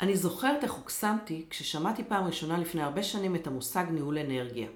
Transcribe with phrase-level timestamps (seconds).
[0.00, 4.68] אני זוכרת איך הוקסמתי כששמעתי פעם ראשונה לפני הרבה שנים את המושג ניהול אנרגיה.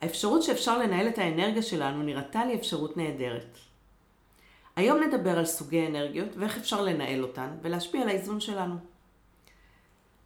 [0.00, 3.58] האפשרות שאפשר לנהל את האנרגיה שלנו נראתה לי אפשרות נהדרת.
[4.76, 8.74] היום נדבר על סוגי אנרגיות ואיך אפשר לנהל אותן ולהשפיע על האיזון שלנו.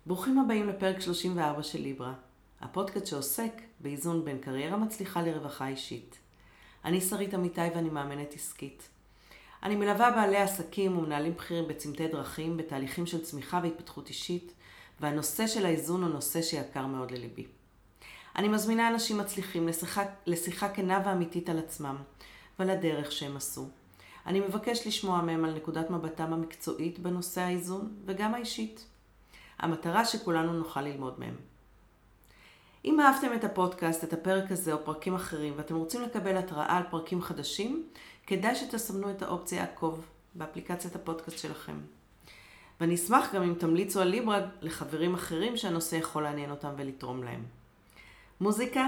[0.06, 2.14] ברוכים הבאים לפרק 34 של ליברה,
[2.60, 6.18] הפודקאסט שעוסק באיזון בין קריירה מצליחה לרווחה אישית.
[6.84, 8.88] אני שרית אמיתי ואני מאמנת עסקית.
[9.64, 14.52] אני מלווה בעלי עסקים ומנהלים בכירים בצמתי דרכים, בתהליכים של צמיחה והתפתחות אישית,
[15.00, 17.46] והנושא של האיזון הוא נושא שיקר מאוד לליבי.
[18.36, 21.96] אני מזמינה אנשים מצליחים לשיחה, לשיחה כנה ואמיתית על עצמם
[22.58, 23.68] ועל הדרך שהם עשו.
[24.26, 28.86] אני מבקש לשמוע מהם על נקודת מבטם המקצועית בנושא האיזון וגם האישית.
[29.58, 31.34] המטרה שכולנו נוכל ללמוד מהם.
[32.84, 36.82] אם אהבתם את הפודקאסט, את הפרק הזה או פרקים אחרים, ואתם רוצים לקבל התראה על
[36.90, 37.86] פרקים חדשים,
[38.26, 41.76] כדאי שתסמנו את האופציה עקוב באפליקציית הפודקאסט שלכם.
[42.80, 47.42] ואני אשמח גם אם תמליצו על ליברה לחברים אחרים שהנושא יכול לעניין אותם ולתרום להם.
[48.40, 48.86] מוזיקה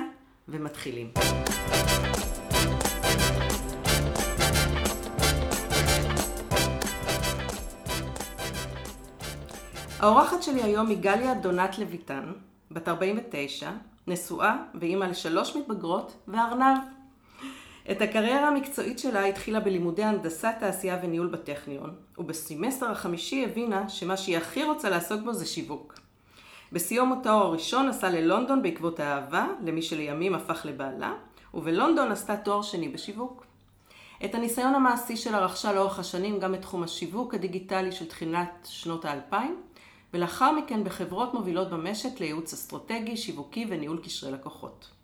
[0.48, 1.12] ומתחילים.
[10.00, 12.32] האורחת שלי היום היא גליה דונת לויטן,
[12.70, 13.70] בת 49,
[14.06, 16.78] נשואה ואימא לשלוש מתבגרות וארנב.
[17.90, 24.36] את הקריירה המקצועית שלה התחילה בלימודי הנדסת תעשייה וניהול בטכניון, ובסמסטר החמישי הבינה שמה שהיא
[24.36, 25.94] הכי רוצה לעסוק בו זה שיווק.
[26.72, 31.14] בסיום התואר הראשון נסעה ללונדון בעקבות האהבה, למי שלימים הפך לבעלה,
[31.54, 33.44] ובלונדון עשתה תואר שני בשיווק.
[34.24, 39.62] את הניסיון המעשי שלה רכשה לאורך השנים גם בתחום השיווק הדיגיטלי של תחילת שנות האלפיים,
[40.14, 44.95] ולאחר מכן בחברות מובילות במשק לייעוץ אסטרטגי, שיווקי וניהול קשרי לקוחות.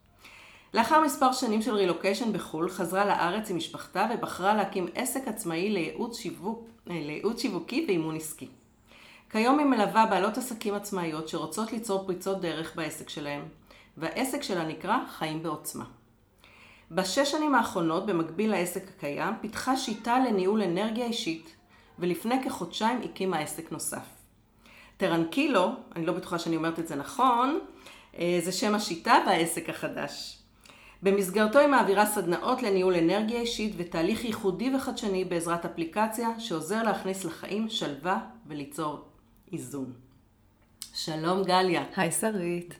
[0.75, 6.19] לאחר מספר שנים של רילוקיישן בחו"ל, חזרה לארץ עם משפחתה ובחרה להקים עסק עצמאי לייעוץ,
[6.19, 8.49] שיווק, אה, לייעוץ שיווקי ואימון עסקי.
[9.31, 13.43] כיום היא מלווה בעלות עסקים עצמאיות שרוצות ליצור פריצות דרך בעסק שלהם,
[13.97, 15.85] והעסק שלה נקרא חיים בעוצמה.
[16.91, 21.57] בשש שנים האחרונות, במקביל לעסק הקיים, פיתחה שיטה לניהול אנרגיה אישית,
[21.99, 24.07] ולפני כחודשיים הקימה עסק נוסף.
[24.97, 27.59] טרנקילו, אני לא בטוחה שאני אומרת את זה נכון,
[28.19, 30.42] אה, זה שם השיטה והעסק החדש.
[31.03, 37.69] במסגרתו היא מעבירה סדנאות לניהול אנרגיה אישית ותהליך ייחודי וחדשני בעזרת אפליקציה שעוזר להכניס לחיים
[37.69, 39.05] שלווה וליצור
[39.53, 39.93] איזון.
[40.95, 41.83] שלום גליה.
[41.97, 42.75] היי שרית.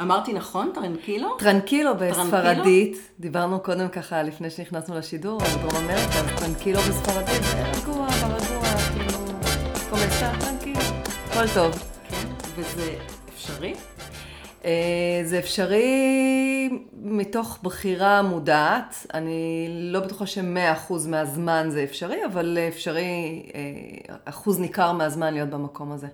[0.00, 0.70] אמרתי נכון?
[0.74, 1.36] טרנקילו?
[1.38, 2.98] טרנקילו בספרדית.
[3.20, 8.62] דיברנו קודם ככה לפני שנכנסנו לשידור על דרום אמריקה, טרנקילו בספרדית רגוע, ברגוע,
[8.94, 9.18] כאילו,
[9.90, 10.80] קומסה, טרנקילו.
[11.30, 11.72] הכל טוב.
[12.08, 12.94] כן, וזה
[13.28, 13.74] אפשרי?
[14.68, 16.70] אה, זה אפשרי
[17.02, 19.06] מתוך בחירה מודעת.
[19.14, 25.48] אני לא בטוחה שמאה אחוז מהזמן זה אפשרי, אבל אפשרי אה, אחוז ניכר מהזמן להיות
[25.48, 26.06] במקום הזה.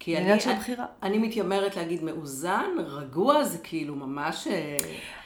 [0.00, 0.86] כי אני, של בחירה.
[1.02, 4.46] אני מתיימרת להגיד מאוזן, רגוע, זה כאילו ממש...
[4.46, 4.76] אה,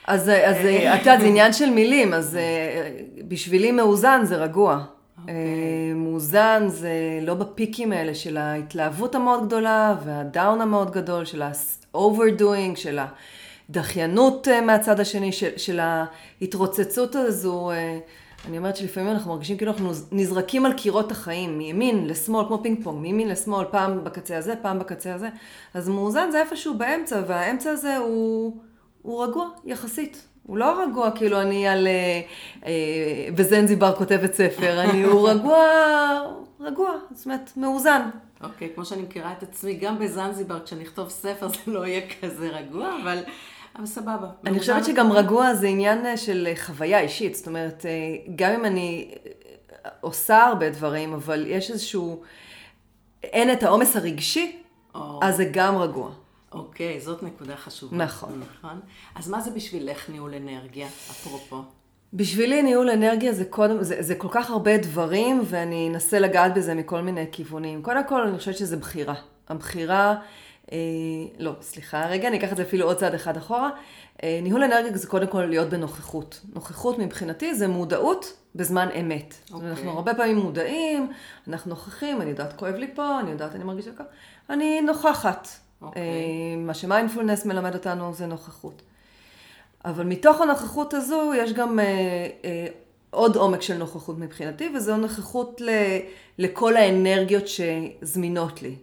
[0.06, 2.38] אז את יודעת, זה עניין של מילים, אז
[3.28, 4.84] בשבילי מאוזן זה רגוע.
[5.22, 5.28] Okay.
[5.31, 5.93] אוקיי.
[5.94, 12.99] מאוזן זה לא בפיקים האלה של ההתלהבות המאוד גדולה והדאון המאוד גדול, של ה-overdoing, של
[13.69, 17.71] הדחיינות אה, מהצד השני, של, של ההתרוצצות הזו.
[17.71, 17.99] אה,
[18.49, 22.84] אני אומרת שלפעמים אנחנו מרגישים כאילו אנחנו נזרקים על קירות החיים, מימין לשמאל, כמו פינג
[22.84, 25.28] פונג, מימין לשמאל, פעם בקצה הזה, פעם בקצה הזה.
[25.75, 28.56] אז מאוזן זה איפשהו באמצע, והאמצע הזה הוא,
[29.03, 30.31] הוא רגוע, יחסית.
[30.47, 31.86] הוא לא רגוע כאילו אני על...
[31.86, 32.20] אה,
[32.66, 35.58] אה, בזנזיבר כותבת ספר, אני, הוא רגוע,
[36.60, 38.10] רגוע, זאת אומרת, מאוזן.
[38.42, 42.00] אוקיי, okay, כמו שאני מכירה את עצמי, גם בזנזיבר, כשאני אכתוב ספר זה לא יהיה
[42.20, 43.19] כזה רגוע, אבל...
[43.76, 44.28] אבל סבבה.
[44.47, 47.86] אני חושבת שגם רגוע זה עניין אה, של חוויה אישית, זאת אומרת,
[48.36, 49.14] גם אם אני
[50.00, 52.22] עושה הרבה דברים, אבל יש איזשהו,
[53.22, 54.62] אין את העומס הרגשי,
[54.94, 54.98] oh.
[55.22, 56.10] אז זה גם רגוע.
[56.54, 57.96] אוקיי, זאת נקודה חשובה.
[57.96, 58.40] נכון.
[58.40, 58.80] נכון.
[59.14, 61.62] אז מה זה בשבילך ניהול אנרגיה, אפרופו?
[62.12, 66.74] בשבילי ניהול אנרגיה זה קודם, זה, זה כל כך הרבה דברים, ואני אנסה לגעת בזה
[66.74, 67.82] מכל מיני כיוונים.
[67.82, 69.14] קודם כל, אני חושבת שזה בחירה.
[69.48, 70.14] הבחירה,
[70.72, 70.78] אה,
[71.38, 73.71] לא, סליחה, רגע, אני אקח את זה אפילו עוד צעד אחד אחורה.
[74.22, 76.41] אה, ניהול אנרגיה זה קודם כל להיות בנוכחות.
[76.54, 79.34] נוכחות מבחינתי זה מודעות בזמן אמת.
[79.34, 79.53] Okay.
[79.54, 79.71] אוקיי.
[79.71, 81.12] אנחנו הרבה פעמים מודעים,
[81.48, 84.04] אנחנו נוכחים, אני יודעת כואב לי פה, אני יודעת אני מרגישה ככה.
[84.50, 85.48] אני נוכחת.
[85.82, 85.86] Okay.
[85.86, 86.02] אוקיי.
[86.02, 88.82] אה, מה שמיינדפולנס מלמד אותנו זה נוכחות.
[89.84, 91.84] אבל מתוך הנוכחות הזו יש גם אה,
[92.44, 92.66] אה,
[93.10, 95.68] עוד עומק של נוכחות מבחינתי, וזו נוכחות ל,
[96.38, 98.76] לכל האנרגיות שזמינות לי.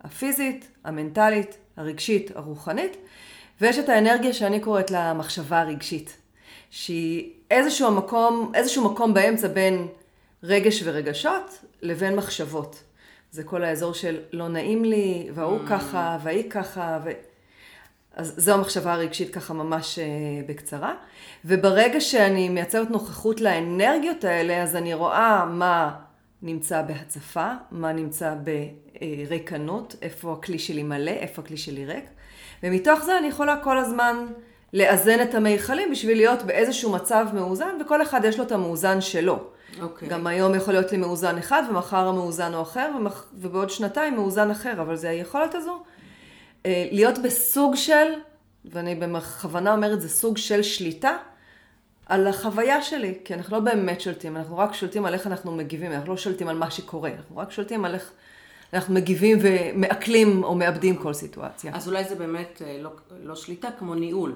[0.00, 2.96] הפיזית, המנטלית, הרגשית, הרוחנית,
[3.60, 6.16] ויש את האנרגיה שאני קוראת לה מחשבה הרגשית,
[6.70, 9.86] שהיא איזשהו מקום, איזשהו מקום באמצע בין
[10.42, 12.82] רגש ורגשות לבין מחשבות.
[13.34, 15.68] זה כל האזור של לא נעים לי, וההוא mm.
[15.68, 17.10] ככה, והיא ככה, ו...
[18.16, 20.04] אז זו המחשבה הרגשית ככה ממש אה,
[20.46, 20.94] בקצרה.
[21.44, 25.94] וברגע שאני מייצרת נוכחות לאנרגיות האלה, אז אני רואה מה
[26.42, 32.04] נמצא בהצפה, מה נמצא בריקנות, איפה הכלי שלי מלא, איפה הכלי שלי ריק.
[32.62, 34.26] ומתוך זה אני יכולה כל הזמן
[34.72, 39.53] לאזן את המיכלים בשביל להיות באיזשהו מצב מאוזן, וכל אחד יש לו את המאוזן שלו.
[39.78, 39.82] Okay.
[39.82, 40.08] אוקיי.
[40.08, 43.26] גם היום יכול להיות לי מאוזן אחד, ומחר המאוזן הוא אחר, ומח...
[43.34, 45.82] ובעוד שנתיים מאוזן אחר, אבל זה היכולת הזו.
[46.66, 48.12] אה, להיות בסוג של,
[48.64, 51.16] ואני בכוונה אומרת, זה סוג של שליטה
[52.06, 55.92] על החוויה שלי, כי אנחנו לא באמת שולטים, אנחנו רק שולטים על איך אנחנו מגיבים,
[55.92, 58.12] אנחנו לא שולטים על מה שקורה, אנחנו רק שולטים על איך
[58.74, 61.72] אנחנו מגיבים ומעכלים או מאבדים כל סיטואציה.
[61.74, 62.90] אז אולי זה באמת אה, לא,
[63.22, 64.34] לא שליטה, כמו ניהול.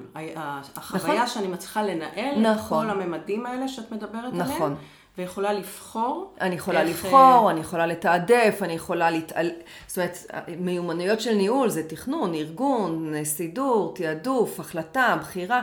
[0.76, 1.26] החוויה נכון.
[1.26, 2.86] שאני מצליחה לנהל נכון.
[2.86, 4.62] את כל הממדים האלה שאת מדברת נכון.
[4.62, 4.74] עליהם.
[5.18, 6.34] ויכולה לבחור.
[6.40, 6.88] אני יכולה איך...
[7.04, 9.50] לבחור, אה, אני יכולה לתעדף, אני יכולה להתעל...
[9.86, 10.18] זאת אומרת,
[10.58, 15.62] מיומנויות של ניהול זה תכנון, ארגון, סידור, תעדוף, החלטה, בחירה.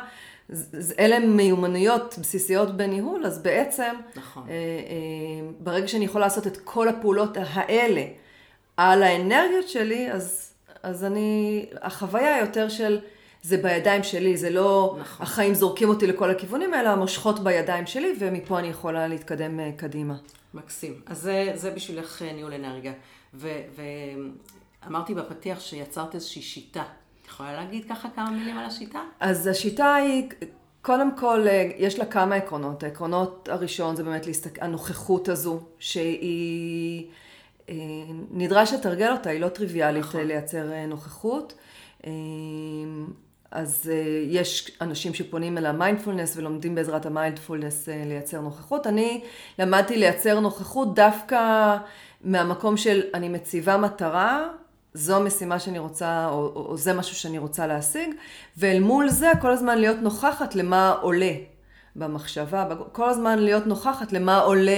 [0.99, 4.43] אלה מיומנויות בסיסיות בניהול, אז בעצם, נכון.
[4.49, 8.03] אה, אה, ברגע שאני יכולה לעשות את כל הפעולות האלה
[8.77, 10.53] על האנרגיות שלי, אז,
[10.83, 12.99] אז אני, החוויה יותר של
[13.45, 15.25] זה בידיים שלי, זה לא נכון.
[15.25, 20.15] החיים זורקים אותי לכל הכיוונים, אלא המושכות בידיים שלי, ומפה אני יכולה להתקדם אה, קדימה.
[20.53, 21.01] מקסים.
[21.05, 22.93] אז זה, זה בשבילך אה, ניהול אנרגיה.
[24.83, 26.83] ואמרתי בפתיח שיצרת איזושהי שיטה.
[27.21, 28.99] את יכולה להגיד ככה כמה מילים על השיטה?
[29.19, 30.29] אז השיטה היא,
[30.81, 32.83] קודם כל, אה, יש לה כמה עקרונות.
[32.83, 37.07] העקרונות הראשון זה באמת להסתכל, הנוכחות הזו, שהיא...
[38.31, 40.21] נדרש לתרגל אותה, היא לא טריוויאלית נכון.
[40.21, 41.53] לייצר נוכחות.
[43.51, 43.89] אז uh,
[44.29, 48.87] יש אנשים שפונים אל המיינדפולנס ולומדים בעזרת המיינדפולנס uh, לייצר נוכחות.
[48.87, 49.21] אני
[49.59, 51.77] למדתי לייצר נוכחות דווקא
[52.21, 54.47] מהמקום של אני מציבה מטרה,
[54.93, 58.09] זו המשימה שאני רוצה, או, או, או זה משהו שאני רוצה להשיג,
[58.57, 61.31] ואל מול זה כל הזמן להיות נוכחת למה עולה
[61.95, 64.71] במחשבה, כל הזמן להיות נוכחת למה עולה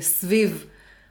[0.00, 0.66] סביב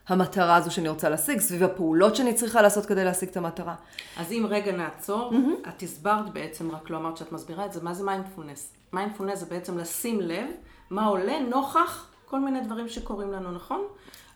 [0.08, 3.74] המטרה הזו שאני רוצה להשיג, סביב הפעולות שאני צריכה לעשות כדי להשיג את המטרה.
[4.16, 5.68] אז אם רגע נעצור, mm-hmm.
[5.68, 8.72] את הסברת בעצם, רק לא אמרת שאת מסבירה את זה, מה זה mindfulness?
[8.92, 10.46] mindfulness זה בעצם לשים לב
[10.90, 13.84] מה עולה נוכח כל מיני דברים שקורים לנו, נכון?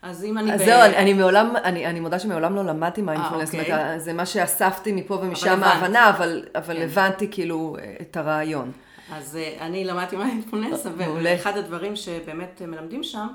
[0.03, 0.55] אז אם אני...
[0.55, 0.65] אז ב...
[0.65, 4.01] זהו, אני, אני מעולם, אני, אני מודה שמעולם לא למדתי מיינדפולנס, אה, אוקיי.
[4.01, 6.83] זה מה שאספתי מפה ומשם ההבנה, אבל, אבל כן.
[6.83, 8.73] הבנתי כאילו את הרעיון.
[9.13, 10.87] אז uh, אני למדתי מיינדפולנס,
[11.23, 13.27] ואחד הדברים שבאמת מלמדים שם,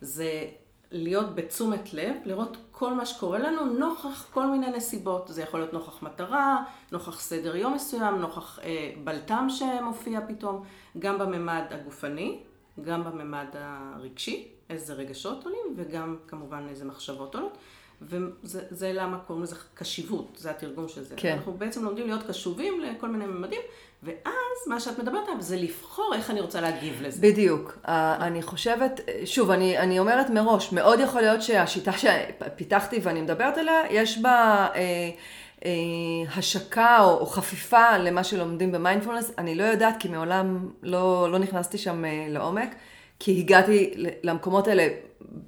[0.00, 0.30] זה
[0.90, 5.28] להיות בתשומת לב, לראות כל מה שקורה לנו נוכח כל מיני נסיבות.
[5.28, 10.64] זה יכול להיות נוכח מטרה, נוכח סדר יום מסוים, נוכח אה, בלטם שמופיע פתאום,
[10.98, 12.40] גם בממד הגופני,
[12.82, 17.58] גם בממד הרגשי, איזה רגשות עולים, וגם כמובן איזה מחשבות עולות.
[18.02, 21.14] וזה למה קוראים לזה קשיבות, זה התרגום של זה.
[21.16, 21.32] כן.
[21.32, 23.60] אנחנו בעצם לומדים להיות קשובים לכל מיני ממדים,
[24.02, 27.22] ואז מה שאת מדברת עליו זה לבחור איך אני רוצה להגיב לזה.
[27.22, 27.78] בדיוק.
[27.84, 27.88] Uh,
[28.20, 33.80] אני חושבת, שוב, אני, אני אומרת מראש, מאוד יכול להיות שהשיטה שפיתחתי ואני מדברת עליה,
[33.90, 34.68] יש בה...
[34.72, 34.76] uh,
[35.60, 35.66] uh,
[36.36, 41.78] השקה או, או חפיפה למה שלומדים במיינדפולנס, אני לא יודעת כי מעולם לא, לא נכנסתי
[41.78, 42.74] שם לעומק,
[43.18, 44.88] כי הגעתי למקומות האלה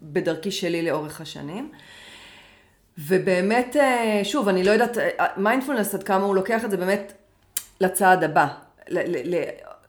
[0.03, 1.71] בדרכי שלי לאורך השנים.
[2.99, 4.97] ובאמת, uh, שוב, אני לא יודעת,
[5.37, 7.13] מיינדפולנס עד כמה הוא לוקח את זה באמת
[7.81, 8.47] לצעד הבא.
[8.89, 9.43] ל- ל-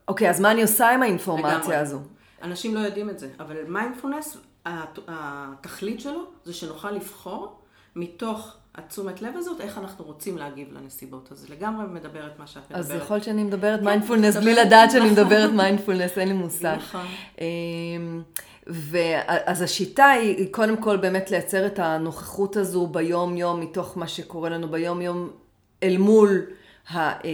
[0.07, 1.75] אוקיי, אז מה אני עושה עם האינפורמציה לגמרי.
[1.75, 1.99] הזו?
[2.43, 4.37] אנשים לא יודעים את זה, אבל מיינדפולנס,
[5.07, 7.59] התכלית שלו זה שנוכל לבחור
[7.95, 11.29] מתוך התשומת לב הזאת, איך אנחנו רוצים להגיב לנסיבות.
[11.31, 12.79] אז לגמרי מדברת מה שאת מדברת.
[12.79, 16.75] אז יכול להיות שאני מדברת מיינדפולנס כן, בלי לדעת שאני מדברת מיינדפולנס, אין לי מושג.
[16.77, 17.05] נכון.
[18.69, 24.67] ואז השיטה היא קודם כל באמת לייצר את הנוכחות הזו ביום-יום, מתוך מה שקורה לנו
[24.69, 25.29] ביום-יום,
[25.83, 26.45] אל מול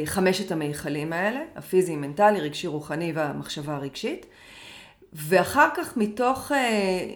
[0.05, 4.25] חמשת המיכלים האלה, הפיזי, מנטלי, רגשי, רוחני והמחשבה הרגשית.
[5.13, 7.09] ואחר כך מתוך, אה,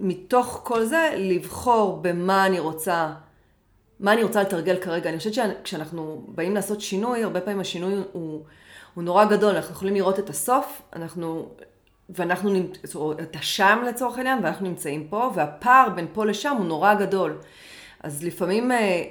[0.00, 3.12] מתוך כל זה לבחור במה אני רוצה,
[4.00, 5.10] מה אני רוצה לתרגל כרגע.
[5.10, 8.44] אני חושבת שכשאנחנו באים לעשות שינוי, הרבה פעמים השינוי הוא,
[8.94, 11.48] הוא נורא גדול, אנחנו יכולים לראות את הסוף, אנחנו,
[12.10, 12.50] ואנחנו,
[13.22, 17.38] אתה שם לצורך העניין, ואנחנו נמצאים פה, והפער בין פה לשם הוא נורא גדול.
[18.02, 19.02] אז לפעמים אה,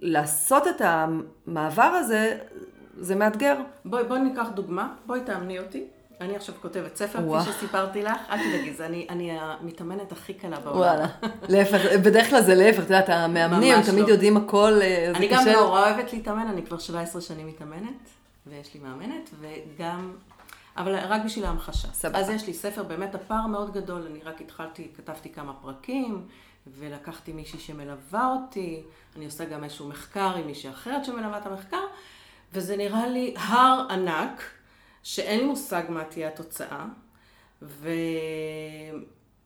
[0.00, 2.38] לעשות את המעבר הזה,
[2.96, 3.56] זה מאתגר.
[3.84, 5.84] בואי, בואי ניקח דוגמה, בואי תאמני אותי.
[6.20, 10.60] אני עכשיו כותבת ספר, כפי שסיפרתי לך, אל תדאגי, זה אני, אני המתאמנת הכי קלה
[10.60, 10.78] בעולם.
[10.78, 11.06] וואלה,
[11.48, 14.12] להפך, בדרך כלל זה להפך, את יודעת, המאמנים, תמיד לא.
[14.12, 18.10] יודעים הכל, אה, אני גם נורא אוהבת להתאמן, אני כבר 17 שנים מתאמנת,
[18.46, 20.12] ויש לי מאמנת, וגם,
[20.76, 21.88] אבל רק בשביל ההמחשה.
[21.88, 22.18] סבבה.
[22.18, 26.26] אז יש לי ספר, באמת הפער מאוד גדול, אני רק התחלתי, כתבתי כמה פרקים,
[26.66, 28.82] ולקחתי מישהי שמלווה אותי,
[29.16, 31.82] אני עושה גם איזשהו מחקר עם מישהי אחרת שמלווה את המחקר,
[32.52, 34.42] וזה נראה לי הר ענק,
[35.02, 36.86] שאין לי מושג מה תהיה התוצאה,
[37.62, 37.88] ו...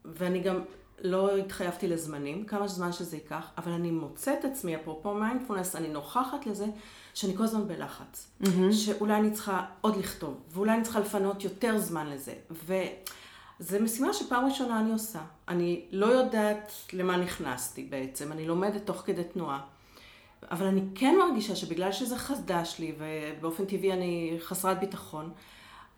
[0.05, 0.61] ואני גם
[1.01, 6.47] לא התחייבתי לזמנים, כמה זמן שזה ייקח, אבל אני מוצאת עצמי, אפרופו מיינדפולנס, אני נוכחת
[6.47, 6.67] לזה
[7.17, 8.31] שאני כל הזמן בלחץ.
[8.43, 8.73] Mm-hmm.
[8.73, 12.33] שאולי אני צריכה עוד לכתוב, ואולי אני צריכה לפנות יותר זמן לזה.
[12.51, 15.21] וזו משימה שפעם ראשונה אני עושה.
[15.49, 19.61] אני לא יודעת למה נכנסתי בעצם, אני לומדת תוך כדי תנועה.
[20.51, 25.31] אבל אני כן מרגישה שבגלל שזה חדש לי, ובאופן טבעי אני חסרת ביטחון,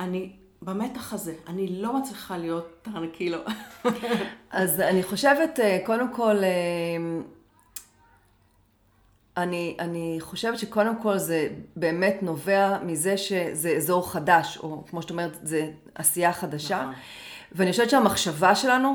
[0.00, 0.32] אני
[0.62, 1.34] במתח הזה.
[1.46, 3.38] אני לא מצליחה להיות טרנקילו.
[4.50, 7.20] אז אני חושבת, אה, קודם כל, אה,
[9.42, 15.10] אני, אני חושבת שקודם כל זה באמת נובע מזה שזה אזור חדש, או כמו שאת
[15.10, 16.80] אומרת, זה עשייה חדשה.
[16.80, 16.94] נכון.
[17.52, 18.94] ואני חושבת שהמחשבה שלנו,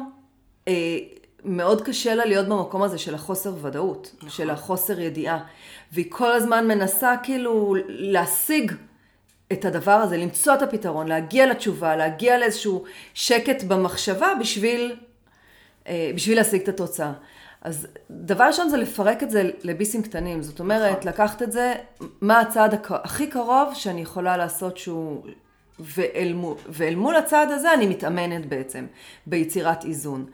[0.67, 0.97] אה,
[1.45, 4.29] מאוד קשה לה להיות במקום הזה של החוסר ודאות, נכון.
[4.29, 5.39] של החוסר ידיעה.
[5.91, 8.71] והיא כל הזמן מנסה כאילו להשיג
[9.53, 12.83] את הדבר הזה, למצוא את הפתרון, להגיע לתשובה, להגיע לאיזשהו
[13.13, 14.95] שקט במחשבה בשביל,
[15.87, 17.13] אה, בשביל להשיג את התוצאה.
[17.63, 20.41] אז דבר ראשון זה לפרק את זה לביסים קטנים.
[20.41, 21.09] זאת אומרת, נכון.
[21.09, 21.73] לקחת את זה,
[22.21, 25.23] מה הצעד הכי קרוב שאני יכולה לעשות שהוא...
[25.79, 28.85] ואל מול, ואל מול הצעד הזה אני מתאמנת בעצם,
[29.27, 30.25] ביצירת איזון.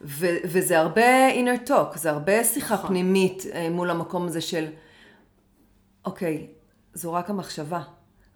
[0.00, 2.88] ו, וזה הרבה inner talk, זה הרבה שיחה נכון.
[2.88, 4.66] פנימית אה, מול המקום הזה של,
[6.04, 6.46] אוקיי,
[6.94, 7.82] זו רק המחשבה.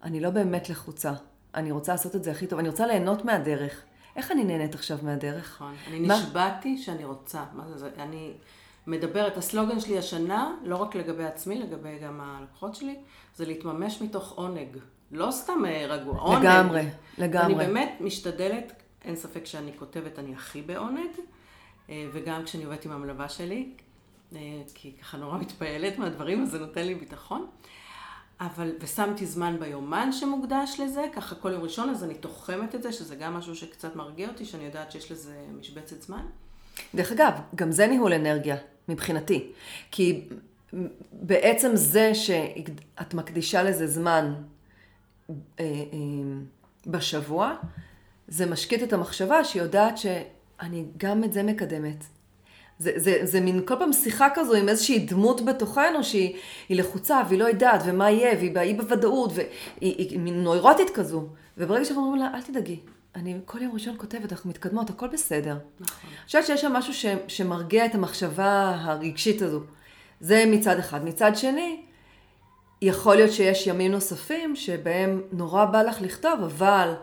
[0.03, 1.13] אני לא באמת לחוצה.
[1.55, 2.59] אני רוצה לעשות את זה הכי טוב.
[2.59, 3.83] אני רוצה ליהנות מהדרך.
[4.15, 5.55] איך אני נהנית עכשיו מהדרך?
[5.55, 5.73] נכון.
[5.87, 5.99] אני?
[5.99, 7.43] נשבעתי שאני רוצה.
[7.53, 7.89] מה זה זה?
[7.97, 8.33] אני
[8.87, 12.95] מדברת, הסלוגן שלי השנה, לא רק לגבי עצמי, לגבי גם הלקוחות שלי,
[13.35, 14.77] זה להתממש מתוך עונג.
[15.11, 16.45] לא סתם אה, רגוע, עונג.
[16.45, 16.85] לגמרי,
[17.17, 17.45] לגמרי.
[17.45, 18.73] אני באמת משתדלת,
[19.05, 21.09] אין ספק שאני כותבת, אני הכי בעונג,
[21.89, 23.69] אה, וגם כשאני עובדת עם המלווה שלי,
[24.35, 24.39] אה,
[24.73, 27.47] כי ככה נורא מתפעלת מהדברים, אז זה נותן לי ביטחון.
[28.41, 32.91] אבל, ושמתי זמן ביומן שמוקדש לזה, ככה כל יום ראשון, אז אני תוחמת את זה,
[32.91, 36.25] שזה גם משהו שקצת מרגיע אותי, שאני יודעת שיש לזה משבצת זמן.
[36.95, 38.55] דרך אגב, גם זה ניהול אנרגיה,
[38.87, 39.51] מבחינתי.
[39.91, 40.27] כי
[41.11, 44.33] בעצם זה שאת מקדישה לזה זמן
[45.29, 45.65] אה, אה,
[46.87, 47.55] בשבוע,
[48.27, 52.03] זה משקיט את המחשבה שיודעת שאני גם את זה מקדמת.
[52.81, 56.35] זה, זה, זה מין כל פעם שיחה כזו עם איזושהי דמות בתוכנו שהיא
[56.69, 59.49] לחוצה והיא לא יודעת ומה יהיה והיא באי בוודאות והיא
[59.81, 61.27] היא מין נוירוטית כזו.
[61.57, 62.79] וברגע שאנחנו אומרים לה, אל תדאגי,
[63.15, 65.57] אני כל יום ראשון כותבת, אנחנו מתקדמות, הכל בסדר.
[65.79, 66.09] נכון.
[66.09, 69.59] אני חושבת שיש שם משהו ש, שמרגיע את המחשבה הרגשית הזו.
[70.19, 71.05] זה מצד אחד.
[71.05, 71.81] מצד שני,
[72.81, 76.93] יכול להיות שיש ימים נוספים שבהם נורא בא לך לכתוב, אבל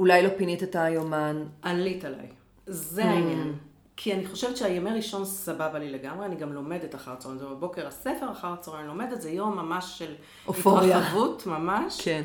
[0.00, 1.44] אולי לא פינית את היומן.
[1.62, 2.26] עלית עליי.
[2.66, 3.75] זה mm.
[3.96, 7.86] כי אני חושבת שהימי ראשון סבבה לי לגמרי, אני גם לומדת אחר הצהריים, זה בבוקר
[7.86, 10.14] הספר, אחר הצהריים אני לומדת, זה יום ממש של
[10.46, 10.98] אופוריה.
[10.98, 12.00] התרחבות, ממש.
[12.00, 12.22] כן.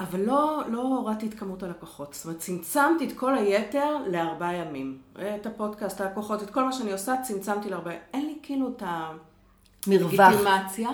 [0.00, 2.14] אבל לא, לא הורדתי את כמות הלקוחות.
[2.14, 4.98] זאת אומרת, צמצמתי את כל היתר לארבעה ימים.
[5.36, 8.06] את הפודקאסט, הלקוחות, את כל מה שאני עושה, צמצמתי לארבעה ימים.
[8.14, 8.82] אין לי כאילו את
[9.86, 10.90] הלגיטימציה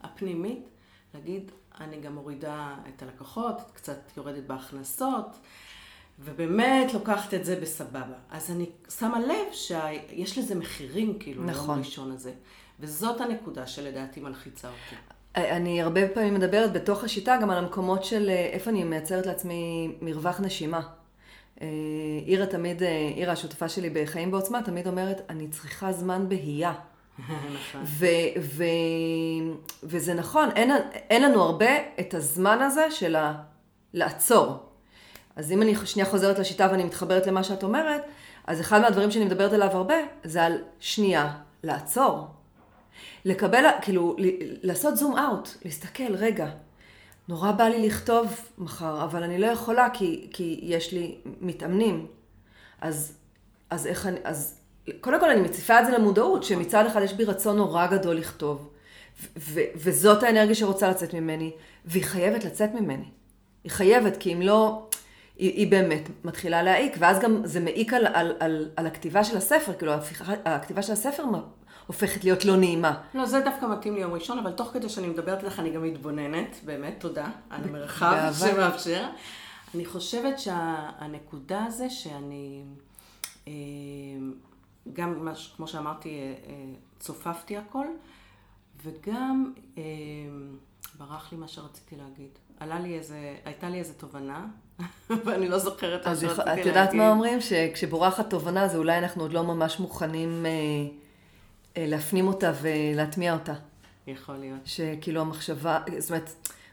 [0.00, 0.68] הפנימית,
[1.14, 5.36] להגיד, אני גם מורידה את הלקוחות, קצת יורדת בהכנסות.
[6.24, 8.02] ובאמת לוקחת את זה בסבבה.
[8.30, 8.66] אז אני
[8.98, 11.64] שמה לב שיש לזה מחירים, כאילו, נכון.
[11.66, 12.32] ליום הראשון הזה.
[12.80, 14.96] וזאת הנקודה שלדעתי מלחיצה אותי.
[15.36, 19.92] אני הרבה פעמים מדברת בתוך השיטה גם על המקומות של אה, איפה אני מייצרת לעצמי
[20.02, 20.80] מרווח נשימה.
[21.62, 21.66] אה,
[22.26, 26.72] אירה תמיד, אה, אירה השותפה שלי בחיים בעוצמה, תמיד אומרת, אני צריכה זמן בהייה.
[27.18, 27.82] נכון.
[27.84, 28.06] ו-
[28.40, 28.64] ו-
[29.82, 31.70] וזה נכון, אין, אין לנו הרבה
[32.00, 33.34] את הזמן הזה של ה-
[33.94, 34.67] לעצור.
[35.38, 38.02] אז אם אני שנייה חוזרת לשיטה ואני מתחברת למה שאת אומרת,
[38.46, 42.26] אז אחד מהדברים שאני מדברת עליו הרבה, זה על שנייה, לעצור.
[43.24, 44.16] לקבל, כאילו,
[44.62, 46.48] לעשות זום אאוט, להסתכל, רגע,
[47.28, 52.06] נורא בא לי לכתוב מחר, אבל אני לא יכולה כי, כי יש לי מתאמנים.
[52.80, 53.12] אז,
[53.70, 54.60] אז איך אני, אז
[55.00, 58.68] קודם כל אני מציפה את זה למודעות, שמצד אחד יש בי רצון נורא גדול לכתוב,
[59.38, 61.52] ו- וזאת האנרגיה שרוצה לצאת ממני,
[61.84, 63.08] והיא חייבת לצאת ממני.
[63.64, 64.87] היא חייבת, כי אם לא,
[65.38, 69.36] היא, היא באמת מתחילה להעיק, ואז גם זה מעיק על, על, על, על הכתיבה של
[69.36, 69.92] הספר, כאילו
[70.44, 71.24] הכתיבה של הספר
[71.86, 73.02] הופכת להיות לא נעימה.
[73.14, 75.82] לא, זה דווקא מתאים לי יום ראשון, אבל תוך כדי שאני מדברת איתך אני גם
[75.82, 79.06] מתבוננת, באמת, תודה על המרחב שמאפשר.
[79.74, 82.64] אני חושבת שהנקודה זה שאני,
[83.48, 83.52] אה,
[84.92, 86.54] גם כמו שאמרתי, אה, אה,
[86.98, 87.86] צופפתי הכל,
[88.84, 89.52] וגם
[90.98, 92.38] ברח לי מה שרציתי להגיד.
[92.60, 94.46] עלה לי איזה, הייתה לי איזה תובנה,
[95.24, 96.60] ואני לא זוכרת מה שרציתי להגיד.
[96.60, 97.40] את יודעת מה אומרים?
[97.40, 100.50] שכשבורחת תובנה, זה אולי אנחנו עוד לא ממש מוכנים אה,
[101.76, 103.52] אה, להפנים אותה ולהטמיע אותה.
[104.06, 104.60] יכול להיות.
[104.64, 106.30] שכאילו המחשבה, זאת אומרת,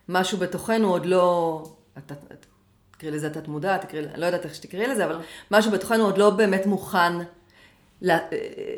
[0.10, 1.64] משהו בתוכנו עוד לא,
[1.98, 2.46] את- את- את-
[2.92, 5.18] תקראי לזה תת מודע, תקראי, אני לא יודעת איך שתקראי לזה, אבל
[5.52, 7.14] משהו בתוכנו עוד לא באמת מוכן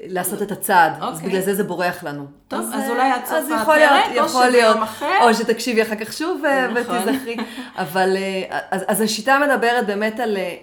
[0.08, 1.30] לעשות את הצעד, אז אוקיי.
[1.30, 2.26] בגלל זה זה בורח לנו.
[2.48, 5.18] טוב, אז אה, אולי עד סוף אז יכול להיות, הפרק, או שביום להיות, אחר.
[5.22, 6.98] או שתקשיבי אחר כך שוב אה, נכון.
[6.98, 7.38] ותיזכרי,
[7.76, 10.56] אבל אה, אז, אז השיטה מדברת באמת על, אה,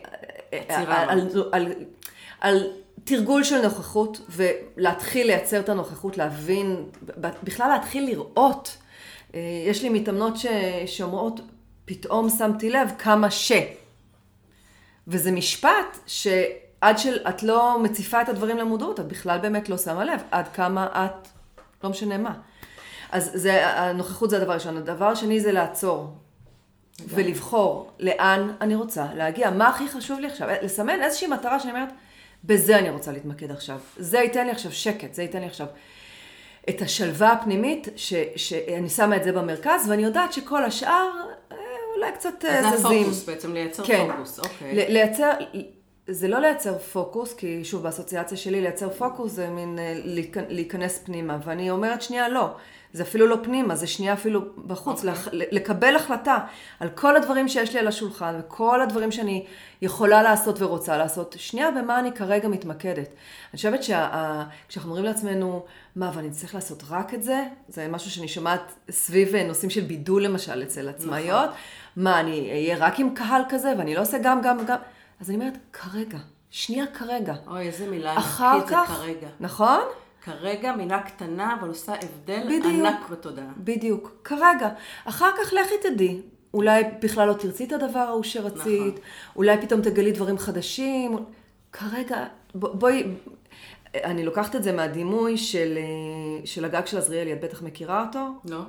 [0.69, 1.73] על, על, על,
[2.41, 2.67] על
[3.05, 6.85] תרגול של נוכחות, ולהתחיל לייצר את הנוכחות, להבין,
[7.43, 8.77] בכלל להתחיל לראות.
[9.35, 10.47] אה, יש לי מתאמנות ש-
[10.87, 11.41] שאומרות,
[11.85, 13.53] פתאום שמתי לב כמה ש.
[15.09, 15.99] וזה משפט
[16.85, 20.87] שעד שאת לא מציפה את הדברים למודעות, את בכלל באמת לא שמה לב עד כמה
[20.87, 21.29] את,
[21.85, 22.35] לא משנה מה.
[23.13, 24.77] אז זה, הנוכחות זה הדבר הראשון.
[24.77, 26.09] הדבר השני זה לעצור.
[27.09, 31.89] ולבחור לאן אני רוצה להגיע, מה הכי חשוב לי עכשיו, לסמן איזושהי מטרה שאני אומרת,
[32.45, 35.67] בזה אני רוצה להתמקד עכשיו, זה ייתן לי עכשיו שקט, זה ייתן לי עכשיו
[36.69, 41.11] את השלווה הפנימית, ש, שאני שמה את זה במרכז, ואני יודעת שכל השאר
[41.53, 41.57] אה,
[41.97, 43.01] אולי קצת אה, אז זה זזים.
[43.03, 44.07] הפוקוס בעצם, לייצר כן.
[44.13, 44.93] פוקוס, אוקיי.
[44.93, 45.31] לייצר,
[46.09, 50.99] זה לא לייצר פוקוס, כי שוב, באסוציאציה שלי לייצר פוקוס זה מין אה, להיכנ- להיכנס
[51.05, 52.49] פנימה, ואני אומרת שנייה לא,
[52.93, 55.11] זה אפילו לא פנימה, זה שנייה אפילו בחוץ, אוקיי.
[55.11, 56.39] לח- לקבל החלטה
[56.81, 59.45] על כל הדברים שיש לי על השולחן, וכל הדברים שאני
[59.83, 63.09] יכולה לעשות ורוצה לעשות, שנייה במה אני כרגע מתמקדת.
[63.09, 65.65] אני חושבת שכשאנחנו אומרים לעצמנו,
[65.97, 69.81] מה, ואני צריך לעשות רק את זה, זה משהו שאני שומעת סביב אה, נושאים של
[69.81, 71.51] בידול למשל אצל עצמאיות,
[71.97, 74.79] מה, אני אהיה רק עם קהל כזה, ואני לא עושה גם, גם, גם,
[75.21, 76.19] אז אני אומרת, כרגע,
[76.51, 77.35] שנייה כרגע.
[77.47, 79.29] אוי, איזה מילה אחר כך, כרגע.
[79.41, 79.81] נכון?
[80.23, 82.65] כרגע מילה קטנה, אבל עושה הבדל בדיוק.
[82.67, 83.47] ענק בתודעה.
[83.59, 84.69] בדיוק, כרגע.
[85.05, 86.21] אחר כך לכי תדעי.
[86.55, 89.01] אולי בכלל לא תרצי את הדבר ההוא שרצית, נכון.
[89.37, 91.17] אולי פתאום תגלי דברים חדשים.
[91.73, 93.05] כרגע, ב- בואי,
[93.95, 98.19] אני לוקחת את זה מהדימוי של, אה, של הגג של עזריאלי, את בטח מכירה אותו?
[98.45, 98.61] לא?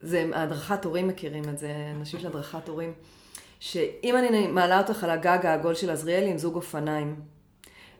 [0.00, 2.92] זה, הדרכת הורים מכירים את זה, אנשים של הדרכת הורים.
[3.60, 7.16] שאם אני מעלה אותך על הגג העגול של עזריאלי עם זוג אופניים,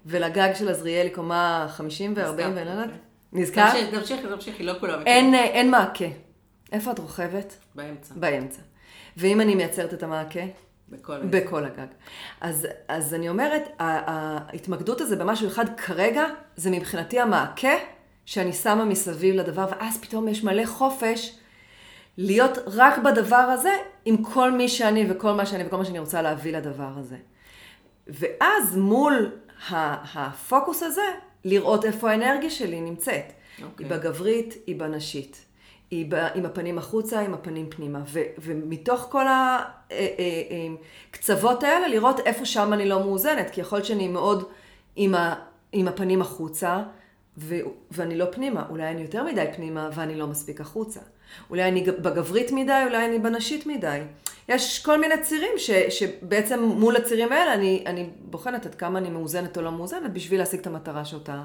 [0.06, 2.98] ולגג של עזריאלי קומה 50 ו-40 נזכר, ואני לא יודעת, אוקיי.
[3.32, 3.70] נזכר?
[3.90, 5.02] תמשיכי, תמשיכי, לא כולם.
[5.06, 6.04] אין, אין מעקה.
[6.72, 7.56] איפה את רוכבת?
[7.74, 8.62] באמצע, באמצע.
[9.16, 10.40] ואם אני מייצרת את המעקה?
[10.88, 11.86] בכל בכל הגג.
[12.40, 16.24] אז, אז אני אומרת, ההתמקדות הזה במשהו אחד כרגע,
[16.56, 17.74] זה מבחינתי המעקה
[18.24, 21.39] שאני שמה מסביב לדבר, ואז פתאום יש מלא חופש
[22.20, 23.70] להיות רק בדבר הזה,
[24.04, 27.16] עם כל מי שאני וכל מה שאני וכל מה שאני רוצה להביא לדבר הזה.
[28.06, 29.30] ואז מול
[29.70, 31.02] הפוקוס הזה,
[31.44, 33.32] לראות איפה האנרגיה שלי נמצאת.
[33.62, 33.86] אוקיי.
[33.86, 35.44] היא בגברית, היא בנשית.
[35.90, 38.00] היא ב, עם הפנים החוצה, עם הפנים פנימה.
[38.06, 39.24] ו, ומתוך כל
[41.10, 43.50] הקצוות האלה, לראות איפה שם אני לא מאוזנת.
[43.50, 44.48] כי יכול להיות שאני מאוד
[44.96, 45.34] עם, ה,
[45.72, 46.82] עם הפנים החוצה,
[47.38, 47.54] ו,
[47.90, 48.64] ואני לא פנימה.
[48.70, 51.00] אולי אני יותר מדי פנימה ואני לא מספיק החוצה.
[51.50, 54.00] אולי אני בגברית מדי, אולי אני בנשית מדי.
[54.48, 59.10] יש כל מיני צירים ש, שבעצם מול הצירים האלה אני, אני בוחנת עד כמה אני
[59.10, 61.42] מאוזנת או לא מאוזנת בשביל להשיג את המטרה שאותה,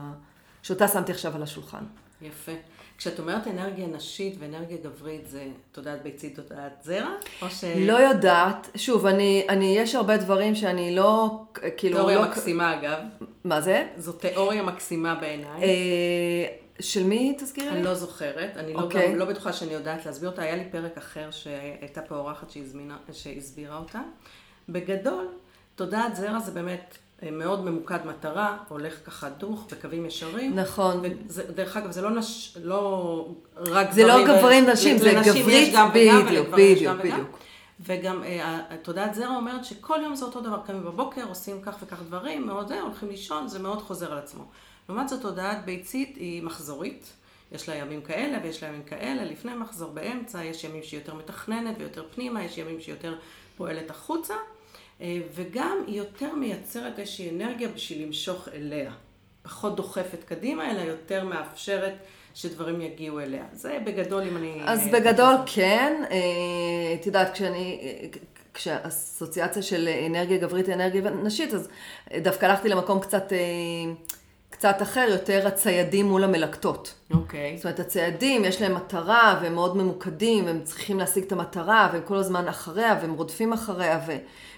[0.63, 1.83] שאותה שמתי עכשיו על השולחן.
[2.21, 2.51] יפה.
[2.97, 7.09] כשאת אומרת אנרגיה נשית ואנרגיה גברית, זה תודעת ביצית, תודעת זרע?
[7.41, 7.63] או ש...
[7.63, 11.43] לא יודעת, שוב, אני, אני, יש הרבה דברים שאני לא,
[11.77, 12.25] כאילו, תיאוריה לא...
[12.25, 12.97] מקסימה אגב.
[13.43, 13.87] מה זה?
[13.97, 15.61] זו תיאוריה מקסימה בעיניי.
[16.79, 17.75] של מי תזכירי לי?
[17.75, 19.11] אני לא זוכרת, אני לא, אוקיי.
[19.11, 20.41] גם, לא בטוחה שאני יודעת להסביר אותה.
[20.41, 24.01] היה לי פרק אחר שהייתה פה אורחת שהזמינה, שהסבירה אותה.
[24.69, 25.27] בגדול,
[25.75, 30.55] תודעת זרע זה באמת אה, מאוד ממוקד מטרה, הולך ככה דוך בקווים ישרים.
[30.55, 31.01] נכון.
[31.03, 35.73] וזה, דרך אגב, זה לא, נש, לא רק זה לא גברים, גברים נשים, זה גברית,
[35.93, 36.97] בדיוק, בדיוק.
[36.99, 37.39] בדיוק.
[37.79, 42.01] וגם אה, תודעת זרע אומרת שכל יום זה אותו דבר, קמים בבוקר, עושים כך וכך
[42.01, 44.43] דברים, מאוד זה, הולכים לישון, זה מאוד חוזר על עצמו.
[44.89, 47.13] לעומת זאת, תודעת ביצית היא מחזורית.
[47.51, 51.13] יש לה ימים כאלה ויש לה ימים כאלה, לפני מחזור באמצע, יש ימים שהיא יותר
[51.13, 53.15] מתכננת ויותר פנימה, יש ימים שהיא יותר
[53.57, 54.33] פועלת החוצה,
[55.01, 58.91] אה, וגם היא יותר מייצרת איזושהי אנרגיה בשביל למשוך אליה.
[59.43, 61.93] פחות דוחפת קדימה, אלא יותר מאפשרת
[62.35, 63.43] שדברים יגיעו אליה.
[63.53, 64.61] זה בגדול אם אני...
[64.65, 65.35] אז אה, בגדול.
[65.45, 66.17] כן, אה,
[67.01, 67.81] את יודעת, כשאני,
[68.53, 71.69] כשהאסוציאציה של אנרגיה גברית לאנרגיה נשית, אז
[72.21, 73.33] דווקא הלכתי למקום קצת,
[74.57, 76.93] קצת אחר, יותר הציידים מול המלקטות.
[77.13, 77.57] אוקיי.
[77.57, 82.01] זאת אומרת, הציידים, יש להם מטרה, והם מאוד ממוקדים, והם צריכים להשיג את המטרה, והם
[82.05, 84.11] כל הזמן אחריה, והם רודפים אחריה, ו...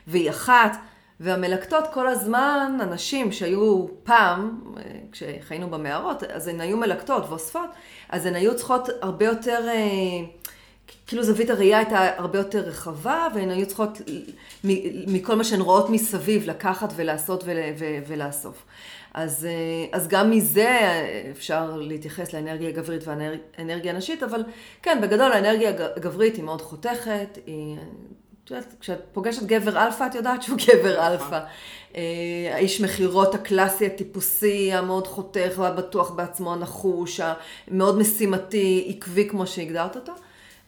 [0.08, 0.78] והיא אחת.
[1.20, 7.70] והמלקטות כל הזמן, הנשים שהיו פעם, אה, כשחיינו במערות, אז הן היו מלקטות ואוספות,
[8.10, 9.74] אז הן היו צריכות הרבה יותר אה,
[11.08, 14.02] כאילו זווית הראייה הייתה הרבה יותר רחבה, והן היו צריכות
[15.08, 17.44] מכל מה שהן רואות מסביב לקחת ולעשות
[18.08, 18.64] ולאסוף.
[19.18, 20.80] אז, אה, אז גם מזה
[21.32, 24.44] אפשר להתייחס לאנרגיה הגברית והאנרגיה הנשית, אבל
[24.82, 27.78] כן, בגדול האנרגיה הגברית היא מאוד חותכת, היא...
[28.44, 31.12] את יודעת, כשאת פוגשת גבר אלפא, את יודעת שהוא גבר נכון.
[31.12, 31.40] אלפא.
[31.96, 32.02] אה,
[32.52, 37.20] האיש מכירות הקלאסי, הטיפוסי, המאוד חותך והבטוח בעצמו, הנחוש,
[37.68, 40.14] המאוד משימתי, עקבי כמו שהגדרת אותו.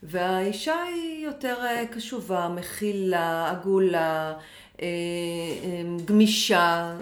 [0.03, 4.33] והאישה היא יותר אה, קשובה, מכילה, עגולה,
[6.05, 6.95] גמישה,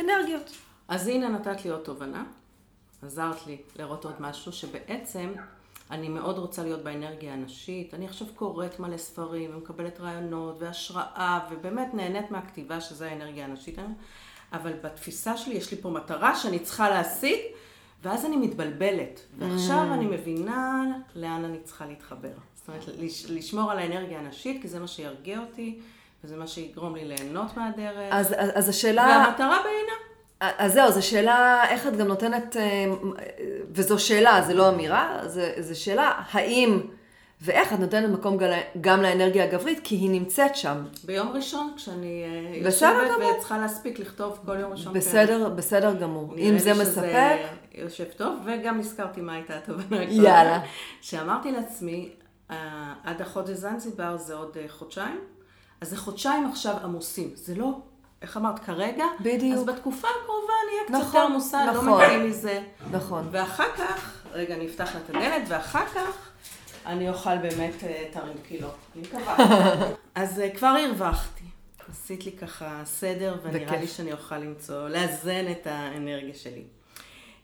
[0.00, 0.67] אנרגיות.
[0.88, 2.24] אז הנה נתת לי עוד תובנה,
[3.02, 5.32] עזרת לי לראות עוד משהו, שבעצם
[5.90, 7.94] אני מאוד רוצה להיות באנרגיה הנשית.
[7.94, 13.78] אני עכשיו קוראת מלא ספרים ומקבלת רעיונות והשראה, ובאמת נהנית מהכתיבה שזה האנרגיה הנשית.
[14.52, 17.38] אבל בתפיסה שלי יש לי פה מטרה שאני צריכה להשיג,
[18.02, 19.20] ואז אני מתבלבלת.
[19.38, 19.94] ועכשיו mm.
[19.94, 22.32] אני מבינה לאן אני צריכה להתחבר.
[22.54, 22.84] זאת אומרת,
[23.28, 25.78] לשמור על האנרגיה הנשית, כי זה מה שירגיע אותי,
[26.24, 28.12] וזה מה שיגרום לי ליהנות מהדרך.
[28.12, 29.24] אז, אז, אז השאלה...
[29.26, 29.92] והמטרה בעינה.
[30.40, 32.62] אז זהו, זו שאלה איך את גם נותנת, אה,
[33.72, 35.18] וזו שאלה, זה לא אמירה,
[35.58, 36.80] זו שאלה האם
[37.40, 38.36] ואיך את נותנת מקום
[38.80, 40.84] גם לאנרגיה הגברית, כי היא נמצאת שם.
[41.04, 44.92] ביום ראשון, כשאני אה, יושבת וצריכה להספיק לכתוב כל יום ראשון.
[44.92, 46.34] בסדר, בסדר גמור.
[46.38, 47.02] אם זה מספק.
[47.02, 50.02] נראה לי שזה יושב טוב, וגם נזכרתי מה הייתה התובנה.
[50.24, 50.60] יאללה.
[51.00, 52.08] שאמרתי לעצמי,
[52.50, 55.20] אה, עד החודש זנזיבר זה עוד חודשיים,
[55.80, 57.30] אז זה חודשיים עכשיו עמוסים.
[57.34, 57.72] זה לא
[58.22, 59.04] איך אמרת, כרגע?
[59.20, 59.58] בדיוק.
[59.58, 62.62] אז בתקופה הקרובה אני אהיה קצת נכון, יותר עמוסה, לא נכון, לא מתאים מזה.
[62.90, 63.28] נכון.
[63.30, 66.28] ואחר כך, רגע, אני אפתח לה את הדלת, ואחר כך
[66.86, 68.76] אני אוכל באמת אה, את הרינקילות.
[68.94, 69.36] אני מקווה.
[70.14, 71.44] אז uh, כבר הרווחתי.
[71.90, 76.62] עשית לי ככה סדר, ונראה לי שאני אוכל למצוא, לאזן את האנרגיה שלי.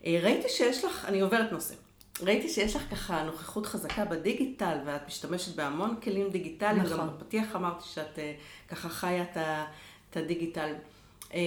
[0.01, 1.73] Uh, ראיתי שיש לך, אני עוברת נושא.
[2.21, 6.83] ראיתי שיש לך ככה נוכחות חזקה בדיגיטל, ואת משתמשת בהמון כלים דיגיטליים.
[6.83, 6.97] נכון.
[6.99, 8.19] גם בפתיח אמרתי שאת
[8.67, 9.65] ככה חיה את ה...
[10.15, 10.73] את הדיגיטל.
[11.33, 11.39] אה,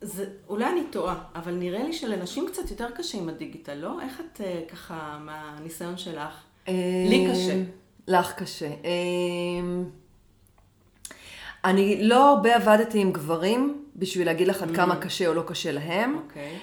[0.00, 4.00] זה, אולי אני טועה, אבל נראה לי שלנשים קצת יותר קשה עם הדיגיטל, לא?
[4.02, 6.42] איך את אה, ככה, מהניסיון שלך?
[6.68, 7.62] לי אה, קשה.
[8.08, 8.70] לך קשה.
[11.64, 15.04] אני לא הרבה עבדתי עם גברים בשביל להגיד לך עד כמה mm.
[15.04, 16.16] קשה או לא קשה להם.
[16.16, 16.58] אוקיי.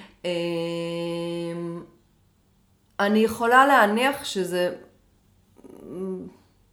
[3.00, 4.74] אני יכולה להניח שזה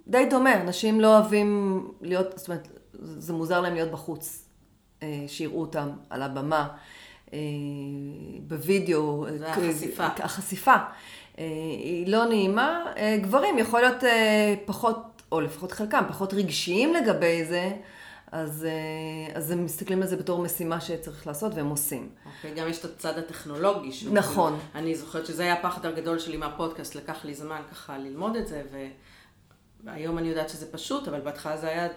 [0.07, 4.44] די דומה, נשים לא אוהבים להיות, זאת אומרת, זה מוזר להם להיות בחוץ.
[5.05, 6.67] אה, שיראו אותם על הבמה,
[7.33, 7.39] אה,
[8.47, 9.25] בווידאו.
[9.37, 10.05] זה החשיפה.
[10.05, 10.75] החשיפה.
[11.39, 11.45] אה,
[11.83, 12.85] היא לא נעימה.
[13.21, 14.03] גברים יכול להיות
[14.65, 17.71] פחות, או לפחות חלקם, פחות רגשיים לגבי זה.
[18.31, 18.67] אז,
[19.33, 22.09] אז הם מסתכלים על זה בתור משימה שצריך לעשות, והם עושים.
[22.25, 23.89] אוקיי, okay, גם יש את הצד הטכנולוגי.
[24.11, 24.53] נכון.
[24.53, 28.47] כאילו, אני זוכרת שזה היה הפחד הגדול שלי מהפודקאסט, לקח לי זמן ככה ללמוד את
[28.47, 28.63] זה,
[29.83, 31.87] והיום אני יודעת שזה פשוט, אבל בהתחלה זה היה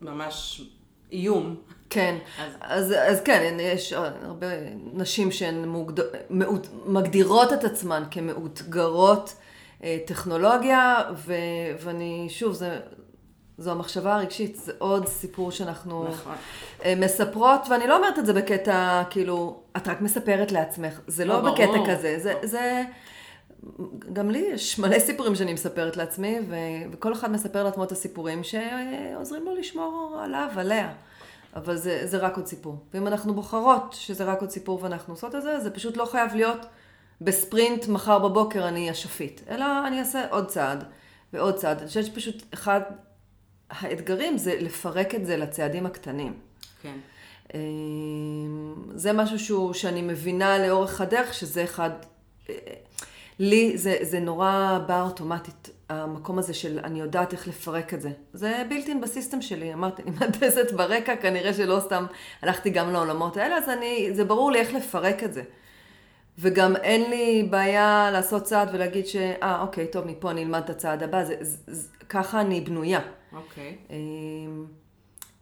[0.00, 0.62] ממש
[1.12, 1.56] איום.
[1.90, 4.46] כן, אז, אז, אז כן, יש הרבה
[4.92, 6.04] נשים שהן מוגד...
[6.30, 6.66] מאות...
[6.86, 9.34] מגדירות את עצמן כמאותגרות
[9.84, 11.34] אה, טכנולוגיה, ו...
[11.80, 12.78] ואני, שוב, זה,
[13.58, 16.34] זו המחשבה הרגשית, זה עוד סיפור שאנחנו נכון.
[16.84, 21.42] אה, מספרות, ואני לא אומרת את זה בקטע, כאילו, את רק מספרת לעצמך, זה לא,
[21.42, 21.90] לא בקטע ברור.
[21.90, 22.82] כזה, זה, זה...
[24.12, 26.54] גם לי יש מלא סיפורים שאני מספרת לעצמי, ו...
[26.92, 30.92] וכל אחד מספר לעצמו את הסיפורים שעוזרים לו לשמור עליו, עליה.
[31.56, 32.76] אבל זה, זה רק עוד סיפור.
[32.94, 36.34] ואם אנחנו בוחרות שזה רק עוד סיפור ואנחנו עושות את זה, זה פשוט לא חייב
[36.34, 36.66] להיות
[37.20, 40.84] בספרינט מחר בבוקר אני השפיט, אלא אני אעשה עוד צעד
[41.32, 41.78] ועוד צעד.
[41.78, 42.80] אני חושבת שפשוט אחד
[43.70, 46.34] האתגרים זה לפרק את זה לצעדים הקטנים.
[46.82, 46.96] כן.
[47.54, 51.90] אמ, זה משהו שהוא, שאני מבינה לאורך הדרך, שזה אחד,
[52.50, 52.54] אה,
[53.38, 55.70] לי זה, זה נורא בא אוטומטית.
[55.88, 58.10] המקום הזה של אני יודעת איך לפרק את זה.
[58.32, 62.06] זה בלתי בסיסטם שלי, אמרתי, אני מהנדסת ברקע, כנראה שלא סתם
[62.42, 65.42] הלכתי גם לעולמות האלה, אז אני, זה ברור לי איך לפרק את זה.
[66.38, 69.16] וגם אין לי בעיה לעשות צעד ולהגיד ש...
[69.16, 73.00] אה, אוקיי, טוב, מפה אני אלמד את הצעד הבא, זה, זה, זה, ככה אני בנויה.
[73.32, 73.76] אוקיי.
[73.90, 74.66] אמ,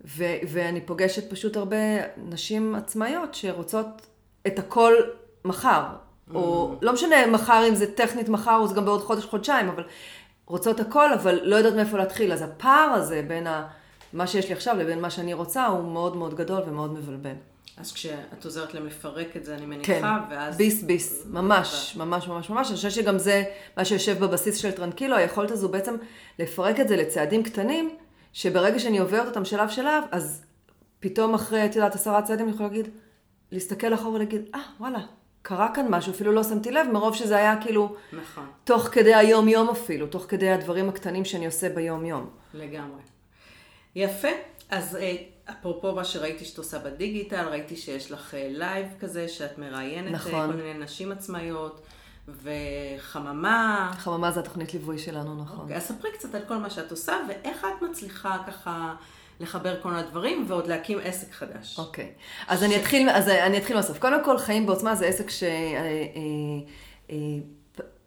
[0.05, 1.77] ו, ואני פוגשת פשוט הרבה
[2.17, 3.87] נשים עצמאיות שרוצות
[4.47, 4.95] את הכל
[5.45, 5.85] מחר.
[6.35, 6.75] או.
[6.83, 9.85] לא משנה מחר אם זה טכנית מחר או זה גם בעוד חודש, חודשיים, אבל
[10.47, 12.33] רוצות הכל, אבל לא יודעות מאיפה להתחיל.
[12.33, 13.69] אז הפער הזה בין ה...
[14.13, 17.35] מה שיש לי עכשיו לבין מה שאני רוצה, הוא מאוד מאוד גדול ומאוד מבלבל.
[17.77, 20.57] אז כשאת עוזרת להם לפרק את זה, אני מניחה, כן, ואז...
[20.57, 22.69] ביס ביס, ממש, ממש ממש ממש.
[22.69, 23.45] אני חושבת שגם זה
[23.77, 25.97] מה שיושב בבסיס של טרנקילו, היכולת הזו בעצם
[26.39, 27.97] לפרק את זה לצעדים קטנים,
[28.33, 30.45] שברגע שאני עוברת אותם שלב שלב, אז
[31.01, 32.89] פתאום אחרי, את יודעת, עשרה צעדים אני יכולה להגיד,
[33.53, 35.01] להסתכל אחורה ולהגיד, אה, וואלה,
[35.43, 37.97] קרה כאן משהו, אפילו לא שמתי לב, מרוב שזה היה כאילו...
[38.13, 38.47] נכון.
[38.65, 42.31] תוך כדי היום-יום אפילו, תוך כדי הדברים הקטנים שאני עושה ביום-יום.
[42.55, 43.01] לגמרי.
[43.95, 44.29] יפה.
[44.71, 45.17] אז אה,
[45.51, 50.51] אפרופו מה שראיתי שאת עושה בדיגיטל, ראיתי שיש לך לייב כזה, שאת מראיינת נכון.
[50.51, 51.87] כל מיני נשים עצמאיות,
[52.29, 53.93] וחממה.
[53.99, 55.61] חממה זה התוכנית ליווי שלנו, נכון.
[55.61, 58.95] אוקיי, אז ספרי קצת על כל מה שאת עושה, ואיך את מצליחה ככה
[59.43, 61.79] לחבר כל מיני דברים, ועוד להקים עסק חדש.
[61.79, 62.09] אוקיי.
[62.49, 62.63] אז ש...
[62.63, 63.99] אני אתחיל, אז אני אתחיל מהסוף.
[63.99, 65.45] קודם כל, חיים בעוצמה זה עסק ש...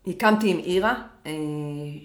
[0.08, 1.02] הקמתי עם אירה,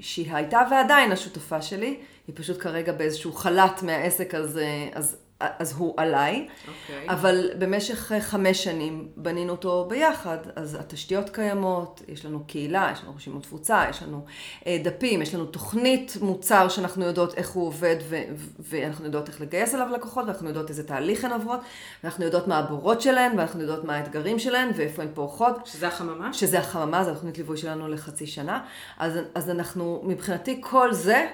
[0.00, 4.60] שהיא הייתה ועדיין השותפה שלי, היא פשוט כרגע באיזשהו חל"ת מהעסק, אז,
[4.92, 6.68] אז אז הוא עליי, okay.
[6.68, 7.06] אוקיי.
[7.08, 13.14] אבל במשך חמש שנים בנינו אותו ביחד, אז התשתיות קיימות, יש לנו קהילה, יש לנו
[13.16, 14.24] רשימות תפוצה, יש לנו
[14.66, 18.22] אה, דפים, יש לנו תוכנית מוצר שאנחנו יודעות איך הוא עובד ו-
[18.58, 21.60] ואנחנו יודעות איך לגייס אליו לקוחות, ואנחנו יודעות איזה תהליך הן עוברות,
[22.04, 25.66] ואנחנו יודעות מה הבורות שלהן, ואנחנו יודעות מה האתגרים שלהן, ואיפה הן פורחות.
[25.66, 26.32] שזה החממה?
[26.32, 28.64] שזה החממה, זו התוכנית ליווי שלנו לחצי שנה.
[28.98, 31.28] אז, אז אנחנו, מבחינתי כל זה,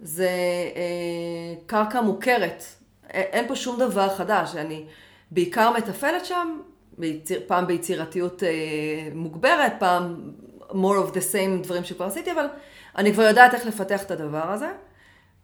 [0.00, 0.28] זה
[0.76, 2.64] אה, קרקע מוכרת.
[3.12, 4.84] אין פה שום דבר חדש, אני
[5.30, 6.60] בעיקר מתפעלת שם,
[6.98, 8.48] ביציר, פעם ביצירתיות אה,
[9.14, 10.32] מוגברת, פעם
[10.70, 12.46] more of the same דברים שכבר עשיתי, אבל
[12.98, 14.72] אני כבר יודעת איך לפתח את הדבר הזה,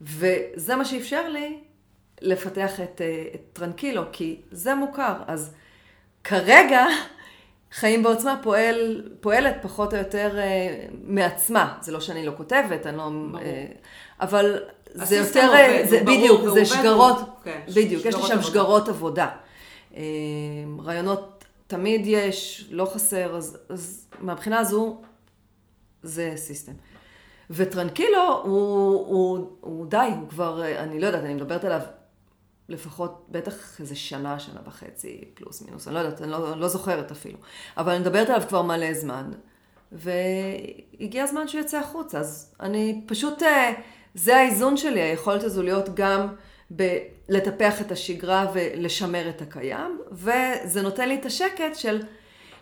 [0.01, 1.59] וזה מה שאפשר לי
[2.21, 5.15] לפתח את, אה, את טרנקילו, כי זה מוכר.
[5.27, 5.55] אז
[6.25, 6.87] כרגע
[7.73, 11.79] חיים בעוצמה פועל, פועלת פחות או יותר אה, מעצמה.
[11.81, 13.11] זה לא שאני לא כותבת, אני לא...
[13.41, 13.67] אה,
[14.21, 14.63] אבל
[15.05, 19.29] זה יותר, עובד, זה, בדיוק, זה שגרות, כן, בדיוק, יש לי שם שגרות עבודה.
[19.97, 20.03] אה,
[20.85, 24.97] רעיונות תמיד יש, לא חסר, אז, אז מהבחינה הזו
[26.03, 26.73] זה סיסטם.
[27.51, 31.81] וטרנקילו הוא, הוא, הוא די, הוא כבר, אני לא יודעת, אני מדברת עליו
[32.69, 37.11] לפחות, בטח איזה שנה, שנה וחצי, פלוס מינוס, אני לא יודעת, אני לא, לא זוכרת
[37.11, 37.39] אפילו.
[37.77, 39.31] אבל אני מדברת עליו כבר מלא זמן,
[39.93, 43.43] והגיע הזמן שהוא יצא החוצה, אז אני פשוט...
[43.43, 43.73] אה,
[44.15, 46.27] זה האיזון שלי, היכולת הזו להיות גם
[46.77, 52.03] ב- לטפח את השגרה ולשמר את הקיים, וזה נותן לי את השקט של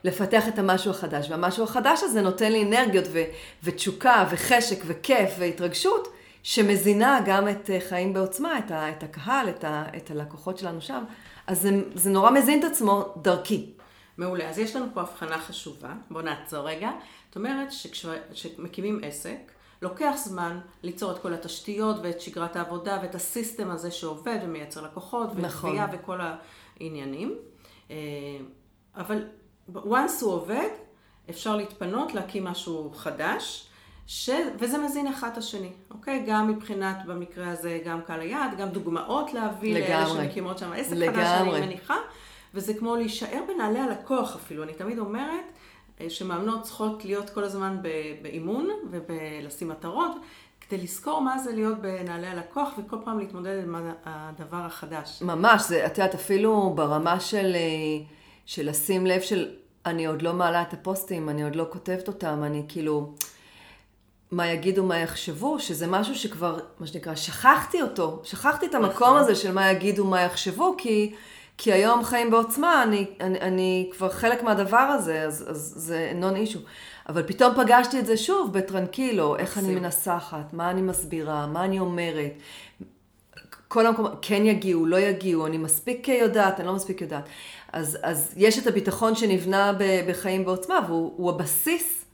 [0.04, 1.30] לפתח את המשהו החדש.
[1.30, 3.24] והמשהו החדש הזה נותן לי אנרגיות ו-
[3.62, 6.08] ותשוקה וחשק וכיף והתרגשות,
[6.42, 10.80] שמזינה גם את אה, חיים בעוצמה, את, ה- את הקהל, את, ה- את הלקוחות שלנו
[10.80, 11.04] שם.
[11.46, 13.70] אז זה, זה נורא מזין את עצמו דרכי.
[14.18, 14.48] מעולה.
[14.50, 15.88] אז יש לנו פה הבחנה חשובה.
[16.10, 16.90] בואו נעצור רגע.
[17.28, 19.36] זאת אומרת שכשמקימים עסק,
[19.82, 25.28] לוקח זמן ליצור את כל התשתיות ואת שגרת העבודה ואת הסיסטם הזה שעובד ומייצר לקוחות
[25.38, 25.70] נכון.
[25.70, 26.18] וגבייה וכל
[26.80, 27.34] העניינים.
[27.90, 27.96] אה,
[28.96, 29.24] אבל
[29.74, 30.68] once הוא עובד,
[31.30, 33.68] אפשר להתפנות, להקים משהו חדש,
[34.06, 34.30] ש...
[34.58, 36.24] וזה מזין אחד את השני, אוקיי?
[36.26, 39.92] גם מבחינת, במקרה הזה, גם קהל היעד, גם דוגמאות להביא לגמרי.
[39.92, 41.24] לאלה שמקימות שם עסק לגמרי.
[41.24, 41.96] חדש, אני מניחה,
[42.54, 44.62] וזה כמו להישאר בנעלי הלקוח אפילו.
[44.62, 45.44] אני תמיד אומרת,
[46.08, 47.76] שמאמנות צריכות להיות כל הזמן
[48.22, 50.12] באימון ובלשים מטרות,
[50.60, 55.22] כדי לזכור מה זה להיות בנעלי הלקוח וכל פעם להתמודד עם הדבר החדש.
[55.22, 58.04] ממש, זה, את יודעת, אפילו ברמה של, אה,
[58.46, 59.50] של לשים לב של
[59.86, 63.12] אני עוד לא מעלה את הפוסטים, אני עוד לא כותבת אותם, אני כאילו,
[64.30, 69.16] מה יגידו, מה יחשבו, שזה משהו שכבר, מה שנקרא, שכחתי אותו, שכחתי את המקום נכון.
[69.16, 71.14] הזה של מה יגידו, מה יחשבו, כי...
[71.58, 76.36] כי היום חיים בעוצמה, אני, אני, אני כבר חלק מהדבר הזה, אז, אז זה נון
[76.36, 76.58] אישו.
[77.08, 81.78] אבל פתאום פגשתי את זה שוב בטרנקילו, איך אני מנסחת, מה אני מסבירה, מה אני
[81.78, 82.32] אומרת.
[83.68, 87.24] כל המקום, כן יגיעו, לא יגיעו, אני מספיק יודעת, אני לא מספיק יודעת.
[87.72, 89.72] אז, אז יש את הביטחון שנבנה
[90.08, 92.04] בחיים בעוצמה, והוא הבסיס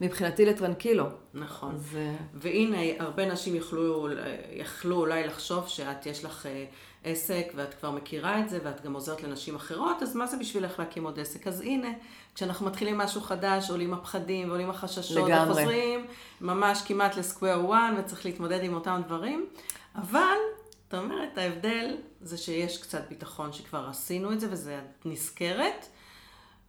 [0.00, 1.04] מבחינתי לטרנקילו.
[1.34, 1.74] נכון.
[1.78, 2.12] ו...
[2.34, 4.08] והנה, הרבה נשים יכלו,
[4.52, 6.64] יכלו אולי לחשוב שאת, יש לך אה,
[7.04, 10.78] עסק ואת כבר מכירה את זה ואת גם עוזרת לנשים אחרות, אז מה זה בשבילך
[10.78, 11.46] להקים עוד עסק?
[11.46, 11.88] אז הנה,
[12.34, 15.52] כשאנחנו מתחילים משהו חדש, עולים הפחדים ועולים החששות, לגמרי.
[15.52, 16.06] וחוזרים
[16.40, 19.46] ממש כמעט לסקוויר 1 וצריך להתמודד עם אותם דברים,
[19.94, 20.36] אבל,
[20.84, 25.86] זאת אומרת, ההבדל זה שיש קצת ביטחון שכבר עשינו את זה וזה נזכרת,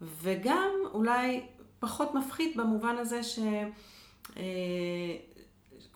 [0.01, 1.45] וגם אולי
[1.79, 3.39] פחות מפחיד במובן הזה ש...
[4.37, 4.43] אה,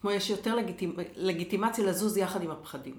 [0.02, 0.96] כמו יש יותר לגיטימ...
[1.16, 2.96] לגיטימציה לזוז יחד עם הפחדים.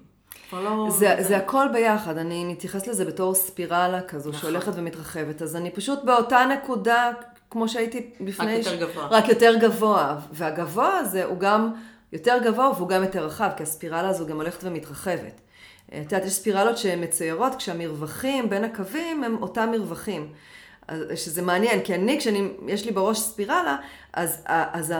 [0.53, 0.87] לא...
[0.89, 1.23] זה, זה...
[1.23, 4.41] זה הכל ביחד, אני מתייחסת לזה בתור ספירלה כזו נכון.
[4.41, 7.11] שהולכת ומתרחבת, אז אני פשוט באותה נקודה,
[7.49, 8.57] כמו שהייתי בפני...
[8.57, 9.07] רק יותר גבוה.
[9.07, 11.71] רק יותר גבוה, והגבוה הזה הוא גם
[12.13, 15.41] יותר גבוה והוא גם יותר רחב, כי הספירלה הזו גם הולכת ומתרחבת.
[15.87, 20.33] את יודעת, יש ספירלות שהן מצוירות כשהמרווחים בין הקווים הם אותם מרווחים.
[21.15, 23.77] שזה מעניין, כי אני, כשאני, יש לי בראש ספירלה,
[24.13, 24.93] אז, אז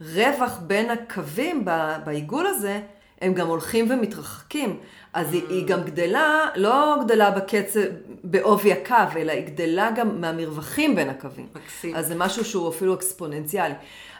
[0.00, 1.64] הרווח בין הקווים
[2.04, 2.80] בעיגול הזה,
[3.22, 4.80] הם גם הולכים ומתרחקים.
[5.12, 7.80] אז היא, היא גם גדלה, לא גדלה בקצב,
[8.24, 11.46] בעובי הקו, אלא היא גדלה גם מהמרווחים בין הקווים.
[11.54, 11.94] מקסים.
[11.94, 13.74] אז זה משהו שהוא אפילו אקספוננציאלי.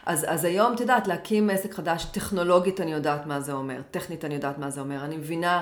[0.05, 4.25] אז, אז היום, את יודעת, להקים עסק חדש, טכנולוגית אני יודעת מה זה אומר, טכנית
[4.25, 5.61] אני יודעת מה זה אומר, אני מבינה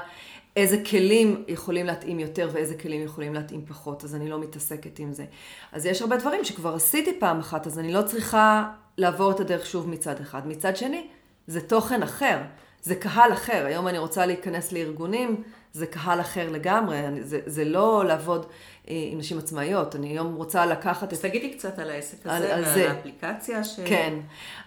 [0.56, 5.14] איזה כלים יכולים להתאים יותר ואיזה כלים יכולים להתאים פחות, אז אני לא מתעסקת עם
[5.14, 5.26] זה.
[5.72, 9.66] אז יש הרבה דברים שכבר עשיתי פעם אחת, אז אני לא צריכה לעבור את הדרך
[9.66, 10.48] שוב מצד אחד.
[10.48, 11.08] מצד שני,
[11.48, 12.38] זה תוכן אחר,
[12.82, 13.65] זה קהל אחר.
[13.65, 18.46] היום אני רוצה להיכנס לארגונים, זה קהל אחר לגמרי, זה, זה לא לעבוד
[18.89, 19.96] אה, עם נשים עצמאיות.
[19.96, 21.26] אני היום רוצה לקחת אז את...
[21.26, 22.91] תגידי קצת על העסק הזה, על- על זה.
[22.91, 23.80] האפליקציה ש...
[23.86, 24.13] כן.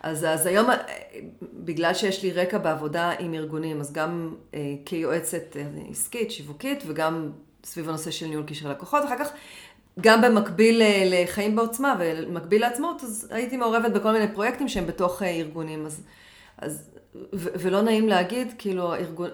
[0.02, 0.76] אז, אז היום, אה,
[1.52, 5.56] בגלל שיש לי רקע בעבודה עם ארגונים, אז גם אה, כיועצת
[5.90, 7.30] עסקית, שיווקית, וגם
[7.64, 9.28] סביב הנושא של ניהול קשר לקוחות, אחר כך
[10.00, 15.86] גם במקביל לחיים בעוצמה ובמקביל לעצמאות, אז הייתי מעורבת בכל מיני פרויקטים שהם בתוך ארגונים.
[15.86, 16.02] אז,
[16.58, 19.30] אז, ו, ולא נעים להגיד, כאילו, הארגון,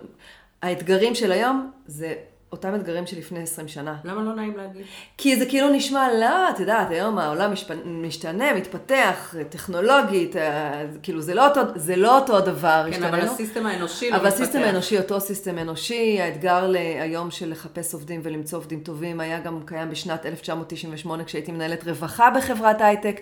[0.62, 2.14] האתגרים של היום זה
[2.52, 3.96] אותם אתגרים שלפני 20 שנה.
[4.04, 4.82] למה לא נעים להגיד?
[5.16, 7.70] כי זה כאילו נשמע, לא, את יודעת, היום העולם משפ...
[7.84, 13.32] משתנה, מתפתח, טכנולוגית, אה, כאילו זה לא אותו, זה לא אותו דבר, כן, אבל השתננו.
[13.32, 14.40] הסיסטם האנושי לא אבל מתפתח.
[14.40, 19.40] ה system האנושי, אותו system אנושי, האתגר היום של לחפש עובדים ולמצוא עובדים טובים, היה
[19.40, 23.20] גם קיים בשנת 1998, כשהייתי מנהלת רווחה בחברת הייטק.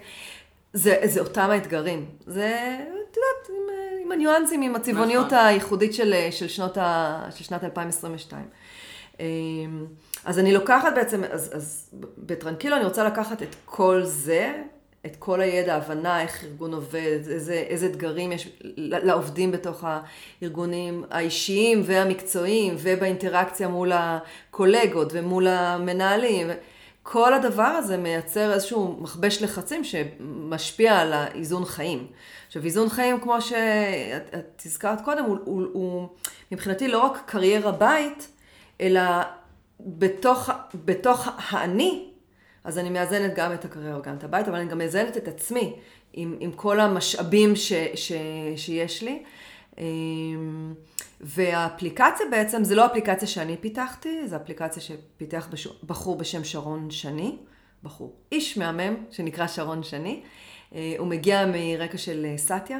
[0.72, 2.04] זה, זה אותם האתגרים.
[2.26, 2.76] זה,
[3.10, 3.60] את יודעת,
[4.08, 5.38] עם, הניואנסים, עם הצבעוניות נכון.
[5.38, 8.44] הייחודית של, של, שנות ה, של שנת 2022.
[9.20, 9.26] אמ,
[10.24, 14.62] אז אני לוקחת בעצם, אז, אז בטרנקילו אני רוצה לקחת את כל זה,
[15.06, 19.84] את כל הידע, ההבנה, איך ארגון עובד, איזה, איזה אתגרים יש לעובדים בתוך
[20.42, 26.48] הארגונים האישיים והמקצועיים, ובאינטראקציה מול הקולגות ומול המנהלים.
[27.02, 32.06] כל הדבר הזה מייצר איזשהו מכבש לחצים שמשפיע על האיזון חיים.
[32.48, 36.08] עכשיו, איזון חיים, כמו שאת את הזכרת קודם, הוא, הוא, הוא
[36.52, 38.28] מבחינתי לא רק קריירה בית,
[38.80, 39.00] אלא
[39.80, 40.50] בתוך,
[40.84, 42.08] בתוך האני,
[42.64, 45.76] אז אני מאזנת גם את הקריירה וגם את הבית, אבל אני גם מאזנת את עצמי
[46.12, 48.12] עם, עם כל המשאבים ש, ש,
[48.56, 49.22] שיש לי.
[49.78, 50.74] אמ,
[51.20, 55.48] והאפליקציה בעצם, זה לא אפליקציה שאני פיתחתי, זו אפליקציה שפיתח.
[55.86, 57.36] בחור בשם שרון שני,
[57.82, 60.22] בחור איש מהמם, שנקרא שרון שני.
[60.74, 62.78] אה, הוא מגיע מרקע של אה, סאטיה,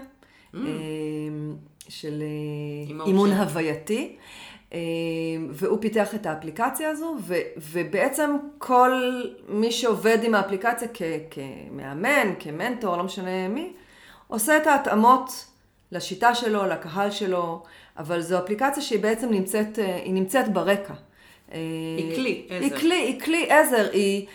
[1.88, 4.16] של אה, אימו אימון של- הווייתי.
[5.51, 7.35] והוא פיתח את האפליקציה הזו, ו,
[7.72, 13.72] ובעצם כל מי שעובד עם האפליקציה כ, כמאמן, כמנטור, לא משנה מי,
[14.27, 15.46] עושה את ההתאמות
[15.92, 17.62] לשיטה שלו, לקהל שלו,
[17.98, 20.94] אבל זו אפליקציה שהיא בעצם נמצאת, היא נמצאת ברקע.
[21.51, 22.64] היא כלי עזר.
[22.64, 24.27] היא כלי, היא כלי עזר, היא,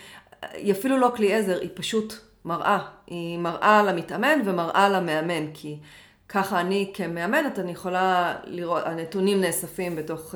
[0.52, 2.78] היא אפילו לא כלי עזר, היא פשוט מראה.
[3.06, 5.78] היא מראה למתאמן ומראה למאמן, כי
[6.28, 10.34] ככה אני כמאמנת, אני יכולה לראות, הנתונים נאספים בתוך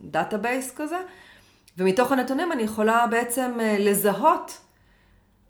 [0.00, 0.98] database כזה,
[1.78, 4.58] ומתוך הנתונים אני יכולה בעצם אה, לזהות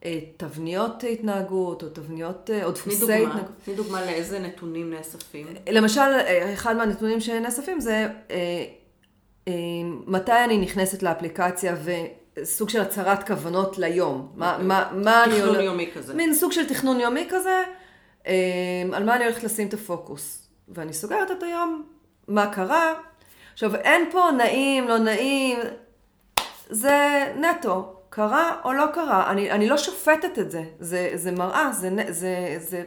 [0.05, 3.51] אה, תבניות התנהגות, או תבניות, אה, או דפוסי דוגמה, התנהגות.
[3.65, 5.47] תני דוגמה לאיזה נתונים נאספים.
[5.71, 8.65] למשל, אה, אחד מהנתונים שנאספים זה אה,
[9.49, 9.53] אה,
[10.07, 11.75] מתי אני נכנסת לאפליקציה
[12.39, 14.33] וסוג של הצהרת כוונות ליום.
[14.35, 15.33] מה, מה, מה אני...
[15.35, 16.15] תכנון הולך- יומי כזה.
[16.15, 17.63] מין סוג של תכנון יומי כזה,
[18.27, 18.33] אה,
[18.93, 20.47] על מה אני הולכת לשים את הפוקוס.
[20.69, 21.85] ואני סוגרת את היום,
[22.29, 22.95] מה קרה.
[23.53, 25.59] עכשיו, אין פה נעים, לא נעים,
[26.71, 26.99] זה
[27.41, 29.31] נטו, קרה או לא קרה.
[29.31, 32.83] אני, אני לא שופטת את זה, זה, זה מראה, זה, זה, זה,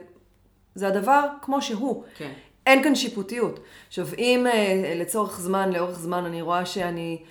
[0.76, 2.04] זה הדבר כמו שהוא.
[2.18, 2.32] כן.
[2.66, 3.60] אין כאן שיפוטיות.
[3.88, 7.24] עכשיו, אם אה, לצורך זמן, לאורך זמן, אני רואה שאני,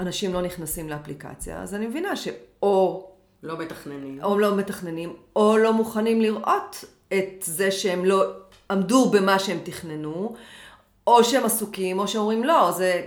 [0.00, 3.10] אנשים לא נכנסים לאפליקציה, אז אני מבינה שאו
[3.42, 4.22] לא מתכננים.
[4.22, 8.24] או לא מתכננים, או לא מוכנים לראות את זה שהם לא
[8.70, 10.34] עמדו במה שהם תכננו,
[11.06, 13.06] או שהם עסוקים, או שאומרים לא, זה...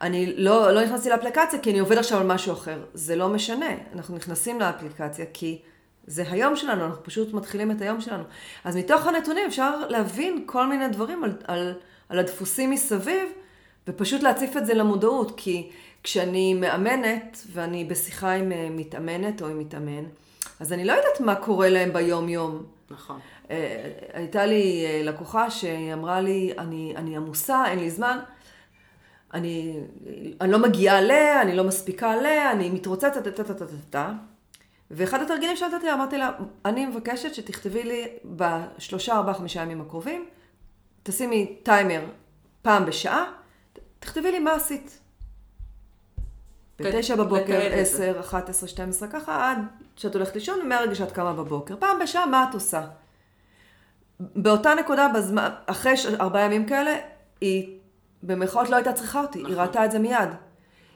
[0.00, 2.84] אני לא, לא נכנסתי לאפליקציה כי אני עובד עכשיו על משהו אחר.
[2.94, 3.70] זה לא משנה.
[3.94, 5.58] אנחנו נכנסים לאפליקציה כי
[6.06, 8.24] זה היום שלנו, אנחנו פשוט מתחילים את היום שלנו.
[8.64, 11.74] אז מתוך הנתונים אפשר להבין כל מיני דברים על, על,
[12.08, 13.28] על הדפוסים מסביב,
[13.88, 15.70] ופשוט להציף את זה למודעות, כי
[16.02, 20.04] כשאני מאמנת ואני בשיחה עם אה, מתאמנת או עם מתאמן,
[20.60, 22.62] אז אני לא יודעת מה קורה להם ביום-יום.
[22.90, 23.20] נכון.
[23.50, 28.18] אה, הייתה לי אה, לקוחה שאמרה לי, אני, אני עמוסה, אין לי זמן,
[29.34, 29.80] אני,
[30.40, 31.10] אני לא מגיעה ל,
[31.42, 34.12] אני לא מספיקה ל, אני מתרוצצת, טה טה טה טה טה.
[34.90, 36.30] ואחד התרגילים שנתתי לה, אמרתי לה,
[36.64, 40.26] אני מבקשת שתכתבי לי בשלושה, ארבעה, חמישה ימים הקרובים,
[41.02, 42.00] תשימי טיימר
[42.62, 43.24] פעם בשעה,
[44.00, 44.98] תכתבי לי מה עשית.
[46.78, 47.60] בתשע בבוקר.
[47.72, 49.58] עשר, אחת עשרה, שתיים עשרה, ככה עד
[49.96, 51.76] שאת הולכת לישון, ומהרגע שאת קמה בבוקר.
[51.78, 52.86] פעם בשעה, מה את עושה?
[54.20, 56.96] באותה נקודה, בזמן, אחרי ארבעה ימים כאלה,
[57.40, 57.78] היא
[58.22, 59.52] במירכאות לא הייתה צריכה אותי, נכון.
[59.52, 60.28] היא ראתה את זה מיד.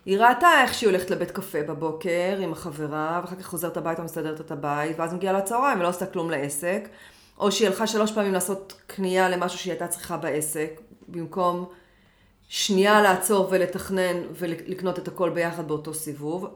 [0.04, 4.40] היא ראתה איך שהיא הולכת לבית קפה בבוקר עם החברה, ואחר כך חוזרת הביתה ומסתדרת
[4.40, 6.88] את הבית, ואז מגיעה לצהריים ולא עושה כלום לעסק.
[7.38, 11.68] או שהיא הלכה שלוש פעמים לעשות קנייה למשהו שהיא הייתה צריכה בעסק, במקום
[12.54, 16.46] שנייה לעצור ולתכנן ולקנות את הכל ביחד באותו סיבוב.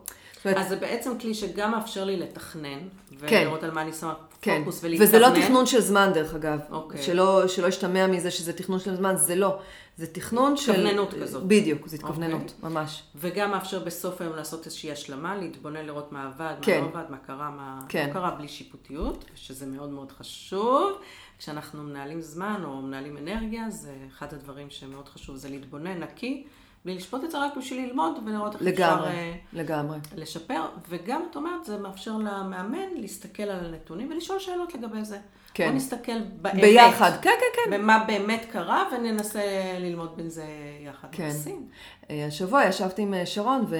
[0.44, 2.78] אז זה בעצם כלי שגם מאפשר לי לתכנן,
[3.26, 3.36] כן.
[3.42, 5.08] ולראות על מה אני שמה כן, פוקוס ולהתכוונן.
[5.08, 6.60] וזה לא תכנון של זמן דרך אגב.
[6.70, 7.02] אוקיי.
[7.02, 9.58] שלא, שלא ישתמע מזה שזה תכנון של זמן, זה לא.
[9.96, 10.72] זה תכנון של...
[10.72, 11.42] התכווננות כזאת.
[11.42, 13.02] בדיוק, זה התכווננות, ממש.
[13.14, 16.80] וגם מאפשר בסוף היום לעשות איזושהי השלמה, להתבונן, לראות מה עבד, כן.
[16.80, 18.08] מה לא עבד, מה קרה, מה כן.
[18.08, 20.98] לא קרה, בלי שיפוטיות, שזה מאוד מאוד חשוב.
[21.38, 26.44] כשאנחנו מנהלים זמן או מנהלים אנרגיה, זה אחד הדברים שמאוד חשוב, זה להתבונן נקי,
[26.86, 29.98] בלי לשפוט את זה רק בשביל ללמוד ולראות איך אפשר לגמרי, אה, לגמרי.
[30.16, 35.18] לשפר, וגם, את אומרת, זה מאפשר למאמן להסתכל על הנתונים ולשאול שאלות לגבי זה.
[35.54, 35.66] כן.
[35.66, 36.60] בוא נסתכל באמת.
[36.60, 37.78] ביחד, כן, כן, כן.
[37.78, 39.42] במה באמת קרה, וננסה
[39.78, 40.44] ללמוד בין זה
[40.80, 41.08] יחד.
[41.12, 41.26] כן.
[41.28, 41.68] מקסים.
[42.10, 43.76] אה, השבוע ישבתי עם אה, שרון ו...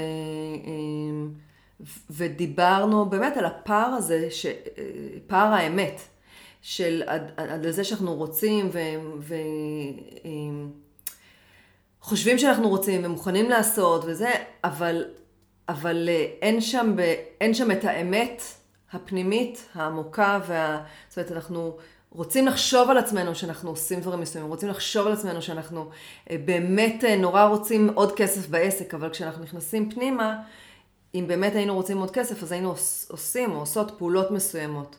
[2.11, 4.47] ודיברנו באמת על הפער הזה, ש...
[5.27, 6.01] פער האמת,
[6.69, 8.79] של עד, לזה שאנחנו רוצים ו...
[9.19, 9.35] ו...
[10.25, 10.31] אה,
[12.01, 14.31] חושבים שאנחנו רוצים ומוכנים לעשות וזה,
[14.64, 15.05] אבל,
[15.69, 17.01] אבל אה, אין שם, ב...
[17.41, 18.43] אין שם את האמת
[18.93, 20.83] הפנימית, העמוקה, וה...
[21.09, 21.77] זאת אומרת, אנחנו
[22.11, 25.91] רוצים לחשוב על עצמנו שאנחנו עושים דברים מסוימים, רוצים לחשוב על עצמנו שאנחנו
[26.31, 30.43] אה, באמת אה, נורא רוצים עוד כסף בעסק, אבל כשאנחנו נכנסים פנימה,
[31.14, 34.97] אם באמת היינו רוצים עוד כסף, אז היינו עוש- עושים או עושות פעולות מסוימות.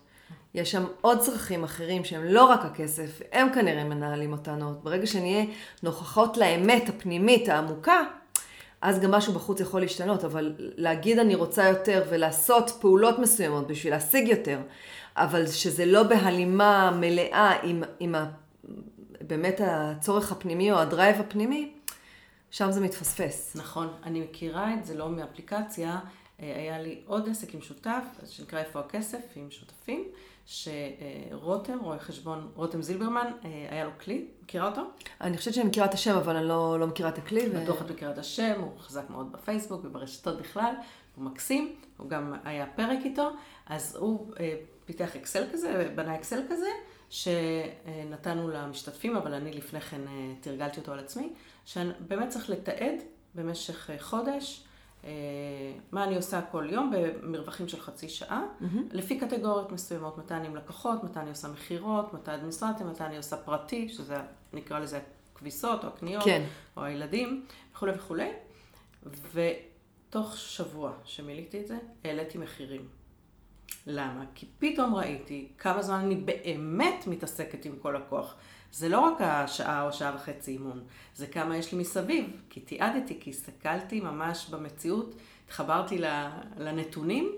[0.58, 4.80] יש שם עוד צרכים אחרים שהם לא רק הכסף, הם כנראה מנהלים אותנו.
[4.84, 5.45] ברגע שנהיה
[5.84, 8.01] נוכחות לאמת הפנימית, העמוקה,
[8.82, 13.93] אז גם משהו בחוץ יכול להשתנות, אבל להגיד אני רוצה יותר ולעשות פעולות מסוימות בשביל
[13.93, 14.60] להשיג יותר,
[15.16, 18.26] אבל שזה לא בהלימה מלאה עם, עם ה,
[19.22, 21.74] באמת הצורך הפנימי או הדרייב הפנימי,
[22.51, 23.55] שם זה מתפספס.
[23.55, 25.99] נכון, אני מכירה את זה לא מאפליקציה,
[26.39, 30.03] אה, היה לי עוד עסק עם שותף, שנקרא איפה הכסף, עם שותפים,
[30.48, 34.82] שרותם, רואה חשבון, רותם זילברמן, אה, היה לו כלי, מכירה אותו?
[35.22, 37.50] אני חושבת שאני מכירה את השם, אבל אני לא, לא מכירה את הכלי.
[37.52, 37.64] ו...
[37.64, 40.74] בטוח את מכירה את השם, הוא חזק מאוד בפייסבוק וברשתות בכלל,
[41.16, 43.30] הוא מקסים, הוא גם היה פרק איתו,
[43.66, 46.70] אז הוא אה, פיתח אקסל כזה, בנה אקסל כזה,
[47.10, 51.34] שנתנו למשתתפים, אבל אני לפני כן אה, תרגלתי אותו על עצמי,
[51.66, 52.95] שבאמת צריך לתעד
[53.36, 54.66] במשך חודש.
[55.04, 55.10] אה,
[55.91, 58.66] מה אני עושה כל יום במרווחים של חצי שעה, mm-hmm.
[58.91, 63.18] לפי קטגוריות מסוימות, מתי אני עם לקוחות, מתי אני עושה מכירות, מתי אדמיניסטרציה, מתי אני
[63.18, 64.18] עושה פרטי, שזה
[64.54, 65.00] נקרא לזה
[65.36, 66.45] כביסות או הקניות, כן.
[66.78, 68.30] או הילדים, וכולי וכולי.
[69.34, 72.88] ותוך שבוע שמילאתי את זה, העליתי מחירים.
[73.88, 74.26] למה?
[74.36, 78.36] כי פתאום ראיתי כמה זמן אני באמת מתעסקת עם כל הכוח.
[78.72, 80.84] זה לא רק השעה או שעה וחצי אימון,
[81.15, 82.41] זה כמה יש לי מסביב.
[82.49, 85.15] כי תיעדתי, כי הסתכלתי ממש במציאות,
[85.45, 86.01] התחברתי
[86.57, 87.32] לנתונים.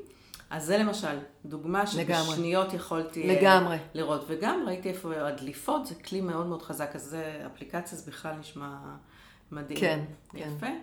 [0.50, 1.88] אז זה למשל דוגמה.
[1.88, 3.78] שבשניות יכולתי לגמרי.
[3.94, 4.26] לראות.
[4.28, 8.78] וגם ראיתי איפה הדליפות, זה כלי מאוד מאוד חזק, אז זה אפליקציה, זה בכלל נשמע
[9.52, 9.80] מדהים.
[9.80, 10.00] כן,
[10.34, 10.60] יפה.
[10.60, 10.80] כן.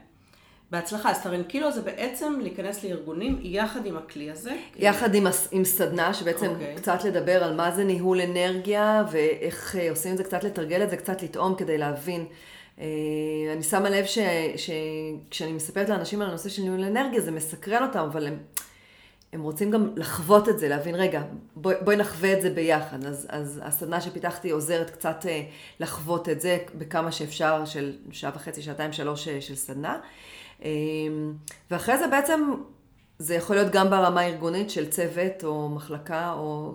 [0.70, 1.10] בהצלחה.
[1.10, 4.56] אז טרנקילו זה בעצם להיכנס לארגונים יחד עם הכלי הזה.
[4.76, 6.74] יחד עם, עם סדנה, שבעצם אוקיי.
[6.74, 6.78] okay.
[6.78, 10.90] קצת לדבר על מה זה ניהול אנרגיה, ואיך אה, עושים את זה, קצת לתרגל את
[10.90, 12.26] זה, קצת לטעום כדי להבין.
[12.80, 12.86] אה,
[13.52, 14.04] אני שמה לב
[14.56, 18.38] שכשאני מספרת לאנשים על הנושא של ניהול אנרגיה, זה מסקרן אותם, אבל הם,
[19.32, 21.22] הם רוצים גם לחוות את זה, להבין, רגע,
[21.56, 23.04] בואי, בואי נחווה את זה ביחד.
[23.04, 25.42] אז, אז הסדנה שפיתחתי עוזרת קצת אה,
[25.80, 29.98] לחוות את זה בכמה שאפשר, של שעה וחצי, שעתיים, שלוש של סדנה.
[30.64, 30.70] אה,
[31.70, 32.54] ואחרי זה בעצם
[33.18, 36.74] זה יכול להיות גם ברמה הארגונית של צוות או מחלקה או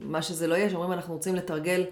[0.00, 1.84] מה שזה לא יהיה, שאומרים אנחנו רוצים לתרגל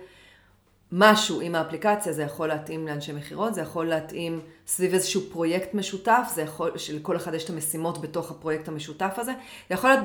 [0.92, 6.28] משהו עם האפליקציה, זה יכול להתאים לאנשי מכירות, זה יכול להתאים סביב איזשהו פרויקט משותף,
[6.34, 9.32] זה יכול, שלכל אחד יש את המשימות בתוך הפרויקט המשותף הזה.
[9.68, 10.04] זה יכול להיות,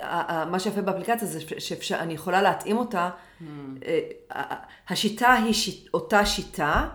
[0.00, 3.10] ה- ה- מה שיפה באפליקציה זה שאני יכולה להתאים אותה,
[3.84, 4.00] אה,
[4.30, 4.54] ה-
[4.92, 6.88] השיטה היא שיט, אותה שיטה,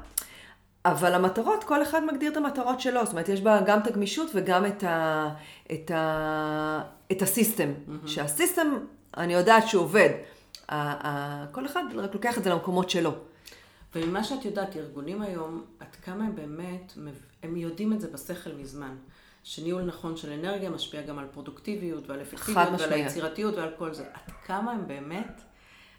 [0.92, 4.32] אבל המטרות, כל אחד מגדיר את המטרות שלו, זאת אומרת, יש בה גם את הגמישות
[4.34, 5.30] וגם את, ה,
[5.74, 6.82] את, ה,
[7.12, 7.70] את הסיסטם.
[7.70, 8.08] Mm-hmm.
[8.08, 8.78] שהסיסטם,
[9.18, 10.10] אני יודעת שהוא עובד.
[10.70, 13.12] ה, ה, כל אחד רק לוקח את זה למקומות שלו.
[13.96, 16.94] וממה שאת יודעת, ארגונים היום, עד כמה הם באמת,
[17.44, 18.96] הם יודעים את זה בשכל מזמן.
[19.44, 22.94] שניהול נכון של אנרגיה משפיע גם על פרודוקטיביות ועל אפקטיביות ועל.
[22.94, 24.04] היצירתיות ועל כל זה.
[24.04, 25.42] עד כמה הם באמת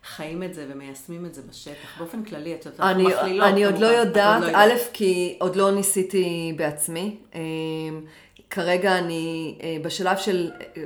[0.05, 1.99] חיים את זה ומיישמים את זה בשטח.
[1.99, 5.37] באופן כללי, את יודעת, אנחנו אני, מכלילות אני עוד לא יודעת, עוד לא א', כי
[5.41, 7.17] עוד לא ניסיתי בעצמי.
[7.35, 7.41] אמ,
[8.51, 10.85] כרגע אני אה, בשלב של, אה,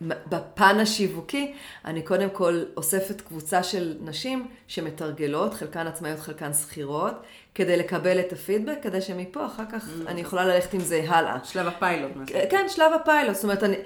[0.00, 7.14] בפן השיווקי, אני קודם כל אוספת קבוצה של נשים שמתרגלות, חלקן עצמאיות, חלקן שכירות,
[7.54, 11.36] כדי לקבל את הפידבק, כדי שמפה אחר כך mm, אני יכולה ללכת עם זה הלאה.
[11.44, 12.12] שלב הפיילוט.
[12.50, 13.34] כן, שלב הפיילוט.
[13.34, 13.76] זאת אומרת, אני...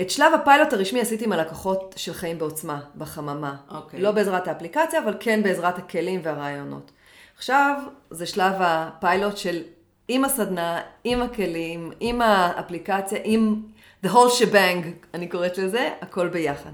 [0.00, 3.56] את שלב הפיילוט הרשמי עשיתי עם הלקוחות של חיים בעוצמה, בחממה.
[3.70, 4.00] אוקיי.
[4.00, 6.90] לא בעזרת האפליקציה, אבל כן בעזרת הכלים והרעיונות.
[7.36, 9.62] עכשיו זה שלב הפיילוט של
[10.08, 13.62] עם הסדנה, עם הכלים, עם האפליקציה, עם
[14.06, 16.70] the whole shebang, אני קוראת לזה, הכל ביחד.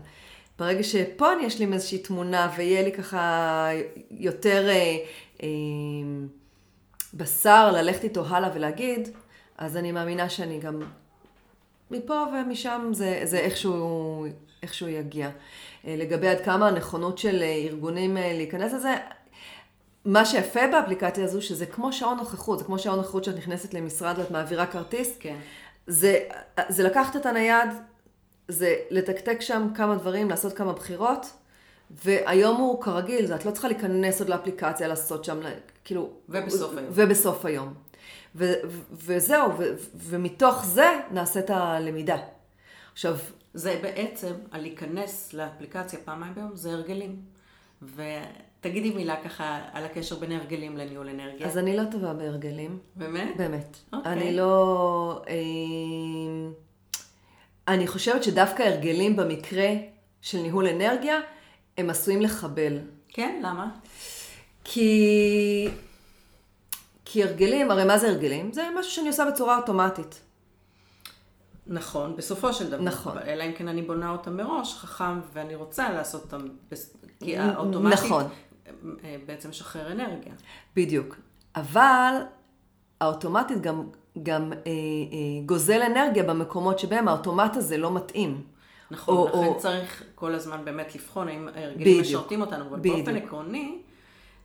[0.59, 3.69] ברגע שפה אני אשלים איזושהי תמונה ויהיה לי ככה
[4.11, 4.97] יותר אה,
[5.43, 5.49] אה,
[7.15, 9.09] בשר ללכת איתו הלאה ולהגיד,
[9.59, 10.83] אז אני מאמינה שאני גם
[11.91, 14.27] מפה ומשם זה, זה איכשהו,
[14.63, 15.31] איכשהו יגיע.
[15.87, 18.95] אה, לגבי עד כמה הנכונות של אה, ארגונים אה, להיכנס לזה,
[20.05, 24.19] מה שיפה באפליקציה הזו, שזה כמו שעון נוכחות, זה כמו שעון נוכחות שאת נכנסת למשרד
[24.19, 25.17] ואת מעבירה כרטיס.
[25.21, 25.37] כן.
[25.87, 26.19] זה,
[26.69, 27.69] זה לקחת את הנייד,
[28.49, 31.27] זה לתקתק שם כמה דברים, לעשות כמה בחירות,
[31.91, 35.41] והיום הוא כרגיל, את לא צריכה להיכנס עוד לאפליקציה, לעשות שם,
[35.85, 36.11] כאילו...
[36.29, 36.89] ובסוף היום.
[36.91, 37.75] ובסוף היום.
[38.35, 39.65] ו, ו, וזהו, ו,
[39.95, 42.17] ומתוך זה נעשית הלמידה.
[42.93, 43.17] עכשיו...
[43.55, 47.17] זה בעצם, על להיכנס לאפליקציה פעמיים ביום, זה הרגלים.
[47.83, 51.47] ותגידי מילה ככה על הקשר בין הרגלים לניהול אנרגיה.
[51.47, 52.79] אז אני לא טובה בהרגלים.
[52.97, 53.37] באמת?
[53.37, 53.77] באמת.
[53.93, 54.13] אוקיי.
[54.13, 55.23] אני לא...
[55.29, 55.35] אה,
[57.69, 59.69] אני חושבת שדווקא הרגלים במקרה
[60.21, 61.21] של ניהול אנרגיה,
[61.79, 62.79] הם עשויים לחבל.
[63.09, 63.41] כן?
[63.45, 63.71] למה?
[64.65, 65.69] כי...
[67.15, 68.53] כי הרגלים, הרי מה זה הרגלים?
[68.53, 70.21] זה משהו שאני עושה בצורה אוטומטית.
[71.67, 72.83] נכון, בסופו של דבר.
[72.83, 73.19] נכון.
[73.19, 76.47] אלא אם כן אני בונה אותם מראש, חכם, ואני רוצה לעשות אותם,
[77.21, 78.25] כי האוטומטית נכון.
[79.05, 80.33] אה, בעצם משחרר אנרגיה.
[80.77, 81.17] בדיוק.
[81.57, 82.15] אבל
[83.01, 83.87] האוטומטית גם,
[84.23, 84.73] גם אה, אה,
[85.47, 88.43] גוזל אנרגיה במקומות שבהם האוטומט הזה לא מתאים.
[88.91, 89.59] נכון, או, לכן או...
[89.59, 92.97] צריך כל הזמן באמת לבחון האם ההרגלים משרתים אותנו, אבל בדיוק.
[92.97, 93.79] באופן עקרוני,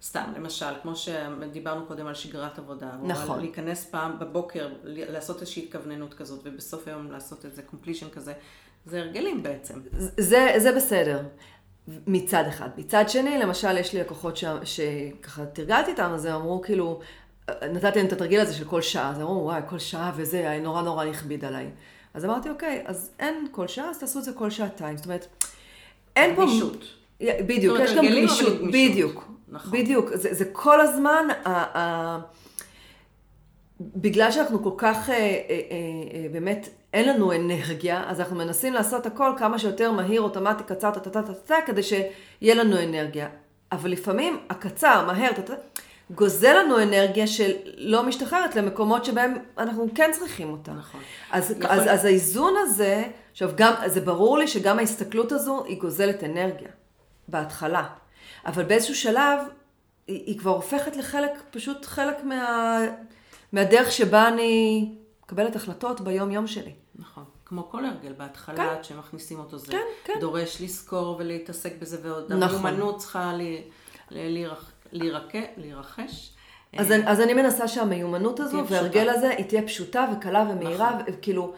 [0.03, 3.37] סתם, למשל, כמו שדיברנו קודם על שגרת עבודה, נכון.
[3.37, 8.33] או להיכנס פעם בבוקר, לעשות איזושהי התכווננות כזאת, ובסוף היום לעשות איזה קומפלישן כזה,
[8.85, 9.79] זה הרגלים בעצם.
[10.17, 11.23] זה, זה בסדר.
[12.07, 12.69] מצד אחד.
[12.77, 14.45] מצד שני, למשל, יש לי לקוחות ש...
[14.63, 16.99] שככה תרגלתי איתם, אז הם אמרו כאילו,
[17.49, 20.81] נתתי להם את התרגיל הזה של כל שעה, אז אמרו, וואי, כל שעה וזה, נורא
[20.81, 21.69] נורא הכביד עליי.
[22.13, 24.97] אז אמרתי, אוקיי, אז אין כל שעה, אז תעשו את זה כל שעתיים.
[24.97, 25.27] זאת אומרת,
[26.15, 26.41] אין פה...
[26.41, 26.83] גמישות.
[27.21, 29.28] בדיוק, יש גם גמישות, בדיוק.
[29.51, 29.71] נכון.
[29.71, 32.19] בדיוק, זה, זה כל הזמן, ה, ה,
[33.81, 35.19] בגלל שאנחנו כל כך, אה, אה,
[35.49, 40.91] אה, באמת, אין לנו אנרגיה, אז אנחנו מנסים לעשות הכל כמה שיותר מהיר, אוטומטי, קצר,
[40.91, 43.29] טה-טה-טה-טה, כדי שיהיה לנו אנרגיה.
[43.71, 45.53] אבל לפעמים הקצר, מהר, טה-טה,
[46.11, 50.71] גוזל לנו אנרגיה שלא משתחררת למקומות שבהם אנחנו כן צריכים אותה.
[50.71, 51.01] נכון.
[51.31, 51.71] אז, נכון.
[51.71, 56.69] אז, אז האיזון הזה, עכשיו גם, זה ברור לי שגם ההסתכלות הזו היא גוזלת אנרגיה,
[57.27, 57.83] בהתחלה.
[58.49, 59.39] אבל באיזשהו שלב,
[60.07, 62.79] היא, היא כבר הופכת לחלק, פשוט חלק מה,
[63.51, 64.85] מהדרך שבה אני
[65.23, 66.73] מקבלת החלטות ביום-יום שלי.
[66.95, 67.23] נכון.
[67.45, 68.63] כמו כל הרגל, בהתחלה, כן.
[68.63, 70.13] עד שמכניסים אותו, זה כן, כן.
[70.19, 72.65] דורש לזכור ולהתעסק בזה, ועוד נכון.
[72.65, 73.41] המיומנות צריכה ל...
[75.57, 76.31] להירכש.
[76.77, 81.05] אז, אני, אז אני מנסה שהמיומנות הזו וההרגל הזה היא תהיה פשוטה וקלה ומהירה, נכון.
[81.07, 81.53] וכאילו,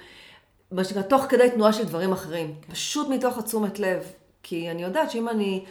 [0.72, 2.56] מה שנקרא, תוך כדי תנועה של דברים אחרים.
[2.62, 2.74] כן.
[2.74, 4.04] פשוט מתוך התשומת לב.
[4.44, 5.66] כי אני יודעת שאם אני,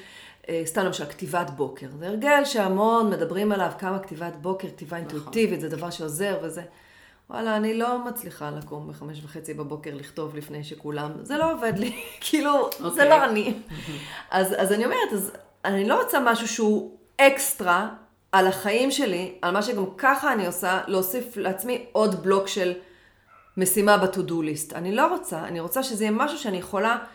[0.65, 5.11] סתם למשל, כתיבת בוקר, זה הרגל שהמון מדברים עליו, כמה כתיבת בוקר, כתיבה נכון.
[5.11, 6.63] אינטואיטיבית, זה דבר שעוזר וזה.
[7.31, 12.03] וואלה, אני לא מצליחה לקום בחמש וחצי בבוקר לכתוב לפני שכולם, זה לא עובד לי,
[12.21, 12.79] כאילו, okay.
[12.79, 13.09] זה אוקיי.
[13.09, 13.55] לא אני.
[14.31, 15.33] אז, אז אני אומרת, אז
[15.65, 17.89] אני לא רוצה משהו שהוא אקסטרה
[18.33, 22.73] על החיים שלי, על מה שגם ככה אני עושה, להוסיף לעצמי עוד בלוק של
[23.57, 24.75] משימה ב-to-do list.
[24.75, 27.07] אני לא רוצה, אני רוצה שזה יהיה משהו שאני יכולה אה, אה, אה,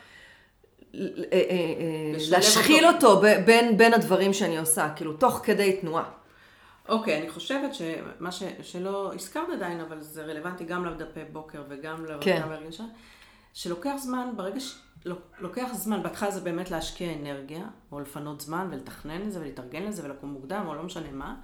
[2.32, 6.10] להשחיל אותו, אותו בין, בין הדברים שאני עושה, כאילו, תוך כדי תנועה.
[6.90, 11.64] אוקיי, okay, אני חושבת שמה ש, שלא הזכרת עדיין, אבל זה רלוונטי גם לדפי בוקר
[11.70, 12.42] וגם כן.
[12.50, 12.84] להרגשה,
[13.54, 14.76] שלוקח זמן, ברגע ש...
[15.40, 20.06] לוקח זמן, בהתחלה זה באמת להשקיע אנרגיה, או לפנות זמן ולתכנן את זה ולהתארגן לזה
[20.06, 21.36] ולקום מוקדם, או לא משנה מה,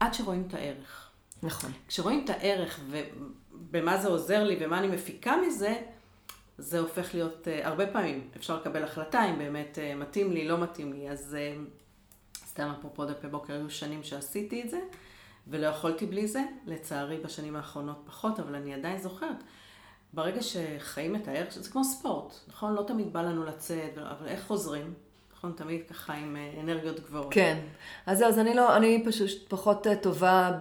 [0.00, 1.10] עד שרואים את הערך.
[1.42, 1.70] נכון.
[1.88, 5.74] כשרואים את הערך ובמה זה עוזר לי ומה אני מפיקה מזה,
[6.58, 10.58] זה הופך להיות, uh, הרבה פעמים אפשר לקבל החלטה אם באמת uh, מתאים לי, לא
[10.58, 11.10] מתאים לי.
[11.10, 14.80] אז uh, סתם אפרופו דפי בוקר, היו שנים שעשיתי את זה,
[15.46, 16.42] ולא יכולתי בלי זה.
[16.66, 19.42] לצערי בשנים האחרונות פחות, אבל אני עדיין זוכרת.
[20.12, 22.74] ברגע שחיים את הערך, זה כמו ספורט, נכון?
[22.74, 24.94] לא תמיד בא לנו לצאת, אבל איך חוזרים?
[25.36, 25.52] נכון?
[25.56, 27.28] תמיד ככה עם אנרגיות גבוהות.
[27.30, 27.58] כן.
[28.06, 30.58] אז זהו, אז אני לא, אני פשוט פחות טובה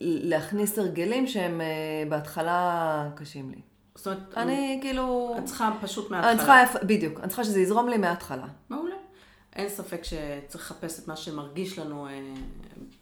[0.00, 1.60] בלהכניס הרגלים שהם
[2.08, 3.71] בהתחלה קשים לי.
[3.94, 5.34] זאת אומרת, אני כאילו...
[5.38, 6.64] את צריכה פשוט אני מההתחלה.
[6.66, 8.46] צריכה, בדיוק, אני צריכה שזה יזרום לי מההתחלה.
[8.70, 8.94] מעולה.
[9.56, 12.12] אין ספק שצריך לחפש את מה שמרגיש לנו, אה,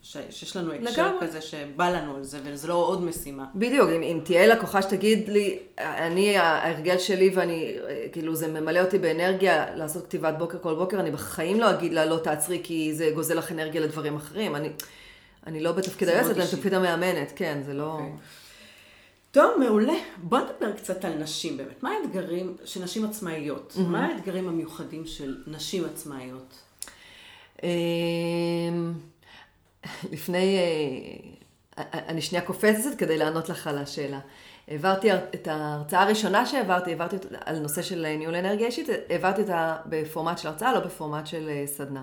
[0.02, 1.12] ש- שיש לנו הקשר.
[1.20, 3.44] כזה שבא לנו על זה, וזה לא עוד משימה.
[3.54, 8.80] בדיוק, אם, אם תהיה לקוחה שתגיד לי, אני, ההרגל שלי ואני, אה, כאילו זה ממלא
[8.80, 12.94] אותי באנרגיה לעשות כתיבת בוקר כל בוקר, אני בחיים לא אגיד לה לא תעצרי כי
[12.94, 14.56] זה גוזל לך אנרגיה לדברים אחרים.
[14.56, 14.68] אני,
[15.46, 16.44] אני לא בתפקיד היועצת, אני.
[16.44, 17.92] בתפקיד המאמנת, כן, זה לא...
[17.92, 18.12] אוקיי.
[19.32, 19.92] טוב, מעולה.
[20.16, 21.82] בוא נדבר קצת על נשים באמת.
[21.82, 23.76] מה האתגרים של נשים עצמאיות?
[23.76, 26.58] מה האתגרים המיוחדים של נשים עצמאיות?
[27.62, 28.92] אמ,
[30.12, 30.58] לפני,
[31.78, 34.20] אה, אני שנייה קופצת כדי לענות לך על השאלה.
[34.68, 39.76] העברתי את ההרצאה הראשונה שהעברתי, העברתי אותה על נושא של ניהול אנרגיה אישית, העברתי אותה
[39.86, 42.02] בפורמט של הרצאה, לא בפורמט של אה, סדנה.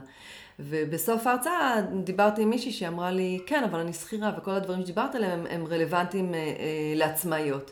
[0.60, 5.40] ובסוף ההרצאה דיברתי עם מישהי שאמרה לי, כן, אבל אני שכירה, וכל הדברים שדיברת עליהם
[5.40, 7.72] הם, הם רלוונטיים אה, אה, לעצמאיות.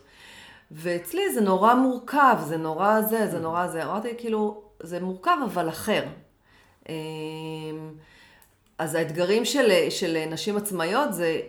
[0.72, 3.84] ואצלי זה נורא מורכב, זה נורא זה, זה נורא זה.
[3.84, 6.04] אמרתי, כאילו, זה מורכב, אבל אחר.
[6.90, 6.94] אמ,
[8.78, 11.42] אז האתגרים של, של נשים עצמאיות זה,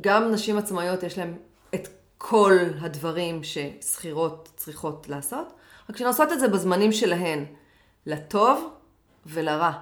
[0.00, 1.34] גם נשים עצמאיות יש להן
[1.74, 5.52] את כל הדברים ששכירות צריכות לעשות,
[5.90, 7.44] רק שהן עושות את זה בזמנים שלהן,
[8.06, 8.70] לטוב
[9.26, 9.72] ולרע.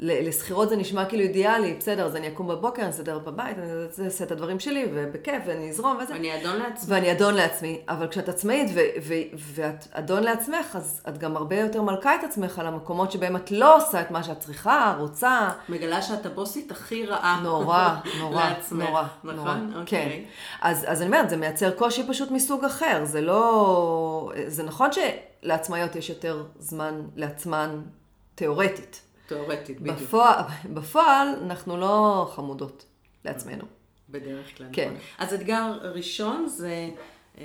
[0.00, 4.24] לשכירות זה נשמע כאילו אידיאלי, בסדר, אז אני אקום בבוקר, אני אסדר בבית, אני אעשה
[4.24, 6.14] את הדברים שלי, ובכיף, ואני אזרום וזה.
[6.14, 6.94] אני אדון לעצמי.
[6.94, 11.56] ואני אדון לעצמי, אבל כשאת עצמאית ו- ו- ואת אדון לעצמך, אז את גם הרבה
[11.56, 15.48] יותר מלכה את עצמך על המקומות שבהם את לא עושה את מה שאת צריכה, רוצה.
[15.68, 17.40] מגלה שאת הבוסית הכי רעה.
[17.42, 19.34] נורא, נורא, לעצמך, נורא, נכון?
[19.34, 19.80] נורא.
[19.80, 20.08] אוקיי.
[20.08, 20.22] כן.
[20.68, 23.04] אז, אז אני אומרת, זה מייצר קושי פשוט מסוג אחר.
[23.04, 24.32] זה לא...
[24.46, 27.80] זה נכון שלעצמאיות יש יותר זמן לעצמן
[28.34, 29.07] תיאורטית.
[29.28, 29.98] תיאורטית, בדיוק.
[29.98, 30.42] בפועל,
[30.74, 32.84] בפועל אנחנו לא חמודות
[33.24, 33.64] לעצמנו.
[34.10, 34.66] בדרך כלל.
[34.72, 34.88] כן.
[34.88, 34.98] נכון.
[35.18, 36.88] אז אתגר ראשון זה
[37.38, 37.44] אה,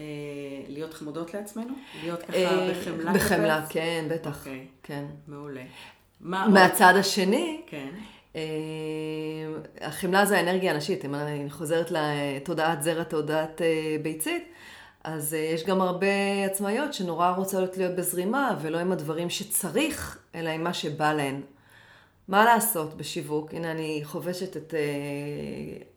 [0.67, 1.73] להיות חמודות לעצמנו?
[2.03, 3.13] להיות ככה אה, בחמלה?
[3.13, 3.65] בחמלה?
[3.69, 4.39] כן, בטח.
[4.39, 4.67] אוקיי.
[4.83, 5.05] כן.
[5.27, 5.63] מעולה.
[6.21, 6.53] מה עוד?
[6.53, 7.89] מהצד השני, כן.
[8.35, 8.41] אה,
[9.81, 14.43] החמלה זה האנרגיה הנשית, אם אני חוזרת לתודעת זרע, תודעת אה, ביצית,
[15.03, 20.63] אז יש גם הרבה עצמאיות שנורא רוצות להיות בזרימה, ולא עם הדברים שצריך, אלא עם
[20.63, 21.41] מה שבא להן.
[22.27, 23.53] מה לעשות בשיווק?
[23.53, 24.79] הנה אני חובשת את אה,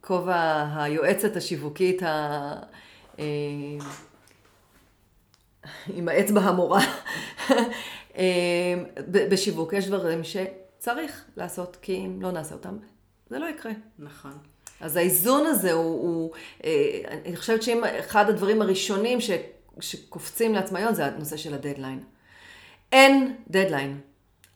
[0.00, 2.52] כובע היועצת השיווקית ה...
[3.18, 3.24] אה,
[5.94, 6.80] עם האצבע המורה.
[8.18, 8.74] אה,
[9.08, 12.76] בשיווק יש דברים שצריך לעשות, כי אם לא נעשה אותם,
[13.30, 13.72] זה לא יקרה.
[13.98, 14.32] נכון.
[14.80, 16.32] אז האיזון הזה הוא, הוא
[17.26, 19.30] אני חושבת שאם אחד הדברים הראשונים ש,
[19.80, 22.00] שקופצים לעצמאיות זה הנושא של הדדליין.
[22.92, 24.00] אין דדליין.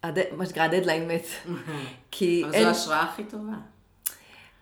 [0.02, 1.26] הד, מה שנקרא הדדליין מת.
[2.10, 2.62] כי אבל אין...
[2.62, 3.52] זו ההשראה הכי טובה.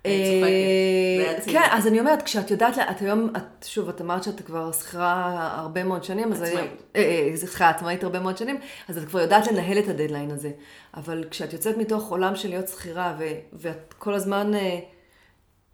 [0.06, 1.34] אה.
[1.46, 5.48] כן, אז אני אומרת, כשאת יודעת, את היום, את, שוב, את אמרת שאת כבר שכירה
[5.58, 6.42] הרבה מאוד שנים, אז...
[6.42, 6.82] עצמאית.
[6.96, 10.50] אה, אה, סליחה, עצמאית הרבה מאוד שנים, אז את כבר יודעת לנהל את הדדליין הזה.
[10.94, 13.16] אבל כשאת יוצאת מתוך עולם של להיות שכירה,
[13.52, 14.78] ואת כל הזמן אה, אה,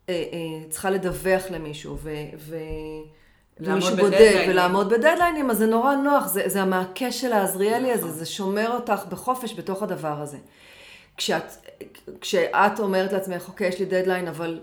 [0.08, 1.98] אה, צריכה לדווח למישהו,
[3.60, 3.64] ו...
[3.64, 4.50] ו- לעמוד ומישהו בודק, בדדליינים.
[4.50, 9.02] ולעמוד בדדליינים, אז זה נורא נוח, זה, זה המעקה של העזריאלי הזה, זה שומר אותך
[9.08, 10.38] בחופש בתוך הדבר הזה.
[11.16, 11.44] כשאת,
[12.20, 14.60] כשאת אומרת לעצמך, אוקיי, יש לי דדליין, אבל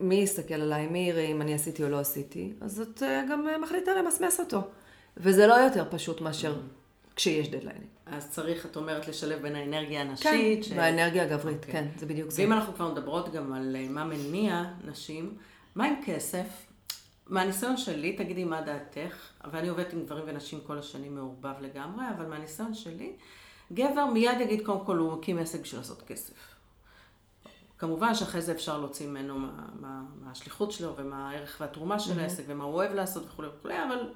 [0.00, 3.48] מי יסתכל עליי, מי יראה אם אני עשיתי או לא עשיתי, אז את אה, גם
[3.48, 4.62] אה, מחליטה למסמס אותו.
[5.16, 6.54] וזה לא יותר פשוט מאשר
[7.16, 7.86] כשיש דדליינים.
[8.06, 10.64] אז צריך, את אומרת, לשלב בין האנרגיה כן, הנשית.
[10.64, 11.72] ש- והאנרגיה הגברית, אוקיי.
[11.72, 12.42] כן, זה בדיוק זה.
[12.42, 15.34] ואם אנחנו כבר מדברות גם על אה, מה מניע נשים,
[15.74, 16.46] מה עם כסף?
[17.30, 19.16] מהניסיון שלי, תגידי מה דעתך,
[19.50, 23.12] ואני עובדת עם גברים ונשים כל השנים מעורבב לגמרי, אבל מהניסיון שלי,
[23.72, 26.34] גבר מיד יגיד קודם כל הוא מקים עסק בשביל לעשות כסף.
[27.78, 29.50] כמובן שאחרי זה אפשר להוציא ממנו מה,
[29.80, 33.84] מה, מה השליחות שלו ומה הערך והתרומה של העסק ומה הוא אוהב לעשות וכולי וכולי,
[33.84, 34.12] אבל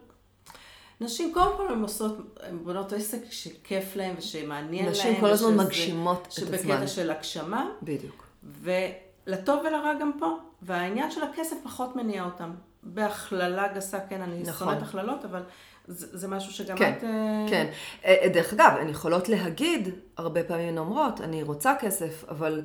[1.00, 4.94] נשים קודם כל הן עושות, הן בונות עסק שכיף להן ושמעניין להן.
[4.94, 6.86] נשים כל הזמן מגשימות את שבקטע עצמן.
[6.86, 8.26] של הגשמה, בדיוק.
[8.62, 10.38] ולטוב ולרע גם פה.
[10.62, 12.50] והעניין של הכסף פחות מניע אותם.
[12.84, 14.68] בהכללה גסה, כן, אני נכון.
[14.68, 15.42] שונאת הכללות, אבל
[15.86, 17.04] זה, זה משהו שגם כן, את...
[17.04, 17.66] אה, כן.
[18.04, 22.62] אה, דרך אגב, הן יכולות להגיד, הרבה פעמים הן אומרות, אני רוצה כסף, אבל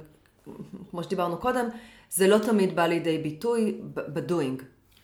[0.92, 1.66] כמו שדיברנו קודם,
[2.10, 4.64] זה לא תמיד בא לידי ביטוי בדואינג.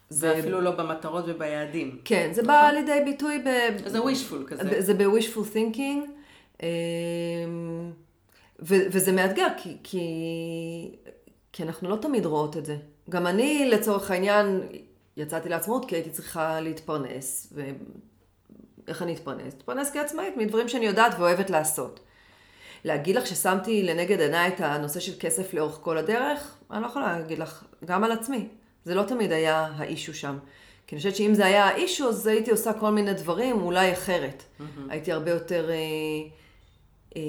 [0.09, 1.99] זה אפילו לא במטרות וביעדים.
[2.05, 3.49] כן, זה בא לידי ביטוי ב...
[3.87, 4.81] זה wishful כזה.
[4.81, 6.09] זה ב-wishful thinking,
[6.63, 7.91] אמ,
[8.59, 9.99] ו- וזה מאתגר, כי, כי,
[11.53, 12.77] כי אנחנו לא תמיד רואות את זה.
[13.09, 14.61] גם אני, לצורך העניין,
[15.17, 17.53] יצאתי לעצמאות כי הייתי צריכה להתפרנס.
[18.87, 19.53] ואיך אני אתפרנס?
[19.53, 21.99] אתפרנס כעצמאית מדברים שאני יודעת ואוהבת לעשות.
[22.83, 27.19] להגיד לך ששמתי לנגד עיניי את הנושא של כסף לאורך כל הדרך, אני לא יכולה
[27.19, 28.47] להגיד לך, גם על עצמי.
[28.85, 30.37] זה לא תמיד היה האישו שם.
[30.87, 34.43] כי אני חושבת שאם זה היה האישו, אז הייתי עושה כל מיני דברים, אולי אחרת.
[34.43, 34.63] Mm-hmm.
[34.89, 35.69] הייתי הרבה יותר...
[35.69, 35.75] אה,
[37.17, 37.21] אה,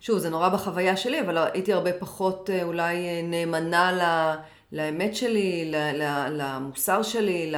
[0.00, 4.02] שוב, זה נורא בחוויה שלי, אבל הייתי הרבה פחות אה, אולי אה, נאמנה ל,
[4.72, 5.72] לאמת שלי,
[6.30, 7.52] למוסר שלי,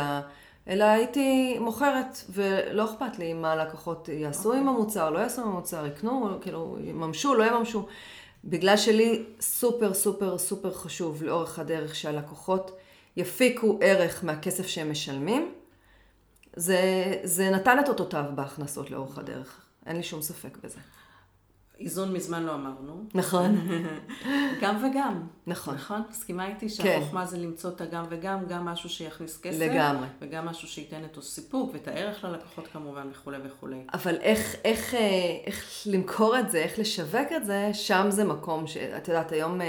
[0.69, 4.57] אלא הייתי מוכרת, ולא אכפת לי מה הלקוחות יעשו okay.
[4.57, 4.81] עם אוקיי.
[4.81, 7.87] המוצר, לא יעשו עם המוצר, יקנו, כאילו, יממשו, לא יממשו.
[8.45, 12.77] בגלל שלי סופר סופר סופר חשוב לאורך הדרך שהלקוחות
[13.17, 15.55] יפיקו ערך מהכסף שהם משלמים,
[16.57, 16.81] זה,
[17.25, 19.61] זה נתן את אותותיו בהכנסות לאורך הדרך.
[19.87, 20.79] אין לי שום ספק בזה.
[21.81, 23.05] איזון מזמן לא אמרנו.
[23.14, 23.68] נכון.
[24.62, 25.26] גם וגם.
[25.47, 25.74] נכון.
[25.74, 26.03] נכון?
[26.11, 27.26] מסכימה איתי שהחוכמה כן.
[27.26, 29.59] זה למצוא את הגם וגם, גם משהו שיכניס כסף.
[29.59, 30.07] לגמרי.
[30.20, 33.85] וגם משהו שייתן את הסיפוק ואת הערך ללקוחות כמובן וכולי וכולי.
[33.95, 35.01] אבל איך, איך, אה,
[35.47, 39.66] איך למכור את זה, איך לשווק את זה, שם זה מקום שאת יודעת, היום אה,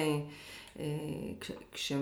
[0.79, 0.85] אה,
[1.39, 1.93] כש, כש,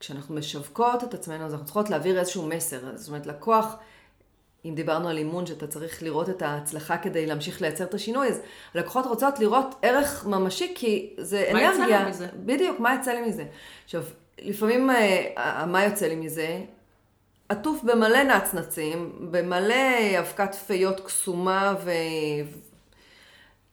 [0.00, 2.96] כשאנחנו משווקות את עצמנו, אז אנחנו צריכות להעביר איזשהו מסר.
[2.96, 3.76] זאת אומרת, לקוח...
[4.64, 8.40] אם דיברנו על אימון, שאתה צריך לראות את ההצלחה כדי להמשיך לייצר את השינוי, אז
[8.74, 11.74] לקוחות רוצות לראות ערך ממשי, כי זה מה אנרגיה.
[11.78, 12.26] מה יצא לי מזה?
[12.36, 13.44] בדיוק, מה יצא לי מזה.
[13.84, 14.02] עכשיו,
[14.38, 16.60] לפעמים, אה, מה יוצא לי מזה?
[17.48, 21.74] עטוף במלא נצנצים, במלא אבקת פיות קסומה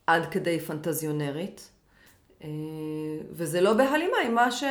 [0.07, 1.69] ועד כדי פנטזיונרית.
[2.43, 2.49] אה,
[3.31, 4.63] וזה לא בהלימה עם מה ש...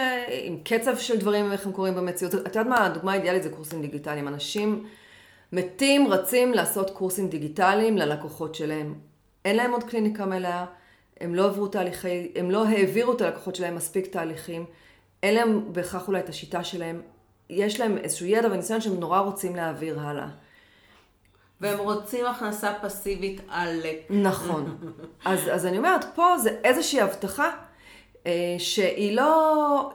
[0.43, 2.35] עם קצב של דברים, איך הם קורים במציאות.
[2.35, 4.29] את יודעת מה, הדוגמה האידיאלית זה קורסים דיגיטליים.
[4.29, 4.87] אנשים...
[5.53, 8.95] מתים רצים לעשות קורסים דיגיטליים ללקוחות שלהם.
[9.45, 10.65] אין להם עוד קליניקה מלאה,
[11.21, 14.65] הם לא עברו תהליכי, הם לא העבירו את הלקוחות שלהם מספיק תהליכים,
[15.23, 17.03] אין להם בהכרח אולי את השיטה שלהם,
[17.51, 20.29] יש להם איזשהו ידע וניסיון שהם נורא רוצים להעביר הלאה.
[21.61, 24.07] והם רוצים הכנסה פסיבית עלק.
[24.11, 24.79] נכון.
[25.25, 27.51] אז, אז אני אומרת, פה זה איזושהי הבטחה
[28.27, 29.93] אה, שהיא לא,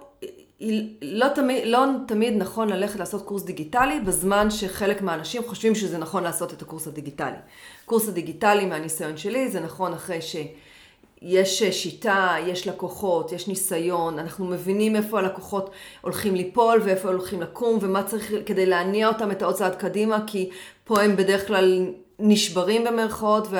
[1.01, 6.23] לא תמיד, לא תמיד נכון ללכת לעשות קורס דיגיטלי בזמן שחלק מהאנשים חושבים שזה נכון
[6.23, 7.37] לעשות את הקורס הדיגיטלי.
[7.85, 14.95] קורס הדיגיטלי מהניסיון שלי זה נכון אחרי שיש שיטה, יש לקוחות, יש ניסיון, אנחנו מבינים
[14.95, 15.69] איפה הלקוחות
[16.01, 20.49] הולכים ליפול ואיפה הולכים לקום ומה צריך כדי להניע אותם את העוד צעד קדימה כי
[20.83, 21.85] פה הם בדרך כלל
[22.19, 23.57] נשברים במרכאות ו...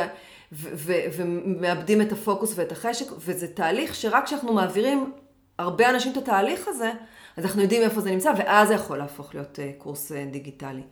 [1.16, 5.12] ומאבדים את הפוקוס ואת החשק, וזה תהליך שרק כשאנחנו מעבירים
[5.58, 6.92] הרבה אנשים את התהליך הזה,
[7.38, 10.84] אז אנחנו יודעים איפה זה נמצא, ואז זה יכול להפוך להיות uh, קורס uh, דיגיטלי.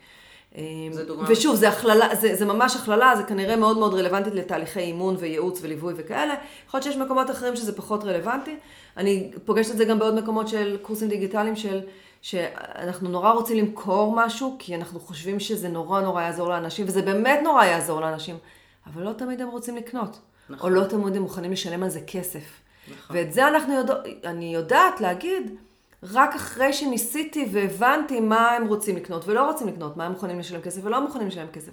[0.56, 1.28] אמ, זה דוגמה.
[1.30, 5.60] ושוב, זה הכללה, זה, זה ממש הכללה, זה כנראה מאוד מאוד רלוונטית לתהליכי אימון וייעוץ
[5.62, 6.36] וליווי וכאלה.
[6.68, 8.56] יכול להיות שיש מקומות אחרים שזה פחות רלוונטי.
[8.98, 11.82] אני פוגשת את זה גם בעוד מקומות של קורסים דיגיטליים של...
[12.22, 17.40] שאנחנו נורא רוצים למכור משהו, כי אנחנו חושבים שזה נורא נורא יעזור לאנשים, וזה באמת
[17.44, 18.38] נורא יעזור לאנשים,
[18.88, 20.20] אבל לא תמיד הם רוצים לקנות.
[20.50, 20.72] נכון.
[20.72, 22.44] או לא תמיד הם מוכנים לשלם על זה כסף.
[22.98, 23.18] נכון.
[23.18, 23.94] ואת זה אנחנו יודע,
[24.26, 25.56] אני יודעת להגיד
[26.04, 30.62] רק אחרי שניסיתי והבנתי מה הם רוצים לקנות ולא רוצים לקנות, מה הם מוכנים לשלם
[30.62, 31.72] כסף ולא מוכנים לשלם כסף.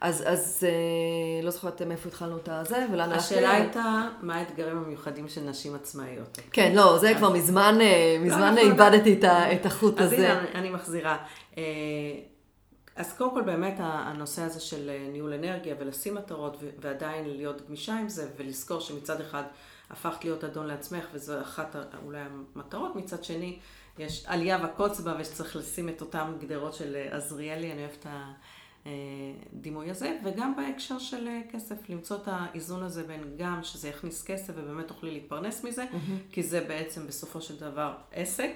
[0.00, 3.34] אז, אז אה, לא זוכרת מאיפה התחלנו את הזה ולאן הלכתי.
[3.34, 6.38] השאלה הייתה, מה האתגרים המיוחדים של נשים עצמאיות?
[6.52, 7.16] כן, לא, זה אז...
[7.16, 10.32] כבר מזמן, אה, לא, מזמן לא, איבדתי את, את החוט אז הזה.
[10.32, 11.16] אז הנה, אני מחזירה.
[11.58, 11.62] אה,
[12.96, 18.08] אז קודם כל באמת הנושא הזה של ניהול אנרגיה ולשים מטרות ועדיין להיות גמישה עם
[18.08, 19.42] זה ולזכור שמצד אחד
[19.92, 22.96] הפכת להיות אדון לעצמך, וזו אחת אולי המטרות.
[22.96, 23.58] מצד שני,
[23.98, 28.06] יש עלייה וקוץ בה, ושצריך לשים את אותן גדרות של אה, עזריאלי, אני אוהבת את
[28.86, 34.24] הדימוי הזה, וגם בהקשר של אה, כסף, למצוא את האיזון הזה בין גם שזה יכניס
[34.24, 36.32] כסף ובאמת תוכלי להתפרנס מזה, mm-hmm.
[36.32, 38.52] כי זה בעצם בסופו של דבר עסק,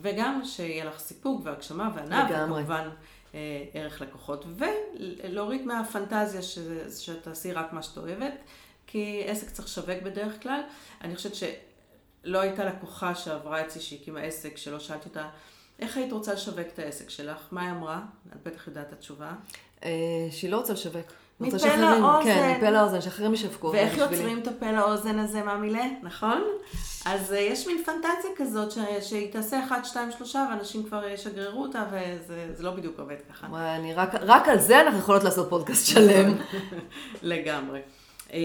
[0.00, 2.88] וגם שיהיה לך סיפוק והגשמה והנאה, וכמובן
[3.34, 6.40] אה, ערך לקוחות, ולהוריד מהפנטזיה
[6.90, 8.34] שתעשי רק מה שאת אוהבת.
[8.90, 10.60] כי עסק צריך לשווק בדרך כלל.
[11.04, 15.28] אני חושבת שלא הייתה לקוחה שעברה אצלי שהקימה עסק, שלא שאלתי אותה,
[15.78, 17.38] איך היית רוצה לשווק את העסק שלך?
[17.50, 18.00] מה היא אמרה?
[18.32, 19.30] את בטח יודעת את התשובה.
[19.84, 19.90] אה,
[20.30, 21.06] שהיא לא רוצה לשווק.
[21.40, 22.24] מפה לאוזן.
[22.24, 23.70] כן, מפה לאוזן, שאחרים ישווקו.
[23.72, 26.42] ואיך יוצרים את הפה לאוזן הזה מהמילה, נכון?
[27.04, 31.84] אז אה, יש מין פנטזיה כזאת שהיא תעשה 1, 2, 3 ואנשים כבר ישגררו אותה
[31.92, 33.46] וזה לא בדיוק עובד ככה.
[33.96, 36.34] רק, רק על זה אנחנו יכולות לעשות פודקאסט שלם.
[37.22, 37.80] לגמרי.
[38.32, 38.38] אה,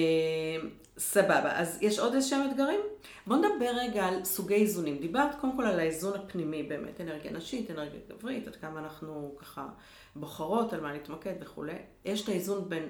[0.98, 2.80] סבבה, אז יש עוד איזה שהם אתגרים?
[3.28, 4.98] בואו נדבר רגע על סוגי איזונים.
[4.98, 9.68] דיברת קודם כל על האיזון הפנימי באמת, אנרגיה נשית, אנרגיה גברית, עד כמה אנחנו ככה
[10.16, 11.76] בוחרות על מה להתמקד וכולי.
[12.06, 12.90] יש את האיזון בין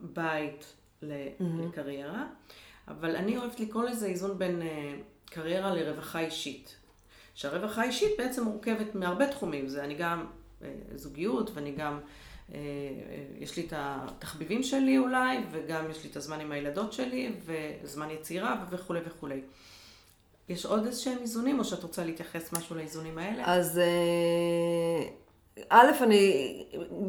[0.00, 0.76] בית
[1.40, 2.26] לקריירה,
[2.88, 6.76] אבל אני אוהבת לקרוא לזה איזון בין אה, קריירה לרווחה אישית.
[7.34, 10.26] שהרווחה האישית בעצם מורכבת מהרבה תחומים, זה אני גם
[10.62, 12.00] אה, זוגיות ואני גם
[13.38, 18.10] יש לי את התחביבים שלי אולי, וגם יש לי את הזמן עם הילדות שלי, וזמן
[18.10, 19.40] יצירה וכולי וכולי.
[20.48, 23.42] יש עוד איזה שהם איזונים, או שאת רוצה להתייחס משהו לאיזונים האלה?
[23.46, 25.08] אז אה,
[25.68, 26.64] א', אני,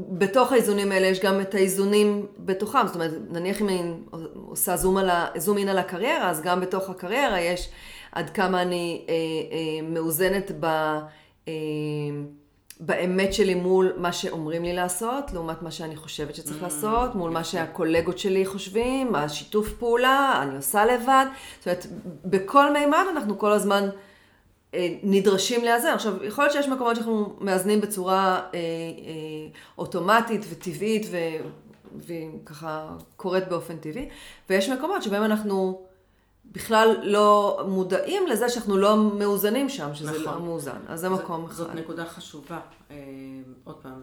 [0.09, 3.93] בתוך האיזונים האלה יש גם את האיזונים בתוכם, זאת אומרת, נניח אם אני
[4.33, 7.69] עושה זום, על ה, זום אין על הקריירה, אז גם בתוך הקריירה יש
[8.11, 10.65] עד כמה אני אה, אה, מאוזנת ב...
[11.47, 11.53] אה,
[12.79, 17.31] באמת שלי מול מה שאומרים לי לעשות, לעומת מה שאני חושבת שצריך mm, לעשות, מול
[17.31, 21.25] מה שהקולגות שלי חושבים, השיתוף פעולה, אני עושה לבד.
[21.59, 21.85] זאת אומרת,
[22.25, 23.89] בכל מימד אנחנו כל הזמן
[24.73, 25.93] אה, נדרשים לאזן.
[25.93, 28.59] עכשיו, יכול להיות שיש מקומות שאנחנו מאזנים בצורה אה, אה,
[29.77, 31.17] אוטומטית וטבעית, ו,
[32.07, 34.09] וככה קורית באופן טבעי,
[34.49, 35.85] ויש מקומות שבהם אנחנו...
[36.53, 40.33] בכלל לא מודעים לזה שאנחנו לא מאוזנים שם, שזה לא נכון.
[40.33, 40.77] לא מאוזן.
[40.87, 41.53] אז זה מקום אחד.
[41.53, 42.59] זאת נקודה חשובה.
[42.91, 42.97] אה,
[43.63, 44.01] עוד פעם,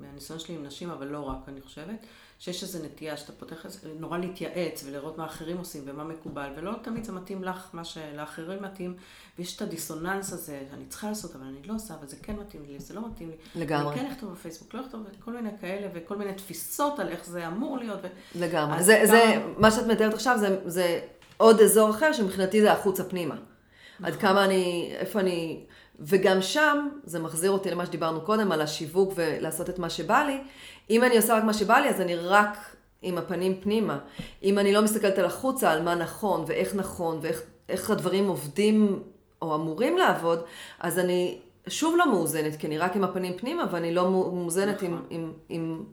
[0.00, 2.06] מהניסיון שלי עם נשים, אבל לא רק, אני חושבת,
[2.38, 3.66] שיש איזו נטייה שאתה פותח,
[4.00, 8.62] נורא להתייעץ ולראות מה אחרים עושים ומה מקובל, ולא תמיד זה מתאים לך, מה שלאחרים
[8.62, 8.96] מתאים,
[9.38, 12.62] ויש את הדיסוננס הזה, אני צריכה לעשות, אבל אני לא עושה, אבל זה כן מתאים
[12.68, 13.62] לי, זה לא מתאים לי.
[13.62, 13.92] לגמרי.
[13.94, 17.48] אני כן אכתוב בפייסבוק, לא אכתוב, כל מיני כאלה, וכל מיני תפיסות על איך זה
[17.48, 17.98] אמור להיות.
[18.02, 18.06] ו...
[18.40, 18.82] לגמרי.
[18.82, 19.06] זה, גם...
[19.06, 20.60] זה, מה שאת מתארת עכשיו, זה...
[20.64, 21.00] זה...
[21.42, 23.34] עוד אזור אחר שמבחינתי זה החוצה פנימה.
[23.34, 24.06] נכון.
[24.06, 25.60] עד כמה אני, איפה אני,
[26.00, 30.40] וגם שם, זה מחזיר אותי למה שדיברנו קודם, על השיווק ולעשות את מה שבא לי.
[30.90, 32.56] אם אני עושה רק מה שבא לי, אז אני רק
[33.02, 33.98] עם הפנים פנימה.
[34.42, 39.02] אם אני לא מסתכלת על החוצה, על מה נכון, ואיך נכון, ואיך הדברים עובדים
[39.42, 40.42] או אמורים לעבוד,
[40.80, 41.38] אז אני
[41.68, 44.92] שוב לא מאוזנת, כי אני רק עם הפנים פנימה, ואני לא מאוזנת נכון.
[44.92, 45.02] עם...
[45.10, 45.84] עם, עם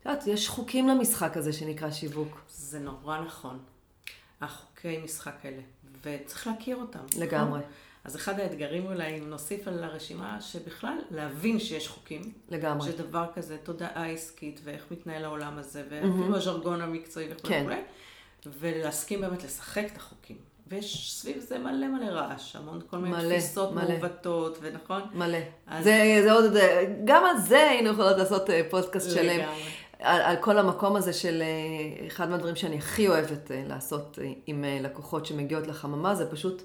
[0.00, 2.40] את יודעת, יש חוקים למשחק הזה שנקרא שיווק.
[2.48, 3.58] זה נורא נכון.
[4.40, 5.62] החוקי משחק האלה,
[6.04, 6.98] וצריך להכיר אותם.
[6.98, 7.22] נכון?
[7.22, 7.60] לגמרי.
[8.04, 12.32] אז אחד האתגרים אולי, אם נוסיף על הרשימה, שבכלל להבין שיש חוקים.
[12.48, 12.92] לגמרי.
[12.92, 16.36] שדבר כזה, תודעה עסקית, ואיך מתנהל העולם הזה, ואפילו mm-hmm.
[16.36, 17.66] הז'רגון המקצועי וכו' כן.
[17.66, 20.36] וכו', ולהסכים באמת לשחק את החוקים.
[20.66, 23.88] ויש סביב זה מלא מלא רעש, המון כל מיני מלא, תפיסות מלא.
[23.88, 25.02] מעוותות, ונכון?
[25.14, 25.38] מלא.
[25.66, 25.84] אז...
[25.84, 26.52] זה, זה עוד,
[27.04, 29.48] גם על זה היינו יכולות לעשות אה, פודקאסט שלם.
[30.00, 34.32] על, על כל המקום הזה של אה, אחד מהדברים שאני הכי אוהבת אה, לעשות אה,
[34.46, 36.62] עם לקוחות שמגיעות לחממה, זה פשוט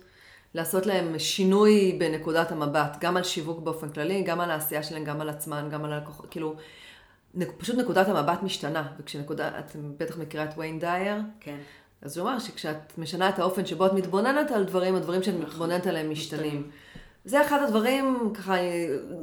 [0.54, 5.22] לעשות להם שינוי בנקודת המבט, גם על שיווק באופן כללי, גם על העשייה שלהם, גם
[5.22, 6.56] על עצמם, גם על הלקוחות, כאילו,
[7.58, 11.58] פשוט נקודת המבט משתנה, וכשנקודה, את בטח מכירה את ויין דייר, כן.
[12.02, 15.46] אז הוא אמר שכשאת משנה את האופן שבו את מתבוננת על דברים, הדברים שאת נכון.
[15.46, 16.70] מתבוננת עליהם משתנים.
[17.26, 18.56] זה אחד הדברים, ככה,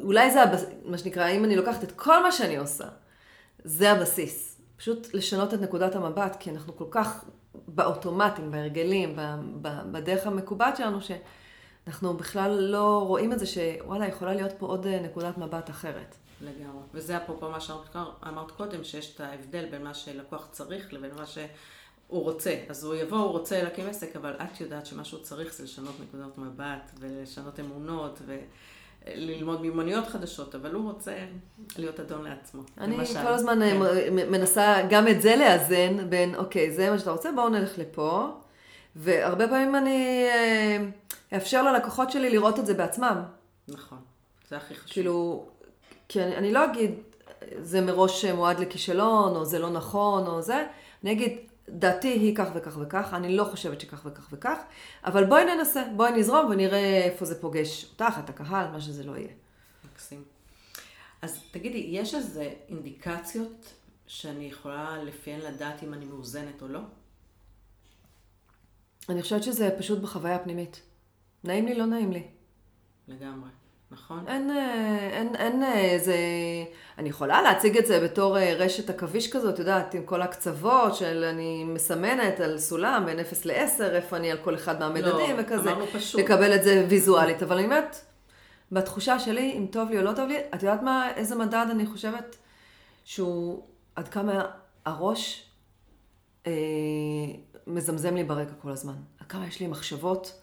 [0.02, 0.40] אולי זה
[0.84, 2.84] מה שנקרא, אם אני לוקחת את כל מה שאני עושה,
[3.64, 4.60] זה הבסיס.
[4.76, 7.24] פשוט לשנות את נקודת המבט, כי אנחנו כל כך
[7.68, 9.18] באוטומטים, בהרגלים,
[9.62, 15.38] בדרך המקובעת שלנו, שאנחנו בכלל לא רואים את זה שוואלה, יכולה להיות פה עוד נקודת
[15.38, 16.16] מבט אחרת.
[16.40, 16.82] לגמרי.
[16.94, 21.48] וזה אפרופו מה שאמרת קודם, שיש את ההבדל בין מה שלקוח צריך לבין מה שהוא
[22.08, 22.64] רוצה.
[22.68, 25.94] אז הוא יבוא, הוא רוצה להקים עסק, אבל את יודעת שמה שהוא צריך זה לשנות
[26.00, 28.18] נקודות מבט ולשנות אמונות.
[28.26, 28.38] ו...
[29.06, 31.12] ללמוד מיומנויות חדשות, אבל הוא רוצה
[31.78, 32.62] להיות אדון לעצמו.
[32.78, 33.22] אני למשל.
[33.22, 33.78] כל הזמן כן.
[34.30, 38.28] מנסה גם את זה לאזן בין, אוקיי, זה מה שאתה רוצה, בואו נלך לפה.
[38.96, 40.84] והרבה פעמים אני אה,
[41.34, 43.22] אאפשר ללקוחות שלי לראות את זה בעצמם.
[43.68, 43.98] נכון,
[44.48, 44.92] זה הכי חשוב.
[44.92, 45.46] כאילו,
[46.08, 46.90] כי אני, אני לא אגיד,
[47.58, 50.66] זה מראש מועד לכישלון, או זה לא נכון, או זה,
[51.02, 51.38] אני אגיד,
[51.72, 54.58] דעתי היא כך וכך וכך, אני לא חושבת שכך וכך וכך,
[55.04, 59.16] אבל בואי ננסה, בואי נזרום ונראה איפה זה פוגש אותך, את הקהל, מה שזה לא
[59.16, 59.32] יהיה.
[59.92, 60.24] מקסים.
[61.22, 63.74] אז תגידי, יש איזה אינדיקציות
[64.06, 66.80] שאני יכולה לפיהן לדעת אם אני מאוזנת או לא?
[69.08, 70.82] אני חושבת שזה פשוט בחוויה הפנימית.
[71.44, 72.22] נעים לי, לא נעים לי.
[73.08, 73.48] לגמרי.
[73.92, 74.24] נכון.
[74.28, 76.16] אין, אה, אין, אין איזה...
[76.98, 81.24] אני יכולה להציג את זה בתור אה, רשת עכביש כזאת, יודעת, עם כל הקצוות של
[81.24, 85.72] אני מסמנת על סולם בין 0 ל-10, איפה אני על כל אחד מהמדדים לא, וכזה.
[85.72, 86.20] אמרנו פשוט.
[86.20, 87.42] לקבל את זה ויזואלית.
[87.42, 87.96] אבל אני אומרת,
[88.72, 91.86] בתחושה שלי, אם טוב לי או לא טוב לי, את יודעת מה, איזה מדד אני
[91.86, 92.36] חושבת
[93.04, 93.62] שהוא
[93.96, 94.44] עד כמה
[94.84, 95.50] הראש
[96.46, 96.52] אה,
[97.66, 98.94] מזמזם לי ברקע כל הזמן.
[99.20, 100.41] עד כמה יש לי מחשבות.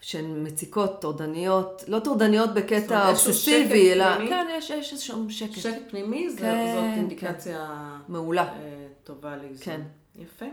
[0.00, 4.30] שהן מציקות, טורדניות, לא טורדניות בקטע אובססיבי, אלא פנימי.
[4.30, 5.52] כן, יש, יש איזשהו שקט.
[5.52, 7.66] שקט פנימי, כן, זאת אינדיקציה
[8.06, 8.12] כן.
[8.12, 8.42] מעולה.
[8.42, 9.64] אה, טובה לאיזון.
[9.64, 9.80] כן.
[10.16, 10.46] יפה.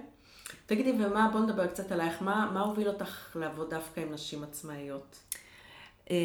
[0.65, 5.15] תגידי, ומה, בוא נדבר קצת עלייך, מה, מה הוביל אותך לעבוד דווקא עם נשים עצמאיות?
[6.11, 6.17] אה,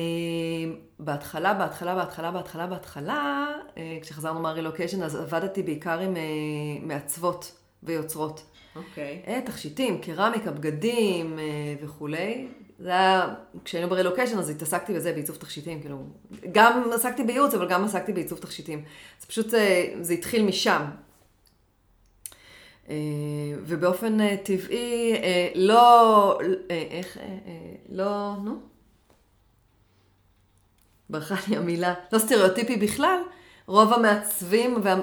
[0.99, 6.15] בהתחלה, בהתחלה, בהתחלה, בהתחלה, בהתחלה, אה, כשחזרנו מהרילוקיישן, אז עבדתי בעיקר עם
[6.83, 7.53] מעצבות
[7.83, 8.43] ויוצרות.
[8.77, 9.23] אוקיי.
[9.27, 11.39] אה, תכשיטים, קרמיקה, בגדים
[11.83, 12.49] וכולי.
[12.81, 16.05] זה היה, כשהיינו ברילוקיישן אז התעסקתי בזה, בעיצוב תכשיטים, כאילו,
[16.53, 18.85] גם עסקתי בייעוץ, אבל גם עסקתי בעיצוב תכשיטים.
[19.21, 20.83] זה פשוט, אה, זה התחיל משם.
[22.89, 22.95] אה,
[23.63, 25.15] ובאופן אה, טבעי,
[25.55, 26.39] לא,
[26.71, 27.19] איך,
[27.89, 28.61] לא, נו?
[31.11, 33.19] ברכה לי המילה, לא סטריאוטיפי בכלל,
[33.67, 34.97] רוב המעצבים, וה...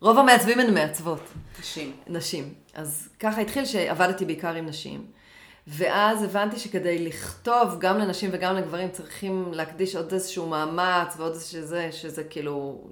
[0.00, 1.20] רוב המעצבים הן מעצבות.
[1.60, 1.92] נשים.
[2.06, 2.54] נשים.
[2.74, 5.17] אז ככה התחיל שעבדתי בעיקר עם נשים.
[5.70, 11.62] ואז הבנתי שכדי לכתוב גם לנשים וגם לגברים צריכים להקדיש עוד איזשהו מאמץ ועוד איזשהו
[11.62, 12.84] זה, שזה כאילו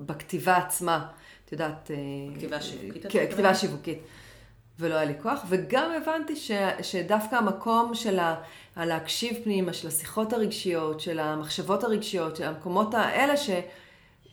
[0.00, 1.06] בכתיבה עצמה,
[1.44, 1.90] את יודעת...
[1.90, 1.96] אה,
[2.36, 3.26] כתיבה שיווקית, כן?
[3.30, 3.98] כתיבה שיווקית.
[4.78, 6.50] ולא היה לי כוח, וגם הבנתי ש,
[6.82, 8.34] שדווקא המקום של ה,
[8.76, 13.50] הלהקשיב פנימה, של השיחות הרגשיות, של המחשבות הרגשיות, של המקומות האלה, ש,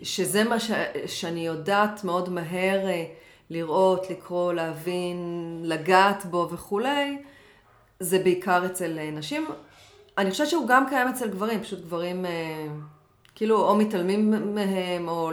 [0.03, 0.71] שזה מה ש,
[1.05, 3.05] שאני יודעת מאוד מהר אה,
[3.49, 7.17] לראות, לקרוא, להבין, לגעת בו וכולי,
[7.99, 9.47] זה בעיקר אצל אה, נשים.
[10.17, 12.67] אני חושבת שהוא גם קיים אצל גברים, פשוט גברים אה,
[13.35, 15.31] כאילו או מתעלמים מהם, או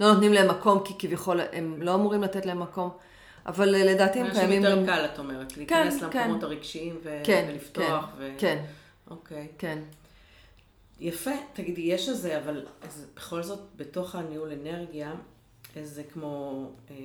[0.00, 2.90] לא נותנים להם מקום, כי כביכול הם לא אמורים לתת להם מקום.
[3.46, 4.86] אבל אה, לדעתי הם קיימים יותר גם...
[4.86, 6.46] קל, את אומרת, להיכנס כן, למקומות כן.
[6.46, 8.04] הרגשיים ו- כן, ולפתוח.
[8.04, 8.30] כן, ו...
[8.38, 8.64] כן,
[9.10, 9.48] אוקיי.
[9.58, 9.78] כן.
[11.00, 15.12] יפה, תגידי, יש איזה, אבל אז בכל זאת, בתוך הניהול אנרגיה,
[15.76, 16.96] איזה כמו אה,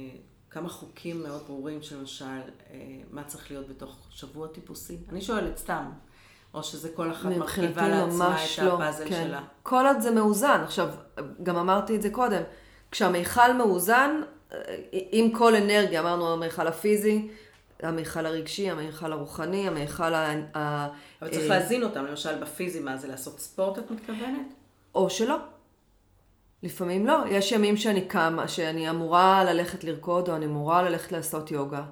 [0.52, 2.78] כמה חוקים מאוד ברורים, שלמשל, אה,
[3.12, 4.98] מה צריך להיות בתוך שבוע טיפוסי?
[5.10, 5.86] אני שואלת סתם,
[6.54, 9.24] או שזה כל אחת מרכיבה לעצמה את לא, הפאזל כן.
[9.28, 9.42] שלה.
[9.64, 10.62] כל עוד זה מאוזן.
[10.64, 10.90] עכשיו,
[11.44, 12.42] גם אמרתי את זה קודם,
[12.92, 14.22] כשהמיכל מאוזן,
[14.54, 14.58] אה,
[15.12, 17.30] עם כל אנרגיה, אמרנו המיכל הפיזי,
[17.84, 20.88] המיכל הרגשי, המיכל הרוחני, המיכל ה...
[21.22, 24.54] אבל צריך אה, להזין אותם, למשל בפיזי, מה זה, לעשות ספורט, את מתכוונת?
[24.96, 25.36] או שלא.
[26.64, 27.18] לפעמים לא.
[27.30, 31.84] יש ימים שאני קמה, שאני אמורה ללכת לרקוד, או אני אמורה ללכת לעשות יוגה.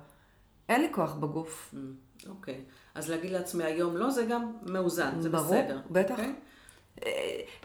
[0.69, 1.73] אין לי כוח בגוף.
[1.73, 2.61] Mm, אוקיי.
[2.95, 5.79] אז להגיד לעצמי היום לא, זה גם מאוזן, זה ברור, בסדר.
[5.91, 6.11] בטח.
[6.11, 6.33] אוקיי?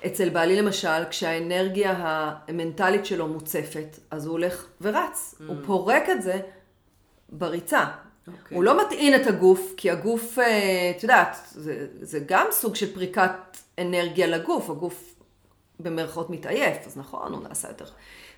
[0.06, 5.34] אצל בעלי למשל, כשהאנרגיה המנטלית שלו מוצפת, אז הוא הולך ורץ.
[5.46, 6.40] הוא פורק את זה
[7.28, 7.84] בריצה.
[8.28, 8.56] אוקיי.
[8.56, 12.94] הוא לא מטעין את הגוף, כי הגוף, אה, את יודעת, זה, זה גם סוג של
[12.94, 14.70] פריקת אנרגיה לגוף.
[14.70, 15.14] הגוף
[15.82, 17.84] במרכאות מתעייף, אז נכון, הוא נעשה יותר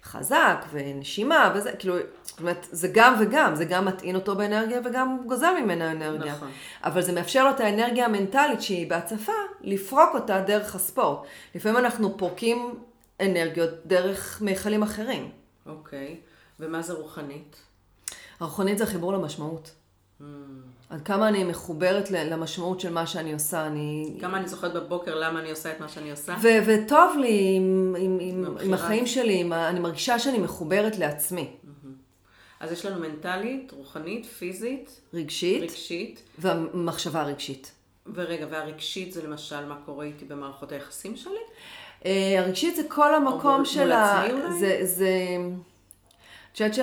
[0.04, 5.18] חזק, ונשימה, וזה, כאילו, זאת אומרת, זה גם וגם, זה גם מטעין אותו באנרגיה וגם
[5.26, 6.32] גוזל ממנו אנרגיה.
[6.32, 6.50] נכון.
[6.84, 11.18] אבל זה מאפשר לו את האנרגיה המנטלית שהיא בהצפה, לפרוק אותה דרך הספורט.
[11.54, 12.74] לפעמים אנחנו פורקים
[13.20, 15.30] אנרגיות דרך מיכלים אחרים.
[15.66, 16.20] אוקיי.
[16.60, 17.56] ומה זה רוחנית?
[18.40, 19.70] הרוחנית זה חיבור למשמעות.
[20.20, 20.24] Mm.
[20.90, 24.14] עד כמה אני מחוברת למשמעות של מה שאני עושה, אני...
[24.20, 26.34] כמה אני זוכרת בבוקר למה אני עושה את מה שאני עושה?
[26.42, 28.56] ו- וטוב לי עם, עם, עם.
[28.64, 31.50] עם החיים שלי, עם ה- אני מרגישה שאני מחוברת לעצמי.
[32.60, 37.72] אז יש לנו מנטלית, רוחנית, פיזית, רגשית רגשית, ומחשבה רגשית.
[38.14, 41.32] ורגע, והרגשית זה למשל מה קורה איתי במערכות היחסים שלי?
[42.06, 44.22] אה, הרגשית זה כל המקום מול- של מול ה...
[44.22, 44.52] עצמי אולי?
[44.86, 45.06] זה...
[46.52, 46.74] את חושבת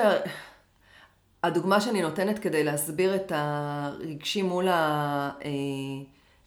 [1.45, 4.67] שהדוגמה שאני נותנת כדי להסביר את הרגשי מול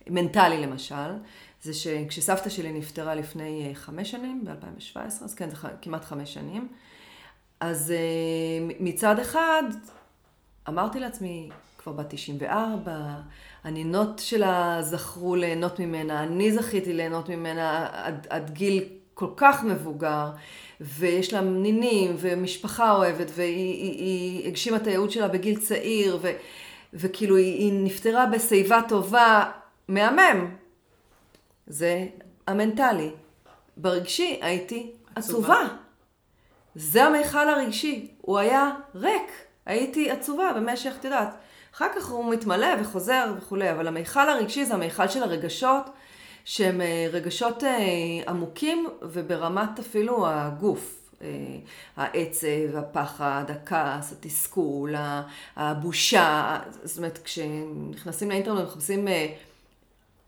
[0.06, 1.12] המנטלי למשל,
[1.62, 6.68] זה שכשסבתא שלי נפטרה לפני אה, חמש שנים, ב-2017, אז כן, זה כמעט חמש שנים,
[7.60, 7.96] אז אה,
[8.80, 9.62] מצד אחד
[10.68, 12.92] אמרתי לעצמי, כבר בת 94,
[13.64, 18.84] הנינות שלה זכרו ליהנות ממנה, אני זכיתי ליהנות ממנה עד, עד גיל
[19.14, 20.30] כל כך מבוגר,
[20.80, 26.32] ויש לה נינים ומשפחה אוהבת, והיא היא, היא הגשימה את הייעוד שלה בגיל צעיר, ו,
[26.94, 29.50] וכאילו היא, היא נפטרה בשיבה טובה,
[29.88, 30.54] מהמם.
[31.66, 32.06] זה
[32.46, 33.10] המנטלי.
[33.76, 35.54] ברגשי הייתי עצובה.
[35.54, 35.76] עצובה.
[36.74, 39.30] זה המיכל הרגשי, הוא היה ריק.
[39.66, 41.34] הייתי עצובה במשך, את יודעת,
[41.74, 45.90] אחר כך הוא מתמלא וחוזר וכולי, אבל המיכל הרגשי זה המיכל של הרגשות,
[46.44, 47.70] שהם אה, רגשות אה,
[48.28, 51.00] עמוקים וברמת אפילו הגוף.
[51.22, 51.28] אה,
[51.96, 54.94] העצב, הפחד, הכעס, התסכול,
[55.56, 59.08] הבושה, זאת אומרת, כשנכנסים לאינטרנט ומחפשים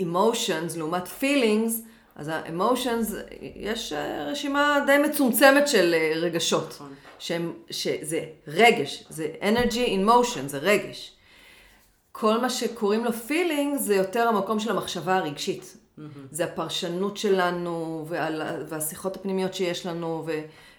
[0.02, 1.72] emotions לעומת feelings,
[2.16, 3.14] אז ה-emotions,
[3.56, 3.92] יש
[4.26, 6.94] רשימה די מצומצמת של רגשות, נכון.
[7.18, 11.12] שהם, שזה רגש, זה energy in motion, זה רגש.
[12.12, 15.76] כל מה שקוראים לו feeling זה יותר המקום של המחשבה הרגשית.
[16.30, 20.32] זה הפרשנות שלנו ועל, והשיחות הפנימיות שיש לנו ו,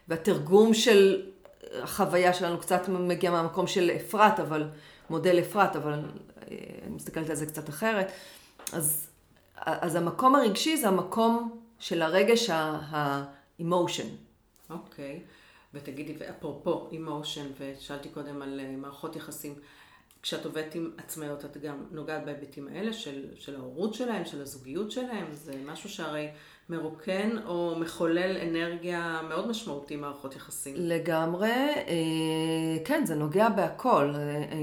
[0.08, 1.30] והתרגום של
[1.74, 4.70] החוויה שלנו קצת מגיע מהמקום של אפרת, אבל
[5.10, 6.00] מודל אפרת, אבל אה,
[6.86, 8.12] אני מסתכלת על זה קצת אחרת.
[8.74, 9.10] אז,
[9.56, 14.08] אז המקום הרגשי זה המקום של הרגש ה-emotion.
[14.70, 15.20] אוקיי.
[15.74, 19.56] ותגידי, ואפרופו עם אושן, ושאלתי קודם על אה, מערכות יחסים,
[20.22, 24.92] כשאת עובדת עם עצמאיות, את גם נוגעת בהיבטים האלה של, של ההורות שלהם, של הזוגיות
[24.92, 26.28] שלהם, זה משהו שהרי
[26.70, 30.74] מרוקן או מחולל אנרגיה מאוד משמעותי מערכות יחסים.
[30.78, 31.52] לגמרי,
[31.88, 34.14] אה, כן, זה נוגע בהכל.
[34.16, 34.58] אה,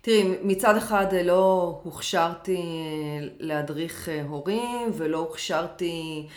[0.00, 2.62] תראי, מצד אחד לא הוכשרתי
[3.38, 6.28] להדריך הורים ולא הוכשרתי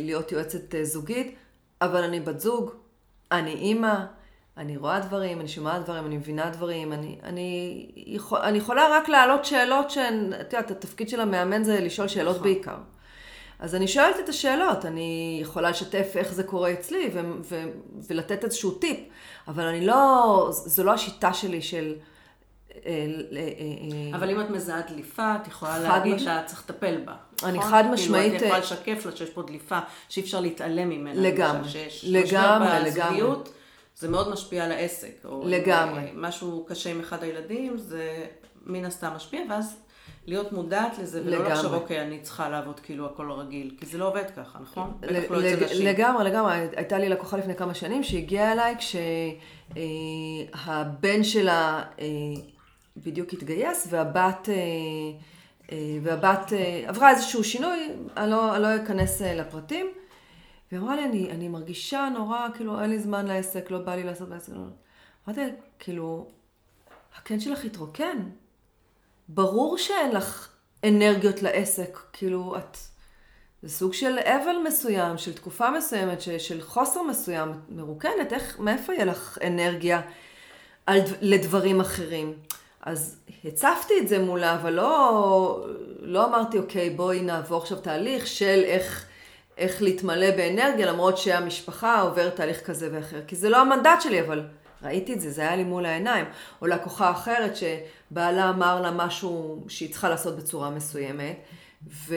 [0.00, 1.36] להיות יועצת זוגית,
[1.80, 2.70] אבל אני בת זוג,
[3.32, 4.04] אני אימא,
[4.56, 9.08] אני רואה דברים, אני שומעת דברים, אני מבינה דברים, אני, אני, יכול, אני יכולה רק
[9.08, 12.42] להעלות שאלות שהן, את יודעת, התפקיד של המאמן זה לשאול שאלות נכון.
[12.42, 12.76] בעיקר.
[13.58, 17.70] אז אני שואלת את השאלות, אני יכולה לשתף איך זה קורה אצלי ו- ו-
[18.08, 18.98] ולתת איזשהו טיפ,
[19.48, 21.94] אבל אני לא, זו לא השיטה שלי של...
[22.74, 26.18] אה, אה, אה, אבל אם את מזהה דליפה, את יכולה להגיד.
[26.18, 27.14] שאת צריך לטפל בה.
[27.42, 27.70] אני נכון?
[27.70, 28.24] חד משמעית...
[28.24, 29.78] כאילו, את יכולה לשקף לה שיש פה דליפה,
[30.08, 31.20] שאי אפשר להתעלם ממנה.
[31.20, 31.70] לגמרי,
[32.02, 33.34] לגמרי, לגמרי.
[33.96, 35.24] זה מאוד משפיע על העסק.
[35.24, 36.10] או לגמרי.
[36.14, 38.26] משהו קשה עם אחד הילדים, זה
[38.66, 39.76] מן הסתם משפיע, ואז
[40.26, 44.08] להיות מודעת לזה, ולא לחשוב, אוקיי, אני צריכה לעבוד כאילו הכל רגיל, כי זה לא
[44.08, 44.92] עובד ככה, נכון?
[45.00, 45.86] בטח לא אצל נשים.
[45.86, 46.54] לגמרי, לגמרי.
[46.76, 48.76] הייתה לי לקוחה לפני כמה שנים שהגיעה אליי
[49.74, 52.06] כשהבן שלה אה,
[52.96, 54.48] בדיוק התגייס, והבת...
[54.48, 54.54] אה,
[55.72, 56.52] אה, והבת
[56.86, 59.86] עברה איזשהו שינוי, אני לא, אני לא אכנס לפרטים,
[60.72, 64.02] והיא אמרה לי, אני, אני מרגישה נורא, כאילו, אין לי זמן לעסק, לא בא לי
[64.02, 64.52] לעשות בעסק.
[64.52, 64.62] לא.
[65.28, 65.40] אמרתי
[65.78, 66.26] כאילו,
[67.16, 68.18] הקן שלך התרוקן.
[69.28, 70.48] ברור שאין לך
[70.84, 72.76] אנרגיות לעסק, כאילו, את...
[73.62, 78.94] זה סוג של אבל מסוים, של תקופה מסוימת, של, של חוסר מסוים, מרוקנת, איך, מאיפה
[78.94, 80.00] יהיה לך אנרגיה
[80.86, 82.34] על, לדברים אחרים?
[82.82, 85.66] אז הצפתי את זה מולה, אבל לא,
[86.00, 89.11] לא אמרתי, אוקיי, בואי נעבור עכשיו תהליך של איך
[89.58, 93.20] איך להתמלא באנרגיה, למרות שהמשפחה עוברת תהליך כזה ואחר.
[93.26, 94.46] כי זה לא המנדט שלי, אבל
[94.82, 96.24] ראיתי את זה, זה היה לי מול העיניים.
[96.62, 101.36] או לקוחה אחרת שבעלה אמר לה משהו שהיא צריכה לעשות בצורה מסוימת,
[101.88, 102.14] ו...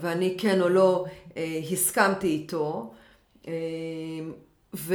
[0.00, 1.04] ואני כן או לא
[1.36, 2.94] אה, הסכמתי איתו,
[3.48, 3.52] אה,
[4.74, 4.94] ו...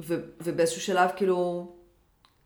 [0.00, 0.14] ו...
[0.40, 1.72] ובאיזשהו שלב כאילו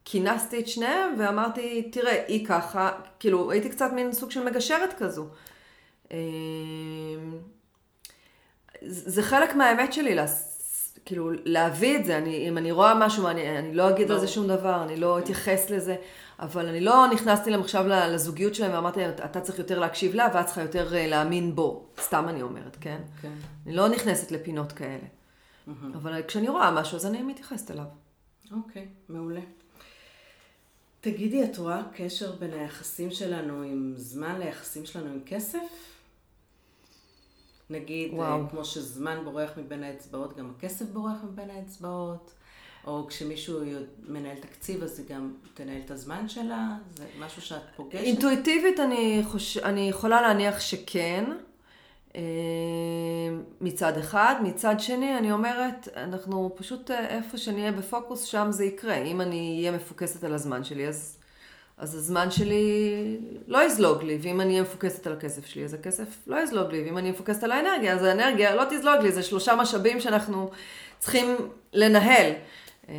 [0.05, 5.27] כינסתי את שניהם ואמרתי, תראה, היא ככה, כאילו הייתי קצת מין סוג של מגשרת כזו.
[6.13, 6.19] אה,
[8.87, 10.25] זה חלק מהאמת שלי, לה,
[11.05, 12.19] כאילו, להביא את זה.
[12.19, 14.15] אני, אם אני רואה משהו, אני, אני לא אגיד לא.
[14.15, 15.97] על זה שום דבר, אני לא אתייחס לזה,
[16.39, 20.29] אבל אני לא נכנסתי להם עכשיו לזוגיות שלהם ואמרתי להם, אתה צריך יותר להקשיב לה
[20.35, 21.87] ואת צריכה יותר אה, להאמין בו.
[22.01, 23.01] סתם אני אומרת, כן?
[23.23, 23.33] כן.
[23.67, 24.99] אני לא נכנסת לפינות כאלה.
[24.99, 25.71] Mm-hmm.
[25.95, 27.85] אבל כשאני רואה משהו, אז אני מתייחסת אליו.
[28.53, 29.41] אוקיי, okay, מעולה.
[31.01, 35.59] תגידי, את רואה קשר בין היחסים שלנו עם זמן ליחסים שלנו עם כסף?
[37.71, 38.49] נגיד, אה, וואו.
[38.51, 42.35] כמו שזמן בורח מבין האצבעות, גם הכסף בורח מבין האצבעות,
[42.87, 43.61] או כשמישהו
[44.09, 48.05] מנהל תקציב, אז היא גם תנהל את הזמן שלה, זה משהו שאת פוגשת?
[48.05, 49.59] אינטואיטיבית אני, חוש...
[49.59, 51.25] אני יכולה להניח שכן,
[52.17, 52.21] אה,
[53.61, 54.35] מצד אחד.
[54.43, 58.97] מצד שני, אני אומרת, אנחנו פשוט, אה, איפה שנהיה בפוקוס, שם זה יקרה.
[58.97, 61.18] אם אני אהיה מפוקסת על הזמן שלי, אז
[61.79, 63.17] אז הזמן שלי
[63.47, 66.83] לא יזלוג לי, ואם אני אהיה מפוקסת על הכסף שלי, אז הכסף לא יזלוג לי,
[66.85, 70.51] ואם אני אהיה מפוקסת על האנרגיה, אז האנרגיה לא תזלוג לי, זה שלושה משאבים שאנחנו
[70.99, 71.37] צריכים
[71.73, 72.33] לנהל.
[72.89, 72.95] אה,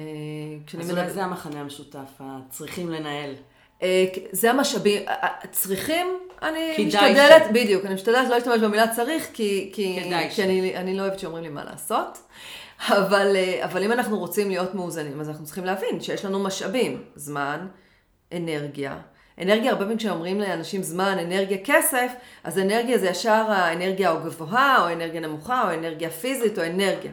[0.79, 3.35] אז אולי זה המחנה המשותף, צריכים לנהל.
[3.83, 5.03] אה, זה המשאבים,
[5.51, 6.07] צריכים,
[6.41, 7.51] אני משתדלת, ש...
[7.53, 9.99] בדיוק, אני משתדלת לא להשתמש במילה צריך, כי, כי,
[10.31, 12.17] כי אני, אני לא אוהבת שאומרים לי מה לעשות.
[12.87, 17.03] אבל, אה, אבל אם אנחנו רוצים להיות מאוזנים, אז אנחנו צריכים להבין שיש לנו משאבים,
[17.15, 17.67] זמן,
[18.33, 18.97] אנרגיה.
[19.41, 22.11] אנרגיה, הרבה פעמים כשאומרים לאנשים זמן, אנרגיה, כסף,
[22.43, 27.11] אז אנרגיה זה ישר האנרגיה או גבוהה, או אנרגיה נמוכה, או אנרגיה פיזית, או אנרגיה.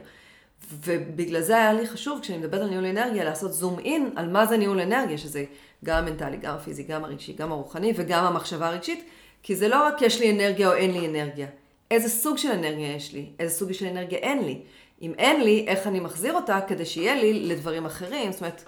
[0.72, 4.46] ובגלל זה היה לי חשוב, כשאני מדברת על ניהול אנרגיה, לעשות זום אין על מה
[4.46, 5.44] זה ניהול אנרגיה, שזה
[5.84, 9.04] גם המנטלי, גם הפיזי, גם הרגשי, גם הרוחני וגם המחשבה הרגשית,
[9.42, 11.46] כי זה לא רק יש לי אנרגיה או אין לי אנרגיה.
[11.90, 13.26] איזה סוג של אנרגיה יש לי?
[13.38, 14.62] איזה סוג של אנרגיה אין לי?
[15.02, 18.32] אם אין לי, איך אני מחזיר אותה כדי שיהיה לי לדברים אחרים?
[18.32, 18.64] זאת אומרת,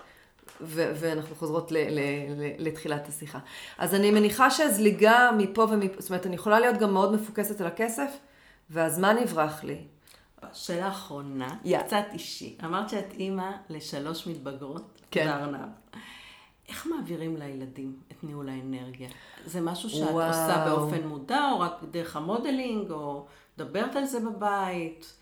[0.60, 2.00] ו- ואנחנו חוזרות ל- ל-
[2.36, 3.38] ל- לתחילת השיחה.
[3.78, 7.66] אז אני מניחה שהזליגה מפה ומפה, זאת אומרת, אני יכולה להיות גם מאוד מפוקסת על
[7.66, 8.10] הכסף,
[8.70, 9.78] והזמן יברח לי.
[10.52, 11.82] שאלה אחרונה, yeah.
[11.86, 12.56] קצת אישי.
[12.64, 15.26] אמרת שאת אימא לשלוש מתבגרות כן.
[15.26, 15.68] בארנב.
[16.68, 19.08] איך מעבירים לילדים את ניהול האנרגיה?
[19.46, 20.28] זה משהו שאת וואו.
[20.28, 23.26] עושה באופן מודע, או רק דרך המודלינג, או
[23.56, 25.14] מדברת על זה בבית?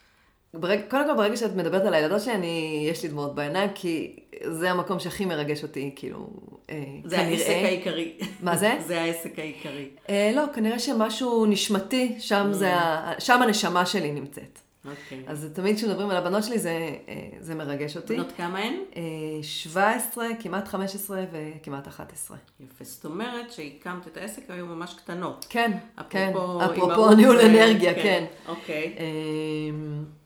[0.55, 4.17] ברג, קודם כל, ברגע שאת מדברת על הילדות שלי, אני, יש לי דמעות בעיניים, כי
[4.51, 6.27] זה המקום שהכי מרגש אותי, כאילו,
[6.71, 7.31] אה, זה כנראה.
[7.31, 8.19] העסק העיקרי.
[8.41, 8.75] מה זה?
[8.87, 9.89] זה העסק העיקרי.
[10.11, 12.55] אה, לא, כנראה שמשהו נשמתי, שם, mm.
[12.55, 14.59] זה ה, שם הנשמה שלי נמצאת.
[14.91, 15.25] אוקיי.
[15.27, 18.15] אז תמיד כשמדברים על הבנות שלי זה, אה, זה מרגש אותי.
[18.15, 18.75] בנות כמה הן?
[18.97, 19.03] אה,
[19.43, 22.37] 17, כמעט 15 וכמעט 11.
[22.61, 25.47] יפה, זאת אומרת שהקמת את העסק היו ממש קטנות.
[25.49, 25.73] כן,
[26.11, 26.29] כן.
[26.31, 28.25] אפרופו אפרופו אימהות ניהול אנרגיה, כן.
[28.49, 28.85] אוקיי.
[28.85, 30.17] אמ, אה,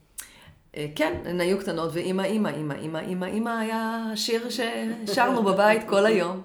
[0.95, 6.05] כן, הן היו קטנות, ואימא, אימא, אימא, אימא, אימא, אימא היה שיר ששרנו בבית כל
[6.05, 6.41] היום.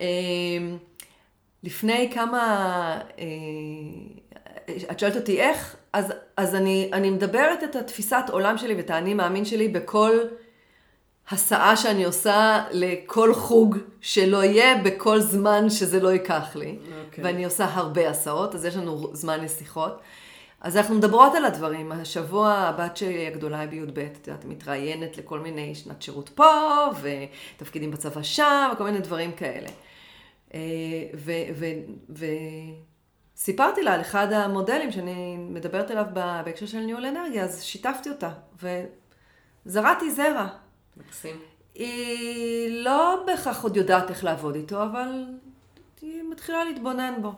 [0.00, 0.06] אמ,
[1.62, 3.24] לפני כמה, אה,
[4.90, 9.14] את שואלת אותי איך, אז, אז אני, אני מדברת את התפיסת עולם שלי ואת האני
[9.14, 10.18] מאמין שלי בכל
[11.30, 16.78] הסעה שאני עושה לכל חוג שלא יהיה בכל זמן שזה לא ייקח לי.
[17.06, 17.24] אוקיי.
[17.24, 20.00] ואני עושה הרבה הסעות, אז יש לנו זמן לשיחות.
[20.60, 21.92] אז אנחנו מדברות על הדברים.
[21.92, 27.90] השבוע הבת שלי הגדולה היא בי"ב, את יודעת, מתראיינת לכל מיני שנת שירות פה, ותפקידים
[27.90, 29.68] בצבא שם, וכל מיני דברים כאלה.
[30.54, 30.60] אה,
[33.36, 38.30] וסיפרתי לה על אחד המודלים שאני מדברת עליו בהקשר של ניהול אנרגיה, אז שיתפתי אותה,
[39.66, 40.46] וזרעתי זרע.
[40.96, 41.36] מקסים.
[41.74, 45.24] היא לא בהכרח עוד יודעת איך לעבוד איתו, אבל
[46.00, 47.32] היא מתחילה להתבונן בו.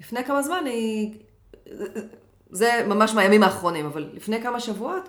[0.00, 1.14] לפני כמה זמן היא...
[2.52, 5.08] זה ממש מהימים האחרונים, אבל לפני כמה שבועות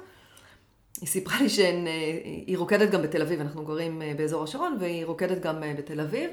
[1.01, 5.39] היא סיפרה לי שהיא רוקדת גם בתל אביב, אנחנו גרים אה, באזור השרון, והיא רוקדת
[5.39, 6.29] גם אה, בתל אביב,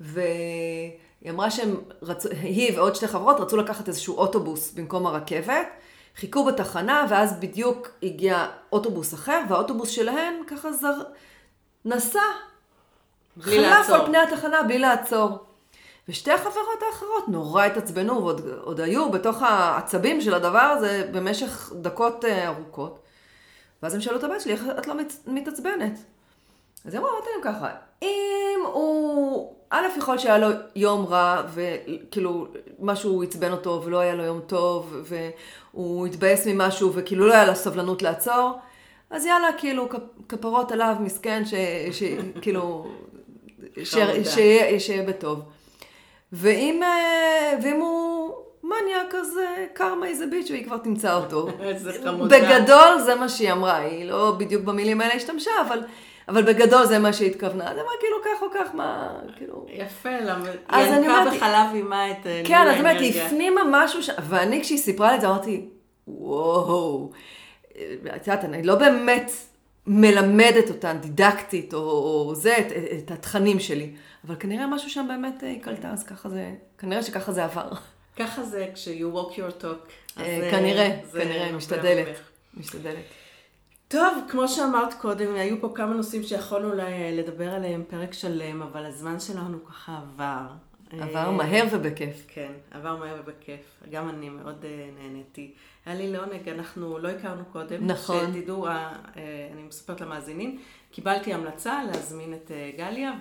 [0.00, 5.66] והיא אמרה שהם רצו, היא ועוד שתי חברות רצו לקחת איזשהו אוטובוס במקום הרכבת,
[6.16, 10.94] חיכו בתחנה, ואז בדיוק הגיע אוטובוס אחר, והאוטובוס שלהן ככה זר...
[11.84, 12.20] נסע,
[13.40, 13.96] חלף לעצור.
[13.96, 15.47] על פני התחנה בלי לעצור.
[16.08, 22.24] ושתי החברות האחרות נורא התעצבנו, ועוד עוד היו בתוך העצבים של הדבר הזה במשך דקות
[22.24, 22.98] אה, ארוכות.
[23.82, 25.98] ואז הם שאלו את הבת שלי, איך את לא מת- מתעצבנת?
[26.84, 27.68] אז אמרה, אמרתי להם ככה,
[28.02, 32.46] אם הוא, א', יכול שהיה לו יום רע, וכאילו
[32.80, 34.94] משהו עצבן אותו ולא היה לו יום טוב,
[35.74, 38.58] והוא התבאס ממשהו וכאילו לא היה לו סבלנות לעצור,
[39.10, 39.88] אז יאללה, כאילו,
[40.28, 41.42] כפרות עליו, מסכן,
[41.92, 42.86] שכאילו,
[44.78, 45.40] שיהיה בטוב.
[46.32, 48.30] ואם, אה, ואם הוא
[48.62, 51.48] מניאק, אז אה, קרמה איזה ביץ' והיא כבר תמצא אותו.
[51.60, 52.36] איזה חמודה.
[52.38, 55.80] בגדול זה מה שהיא אמרה, היא לא בדיוק במילים האלה השתמשה, אבל,
[56.28, 57.64] אבל בגדול זה מה שהיא התכוונה.
[57.70, 59.66] אז אמרה, כאילו, כך או כך, מה, כאילו...
[59.68, 63.22] יפה, למה היא ינקה אומרת- בחלב אימה את אה, כן, אז אומרת, היא.
[63.22, 64.10] הפנימה משהו, ש...
[64.28, 65.68] ואני כשהיא סיפרה לי את זה, אמרתי,
[66.08, 67.10] וואו,
[68.16, 69.30] את יודעת, אני לא באמת
[69.86, 73.90] מלמדת אותן דידקטית, או, או זה, את, את התכנים שלי,
[74.26, 77.70] אבל כנראה משהו שם באמת אה, היא קלטה, אז ככה זה, כנראה שככה זה עבר.
[78.16, 79.90] ככה זה כש-you walk your talk.
[80.18, 82.16] אה, אה, כנראה, כנראה, משתדלת.
[82.54, 83.04] משתדלת.
[83.88, 86.72] טוב, כמו שאמרת קודם, היו פה כמה נושאים שיכולנו
[87.12, 90.46] לדבר עליהם פרק שלם, אבל הזמן שלנו ככה עבר.
[90.92, 92.24] עבר אה, מהר ובכיף.
[92.28, 93.60] כן, עבר מהר ובכיף.
[93.90, 95.52] גם אני מאוד אה, נהניתי.
[95.86, 97.86] היה לי לעונג, אנחנו לא הכרנו קודם.
[97.86, 98.32] נכון.
[98.32, 103.12] שתדעו, אה, אה, אני מספרת למאזינים, קיבלתי המלצה להזמין את אה, גליה,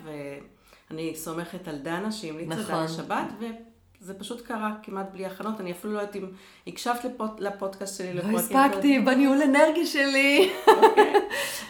[0.89, 2.75] ואני סומכת על דנה שהמליצה, נכון.
[2.75, 3.27] דנה שבת,
[4.01, 5.61] וזה פשוט קרה כמעט בלי הכנות.
[5.61, 6.25] אני אפילו לא יודעת אם
[6.67, 8.13] הקשבת לפוד, לפודקאסט שלי.
[8.13, 10.51] לא הספקתי בניהול אנרגיה שלי.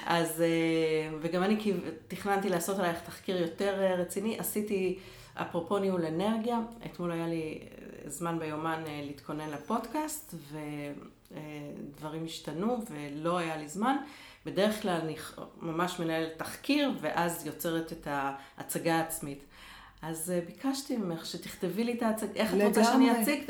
[0.05, 1.73] אז, אה, וגם אני
[2.07, 4.39] תכננתי לעשות עלייך תחקיר יותר אה, רציני.
[4.39, 4.99] עשיתי,
[5.33, 10.33] אפרופו ניהול אנרגיה, אתמול היה לי אה, זמן ביומן להתכונן לפודקאסט,
[11.31, 13.97] ודברים השתנו ולא היה לי זמן.
[14.47, 15.15] בדרך כלל אני
[15.61, 19.43] ממש מנהלת תחקיר, ואז יוצרת את ההצגה העצמית.
[20.01, 23.21] אז אה, ביקשתי ממך שתכתבי לי את ההצגה, איך את רוצה שאני לגמרי.
[23.23, 23.41] אציג?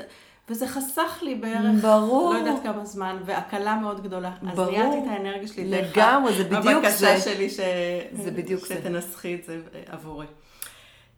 [0.50, 2.34] וזה חסך לי בערך, ברור.
[2.34, 4.32] לא יודעת כמה זמן, והקלה מאוד גדולה.
[4.50, 4.72] אז ברור.
[4.72, 7.20] ניהלתי את האנרגיה שלי דרך לגמרי, זה בדיוק הבקשה זה.
[7.20, 7.60] שלי ש...
[8.12, 8.66] זה בדיוק.
[8.66, 10.26] שתנסחי את זה עבורי.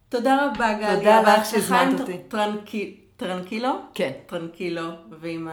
[0.10, 0.96] תודה רבה, גליה.
[0.98, 2.18] תודה בהצלחה שהזמנת אותי.
[2.28, 3.70] טרנקי- טרנקילו?
[3.94, 4.12] כן.
[4.26, 4.90] טרנקילו,
[5.20, 5.48] ועם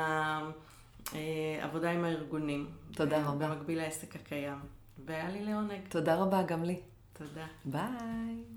[1.62, 2.66] העבודה עם הארגונים.
[2.96, 3.48] תודה רבה.
[3.48, 4.58] במקביל לעסק הקיים.
[5.06, 5.80] והיה לי לעונג.
[5.88, 6.80] תודה רבה גם לי.
[7.12, 7.46] תודה.
[7.64, 8.44] ביי.